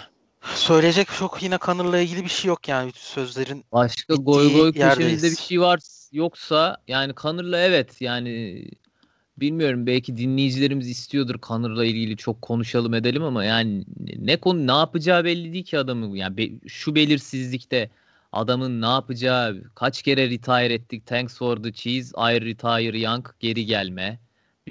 Söyleyecek 0.55 1.09
çok 1.19 1.43
yine 1.43 1.59
Kanır'la 1.59 1.99
ilgili 1.99 2.25
bir 2.25 2.29
şey 2.29 2.49
yok 2.49 2.69
yani 2.69 2.93
sözlerin. 2.95 3.65
Başka 3.73 4.15
goy 4.15 4.53
goy 4.53 4.73
köşemizde 4.73 5.31
bir 5.31 5.37
şey 5.37 5.61
var 5.61 5.81
yoksa 6.13 6.77
yani 6.89 7.15
Kanır'la 7.15 7.59
evet 7.59 8.01
yani 8.01 8.65
bilmiyorum 9.41 9.87
belki 9.87 10.17
dinleyicilerimiz 10.17 10.91
istiyordur 10.91 11.39
Kanır'la 11.41 11.85
ilgili 11.85 12.17
çok 12.17 12.43
konuşalım 12.43 12.95
edelim 12.95 13.23
ama 13.23 13.45
yani 13.45 13.85
ne 14.19 14.37
konu 14.37 14.67
ne 14.67 14.73
yapacağı 14.73 15.25
belli 15.25 15.53
değil 15.53 15.65
ki 15.65 15.79
adamın. 15.79 16.15
Yani 16.15 16.37
be, 16.37 16.69
şu 16.69 16.95
belirsizlikte 16.95 17.91
adamın 18.33 18.81
ne 18.83 18.87
yapacağı 18.87 19.63
kaç 19.75 20.03
kere 20.03 20.31
retire 20.31 20.75
ettik 20.75 21.07
thanks 21.07 21.39
for 21.39 21.63
the 21.63 21.73
cheese 21.73 22.13
I 22.19 22.41
retire 22.41 22.99
young 22.99 23.27
geri 23.41 23.67
gelme 23.67 24.19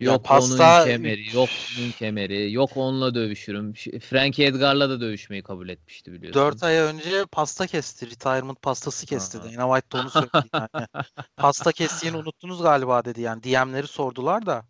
Yok 0.02 0.24
pasta... 0.24 0.78
onun 0.78 0.86
kemeri, 0.86 1.36
yok 1.36 1.50
onun 1.80 1.92
kemeri, 1.92 2.52
yok 2.52 2.72
onunla 2.76 3.16
dövüşürüm. 3.16 3.74
Frankie 4.00 4.46
Edgar'la 4.46 4.90
da 4.90 5.02
dövüşmeyi 5.02 5.44
kabul 5.44 5.70
etmişti 5.70 6.14
biliyorsun. 6.14 6.42
4 6.42 6.64
ay 6.64 6.76
önce 6.76 7.26
pasta 7.32 7.68
kesti. 7.68 8.10
Retirement 8.10 8.62
pastası 8.62 9.06
kesti. 9.06 9.38
Aha. 9.38 9.46
Dana 9.46 9.76
White 9.76 9.98
de 9.98 10.02
onu 10.02 10.10
söyledi 10.10 10.50
yani. 10.54 10.88
pasta 11.38 11.72
kestiğini 11.72 12.18
unuttunuz 12.18 12.62
galiba 12.62 13.06
dedi 13.06 13.22
yani. 13.22 13.44
DM'leri 13.44 13.88
sordular 13.88 14.46
da. 14.46 14.66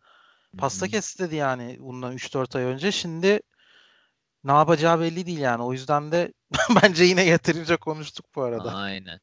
Pasta 0.57 0.87
kesti 0.87 1.23
dedi 1.23 1.35
yani 1.35 1.77
bundan 1.79 2.13
3-4 2.13 2.57
ay 2.57 2.63
önce. 2.63 2.91
Şimdi 2.91 3.39
ne 4.43 4.51
yapacağı 4.51 4.99
belli 4.99 5.25
değil 5.25 5.39
yani. 5.39 5.63
O 5.63 5.73
yüzden 5.73 6.11
de 6.11 6.33
bence 6.83 7.03
yine 7.03 7.25
yeterince 7.25 7.77
konuştuk 7.77 8.25
bu 8.35 8.43
arada. 8.43 8.73
Aynen. 8.73 9.19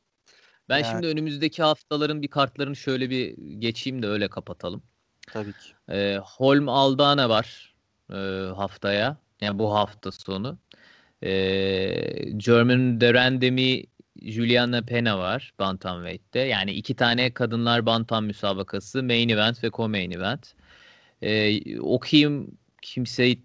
Ben 0.68 0.78
yani. 0.78 0.90
şimdi 0.90 1.07
önümüzdeki 1.07 1.62
haftaların 1.62 2.22
bir 2.22 2.28
kartlarını 2.28 2.76
şöyle 2.76 3.11
bir 3.11 3.36
geçeyim 3.59 4.03
de 4.03 4.09
öyle 4.09 4.28
kapatalım. 4.28 4.82
Tabii 5.27 5.53
ki. 5.53 5.73
E, 5.93 6.18
Holm 6.25 6.68
Aldana 6.68 7.29
var 7.29 7.75
e, 8.11 8.16
haftaya. 8.57 9.16
Yani 9.41 9.59
bu 9.59 9.75
hafta 9.75 10.12
sonu. 10.12 10.59
E, 11.23 11.31
German 12.37 13.01
Derendemi 13.01 13.85
Juliana 14.23 14.83
Pena 14.83 15.18
var 15.18 15.53
Bantamweight'te. 15.59 16.41
Yani 16.41 16.73
iki 16.73 16.97
tane 16.97 17.35
kadınlar 17.35 17.87
bantam 17.87 18.25
müsabakası. 18.27 19.03
Main 19.03 19.29
event 19.29 19.64
ve 19.64 19.68
co-main 19.68 20.11
event. 20.16 20.55
E, 21.23 21.81
okuyayım 21.81 22.59
kimseyi 22.83 23.43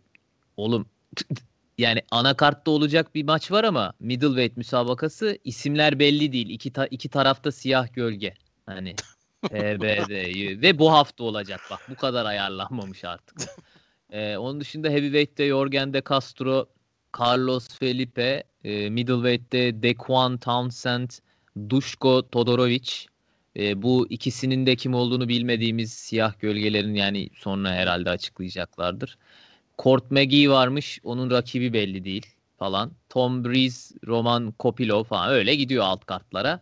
oğlum 0.57 0.85
yani 1.77 2.01
anakartta 2.11 2.71
olacak 2.71 3.15
bir 3.15 3.23
maç 3.23 3.51
var 3.51 3.63
ama 3.63 3.93
middleweight 3.99 4.57
müsabakası 4.57 5.37
isimler 5.43 5.99
belli 5.99 6.33
değil. 6.33 6.49
İki, 6.49 6.73
ta- 6.73 6.87
iki 6.87 7.09
tarafta 7.09 7.51
siyah 7.51 7.93
gölge. 7.93 8.33
Hani 8.65 8.95
TBD'yi 9.43 10.61
ve 10.61 10.79
bu 10.79 10.91
hafta 10.91 11.23
olacak 11.23 11.61
bak 11.71 11.79
bu 11.89 11.95
kadar 11.95 12.25
ayarlanmamış 12.25 13.05
artık. 13.05 13.37
Ee, 14.09 14.37
onun 14.37 14.59
dışında 14.61 14.89
heavyweight'te 14.89 15.47
Jorgen 15.47 15.93
de 15.93 16.01
Castro, 16.09 16.65
Carlos 17.19 17.67
Felipe, 17.79 18.43
e, 18.63 18.89
middleweight'te 18.89 19.83
Dequan 19.83 20.37
Townsend, 20.37 21.09
Dushko 21.69 22.29
Todorovic. 22.29 22.91
E, 23.55 23.81
bu 23.81 24.07
ikisinin 24.09 24.65
de 24.65 24.75
kim 24.75 24.93
olduğunu 24.93 25.27
bilmediğimiz 25.29 25.93
siyah 25.93 26.39
gölgelerin 26.39 26.95
yani 26.95 27.29
sonra 27.35 27.71
herhalde 27.71 28.09
açıklayacaklardır. 28.09 29.17
Court 29.79 30.11
McGee 30.11 30.49
varmış. 30.49 30.99
Onun 31.03 31.31
rakibi 31.31 31.73
belli 31.73 32.05
değil 32.05 32.25
falan. 32.57 32.91
Tom 33.09 33.45
Breeze, 33.45 33.95
Roman 34.07 34.51
Kopilov 34.51 35.03
falan 35.03 35.29
öyle 35.29 35.55
gidiyor 35.55 35.83
alt 35.83 36.05
kartlara. 36.05 36.61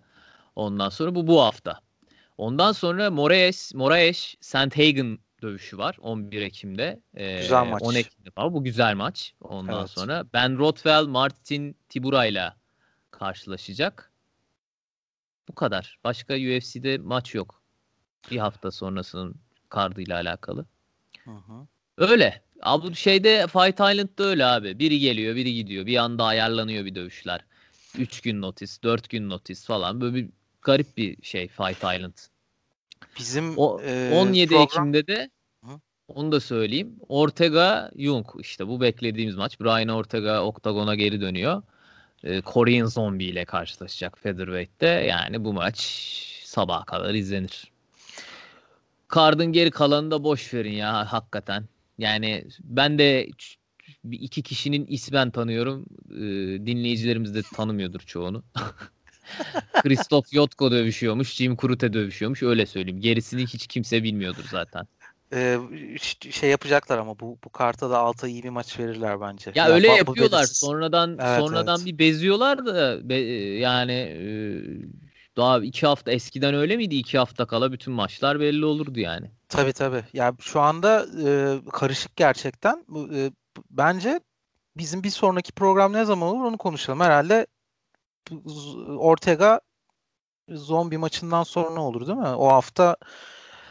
Ondan 0.55 0.89
sonra 0.89 1.15
bu 1.15 1.27
bu 1.27 1.41
hafta. 1.41 1.84
Ondan 2.37 2.71
sonra 2.71 3.11
Moraes, 3.11 3.73
Moraes 3.73 4.35
Sandhagen 4.41 5.19
dövüşü 5.41 5.77
var 5.77 5.97
11 6.01 6.41
Ekim'de. 6.41 7.01
Güzel 7.13 7.65
maç. 7.65 7.81
10 7.83 7.95
Ekim'de 7.95 8.31
falan. 8.31 8.53
Bu 8.53 8.63
güzel 8.63 8.95
maç. 8.95 9.33
Ondan 9.41 9.79
evet. 9.79 9.89
sonra 9.89 10.25
Ben 10.33 10.57
Rothwell, 10.57 11.05
Martin 11.05 11.77
Tibura 11.89 12.25
ile 12.25 12.53
karşılaşacak. 13.11 14.11
Bu 15.47 15.55
kadar. 15.55 15.99
Başka 16.03 16.33
UFC'de 16.33 16.97
maç 16.97 17.35
yok. 17.35 17.61
Bir 18.31 18.37
hafta 18.37 18.71
sonrasının 18.71 19.35
kardıyla 19.69 20.15
alakalı. 20.15 20.65
Hı 21.23 21.31
hı. 21.31 21.67
Öyle. 21.97 22.45
Abi 22.61 22.95
şeyde 22.95 23.47
Fight 23.47 23.73
Island'da 23.73 24.23
öyle 24.23 24.45
abi. 24.45 24.79
Biri 24.79 24.99
geliyor, 24.99 25.35
biri 25.35 25.53
gidiyor. 25.53 25.85
Bir 25.85 25.97
anda 25.97 26.23
ayarlanıyor 26.23 26.85
bir 26.85 26.95
dövüşler. 26.95 27.45
3 27.97 28.21
gün 28.21 28.41
notis, 28.41 28.83
4 28.83 29.09
gün 29.09 29.29
notis 29.29 29.65
falan. 29.65 30.01
Böyle 30.01 30.15
bir 30.15 30.29
garip 30.65 30.97
bir 30.97 31.17
şey 31.21 31.47
Fight 31.47 31.77
Island. 31.77 32.13
Bizim 33.19 33.57
o, 33.57 33.81
e, 33.81 34.11
17 34.13 34.47
program... 34.47 34.63
Ekim'de 34.63 35.07
de 35.07 35.29
Hı? 35.63 35.71
onu 36.07 36.31
da 36.31 36.39
söyleyeyim. 36.39 36.95
Ortega 37.09 37.91
Jung 37.97 38.27
işte 38.39 38.67
bu 38.67 38.81
beklediğimiz 38.81 39.35
maç. 39.35 39.59
Brian 39.59 39.87
Ortega 39.87 40.41
oktagona 40.43 40.95
geri 40.95 41.21
dönüyor. 41.21 41.63
E, 42.23 42.41
Korean 42.41 42.85
Zombie 42.85 43.25
ile 43.25 43.45
karşılaşacak 43.45 44.19
Featherweight'te. 44.19 44.87
Yani 44.87 45.45
bu 45.45 45.53
maç 45.53 45.77
sabaha 46.43 46.85
kadar 46.85 47.13
izlenir. 47.13 47.71
Kardın 49.07 49.51
geri 49.51 49.71
kalanını 49.71 50.11
da 50.11 50.23
boş 50.23 50.53
verin 50.53 50.73
ya 50.73 51.13
hakikaten. 51.13 51.65
Yani 51.97 52.45
ben 52.63 52.99
de 52.99 53.29
iki 54.11 54.43
kişinin 54.43 54.85
ismen 54.85 55.31
tanıyorum. 55.31 55.85
E, 56.11 56.21
dinleyicilerimiz 56.65 57.35
de 57.35 57.41
tanımıyordur 57.41 57.99
çoğunu. 57.99 58.43
Christoph 59.83 60.33
Yotko 60.33 60.71
dövüşüyormuş. 60.71 61.33
Jim 61.33 61.57
Crute 61.57 61.93
dövüşüyormuş. 61.93 62.43
Öyle 62.43 62.65
söyleyeyim. 62.65 63.01
Gerisini 63.01 63.41
hiç 63.41 63.67
kimse 63.67 64.03
bilmiyordur 64.03 64.45
zaten. 64.51 64.87
Ee, 65.33 65.59
şey 66.31 66.49
yapacaklar 66.49 66.97
ama 66.97 67.19
bu 67.19 67.37
bu 67.43 67.49
karta 67.49 67.89
da 67.89 67.97
alta 67.97 68.27
iyi 68.27 68.43
bir 68.43 68.49
maç 68.49 68.79
verirler 68.79 69.21
bence. 69.21 69.51
Ya, 69.55 69.67
ya 69.67 69.73
öyle 69.73 69.89
bak, 69.89 69.97
yapıyorlar. 69.97 70.39
Belirsiz. 70.39 70.57
Sonradan 70.57 71.17
evet, 71.21 71.39
sonradan 71.39 71.77
evet. 71.77 71.85
bir 71.85 71.99
beziyorlar 71.99 72.65
da 72.65 73.09
be, 73.09 73.15
yani 73.59 73.91
e, 73.91 74.25
daha 75.37 75.59
iki 75.59 75.87
hafta 75.87 76.11
eskiden 76.11 76.53
öyle 76.53 76.77
miydi? 76.77 76.95
İki 76.95 77.17
hafta 77.17 77.45
kala 77.45 77.71
bütün 77.71 77.93
maçlar 77.93 78.39
belli 78.39 78.65
olurdu 78.65 78.99
yani. 78.99 79.31
Tabii 79.49 79.73
tabii. 79.73 80.03
Ya 80.13 80.33
şu 80.39 80.61
anda 80.61 81.05
e, 81.27 81.57
karışık 81.71 82.15
gerçekten. 82.15 82.85
E, 83.15 83.31
bence 83.69 84.19
bizim 84.77 85.03
bir 85.03 85.09
sonraki 85.09 85.51
program 85.51 85.93
ne 85.93 86.05
zaman 86.05 86.29
olur 86.29 86.43
onu 86.43 86.57
konuşalım. 86.57 86.99
Herhalde 86.99 87.47
Ortega 88.97 89.61
zombi 90.49 90.97
maçından 90.97 91.43
sonra 91.43 91.81
olur 91.81 92.07
değil 92.07 92.17
mi? 92.17 92.27
O 92.27 92.47
hafta 92.47 92.97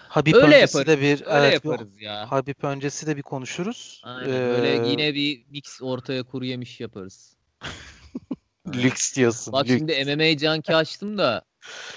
Habib 0.09 0.35
öyle 0.35 0.47
öncesi 0.47 0.79
yaparız. 0.79 0.87
de 0.87 1.01
bir 1.01 1.27
öyle 1.27 1.47
evet, 1.47 1.65
yaparız 1.65 2.01
ya. 2.01 2.31
Habib 2.31 2.63
öncesi 2.63 3.07
de 3.07 3.17
bir 3.17 3.23
konuşuruz. 3.23 4.03
Aynen. 4.05 4.31
Ee, 4.31 4.33
böyle 4.33 4.89
yine 4.89 5.15
bir 5.15 5.45
mix 5.51 5.83
ortaya 5.83 6.23
kuru 6.23 6.45
yemiş 6.45 6.81
yaparız. 6.81 7.37
Lüks 8.75 9.17
diyorsun. 9.17 9.53
Bak 9.53 9.69
lüks. 9.69 9.79
şimdi 9.79 10.17
MMA 10.17 10.39
Junkie 10.39 10.77
açtım 10.77 11.19
da 11.19 11.45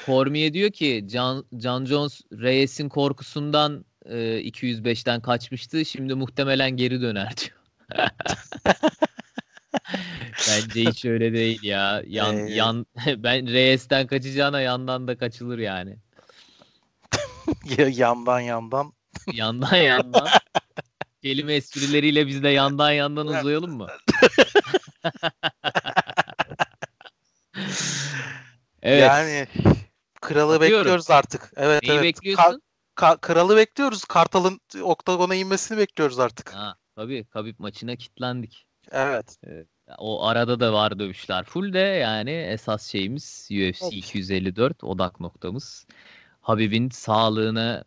Cormier 0.05 0.53
diyor 0.53 0.71
ki 0.71 1.05
John, 1.09 1.45
John 1.59 1.85
Jones 1.85 2.21
Reyes'in 2.31 2.89
korkusundan 2.89 3.85
e, 4.05 4.15
205'ten 4.41 5.21
kaçmıştı. 5.21 5.85
Şimdi 5.85 6.13
muhtemelen 6.13 6.71
geri 6.71 7.01
döner 7.01 7.33
diyor. 7.37 7.57
Bence 10.47 10.81
hiç 10.81 11.05
öyle 11.05 11.33
değil 11.33 11.63
ya. 11.63 12.03
Yan 12.07 12.47
ee... 12.47 12.51
yan 12.51 12.85
ben 13.17 13.47
Reyes'ten 13.47 14.07
kaçacağına 14.07 14.61
yandan 14.61 15.07
da 15.07 15.17
kaçılır 15.17 15.57
yani. 15.57 15.97
yandan 17.89 18.39
yandan. 18.39 18.93
Yandan 19.33 19.75
yandan. 19.75 20.27
Kelime 21.23 21.53
esprileriyle 21.53 22.27
biz 22.27 22.43
de 22.43 22.49
yandan 22.49 22.91
yandan 22.91 23.27
uzayalım 23.27 23.71
mı? 23.71 23.87
evet. 28.81 29.01
Yani 29.01 29.47
kralı 30.21 30.55
Bakıyorum. 30.55 30.79
bekliyoruz 30.79 31.09
artık. 31.11 31.51
Evet 31.55 31.83
Neyi 31.83 31.93
evet. 31.93 32.03
bekliyorsun? 32.03 32.43
Ka- 32.43 32.61
ka- 32.95 33.21
kralı 33.21 33.57
bekliyoruz. 33.57 34.05
Kartal'ın 34.05 34.59
oktagona 34.81 35.35
inmesini 35.35 35.77
bekliyoruz 35.77 36.19
artık. 36.19 36.53
Ha, 36.53 36.75
tabii 36.95 37.25
Kabip 37.25 37.59
maçına 37.59 37.95
kilitlendik. 37.95 38.66
Evet. 38.91 39.39
O 39.97 40.25
arada 40.25 40.59
da 40.59 40.73
var 40.73 40.99
dövüşler. 40.99 41.43
Full 41.43 41.73
de 41.73 41.79
yani 41.79 42.31
esas 42.31 42.87
şeyimiz 42.87 43.47
UFC 43.51 43.83
evet. 43.85 43.93
254 43.93 44.83
odak 44.83 45.19
noktamız. 45.19 45.87
Habib'in 46.41 46.89
sağlığına 46.89 47.83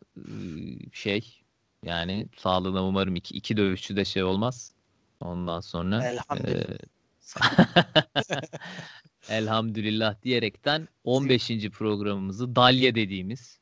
şey 0.93 1.43
yani 1.85 2.27
sağlığına 2.37 2.85
umarım 2.85 3.17
iki, 3.17 3.35
iki 3.35 3.57
dövüşçü 3.57 3.97
de 3.97 4.05
şey 4.05 4.23
olmaz. 4.23 4.73
Ondan 5.21 5.61
sonra 5.61 6.05
Elhamdülillah. 6.05 6.71
E, 6.71 6.79
Elhamdülillah 9.35 10.23
diyerekten 10.23 10.89
15. 11.05 11.71
programımızı 11.71 12.57
Dalya 12.57 12.95
dediğimiz 12.95 13.61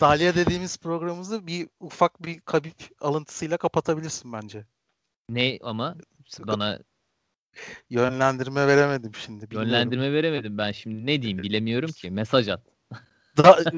Dalia 0.00 0.34
dediğimiz 0.34 0.76
programımızı 0.76 1.46
bir 1.46 1.68
ufak 1.80 2.24
bir 2.24 2.40
kabip 2.40 2.74
alıntısıyla 3.00 3.56
kapatabilirsin 3.56 4.32
bence. 4.32 4.66
Ne 5.28 5.58
ama 5.62 5.96
bana 6.38 6.78
yönlendirme 7.90 8.66
veremedim 8.66 9.12
şimdi. 9.14 9.50
Bilmiyorum. 9.50 9.70
Yönlendirme 9.70 10.12
veremedim 10.12 10.58
ben 10.58 10.72
şimdi. 10.72 11.06
Ne 11.06 11.22
diyeyim 11.22 11.38
bilemiyorum 11.42 11.92
ki. 11.92 12.10
Mesaj 12.10 12.48
at. 12.48 12.60
Da, 13.36 13.58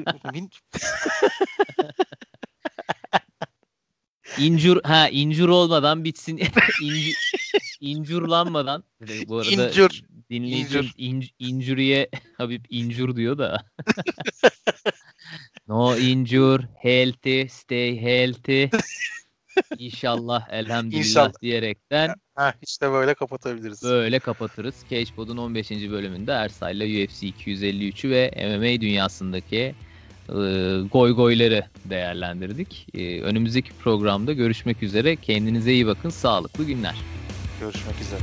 İncur 4.39 4.83
ha 4.83 5.09
incur 5.09 5.49
olmadan 5.49 6.03
bitsin. 6.03 6.37
İncu, 6.81 7.11
incurlanmadan. 7.81 8.83
Bu 9.27 9.37
arada 9.37 9.69
İncur. 9.69 10.01
dinleyicim 10.29 10.91
incur. 10.97 11.29
incuriye 11.39 12.09
Habib 12.37 12.65
incur 12.69 13.15
diyor 13.15 13.37
da. 13.37 13.65
no 15.67 15.97
injure, 15.97 16.67
healthy, 16.79 17.49
stay 17.49 18.01
healthy. 18.01 18.69
İnşallah 19.77 20.47
elhamdülillah 20.51 21.05
İnşallah. 21.05 21.41
diyerekten 21.41 22.15
Heh, 22.37 22.51
işte 22.67 22.91
böyle 22.91 23.13
kapatabiliriz. 23.13 23.83
Böyle 23.83 24.19
kapatırız. 24.19 24.75
Cagepod'un 24.89 25.37
15. 25.37 25.71
bölümünde 25.71 26.31
Ersay'la 26.31 26.85
UFC 26.85 27.27
253'ü 27.27 28.09
ve 28.09 28.31
MMA 28.57 28.81
dünyasındaki 28.81 29.75
e, 30.29 30.35
goy 30.91 31.11
goyları 31.15 31.65
değerlendirdik. 31.85 32.87
E, 32.93 33.21
önümüzdeki 33.21 33.73
programda 33.73 34.33
görüşmek 34.33 34.83
üzere. 34.83 35.15
Kendinize 35.15 35.73
iyi 35.73 35.87
bakın. 35.87 36.09
Sağlıklı 36.09 36.63
günler. 36.63 36.95
Görüşmek 37.59 38.01
üzere. 38.01 38.21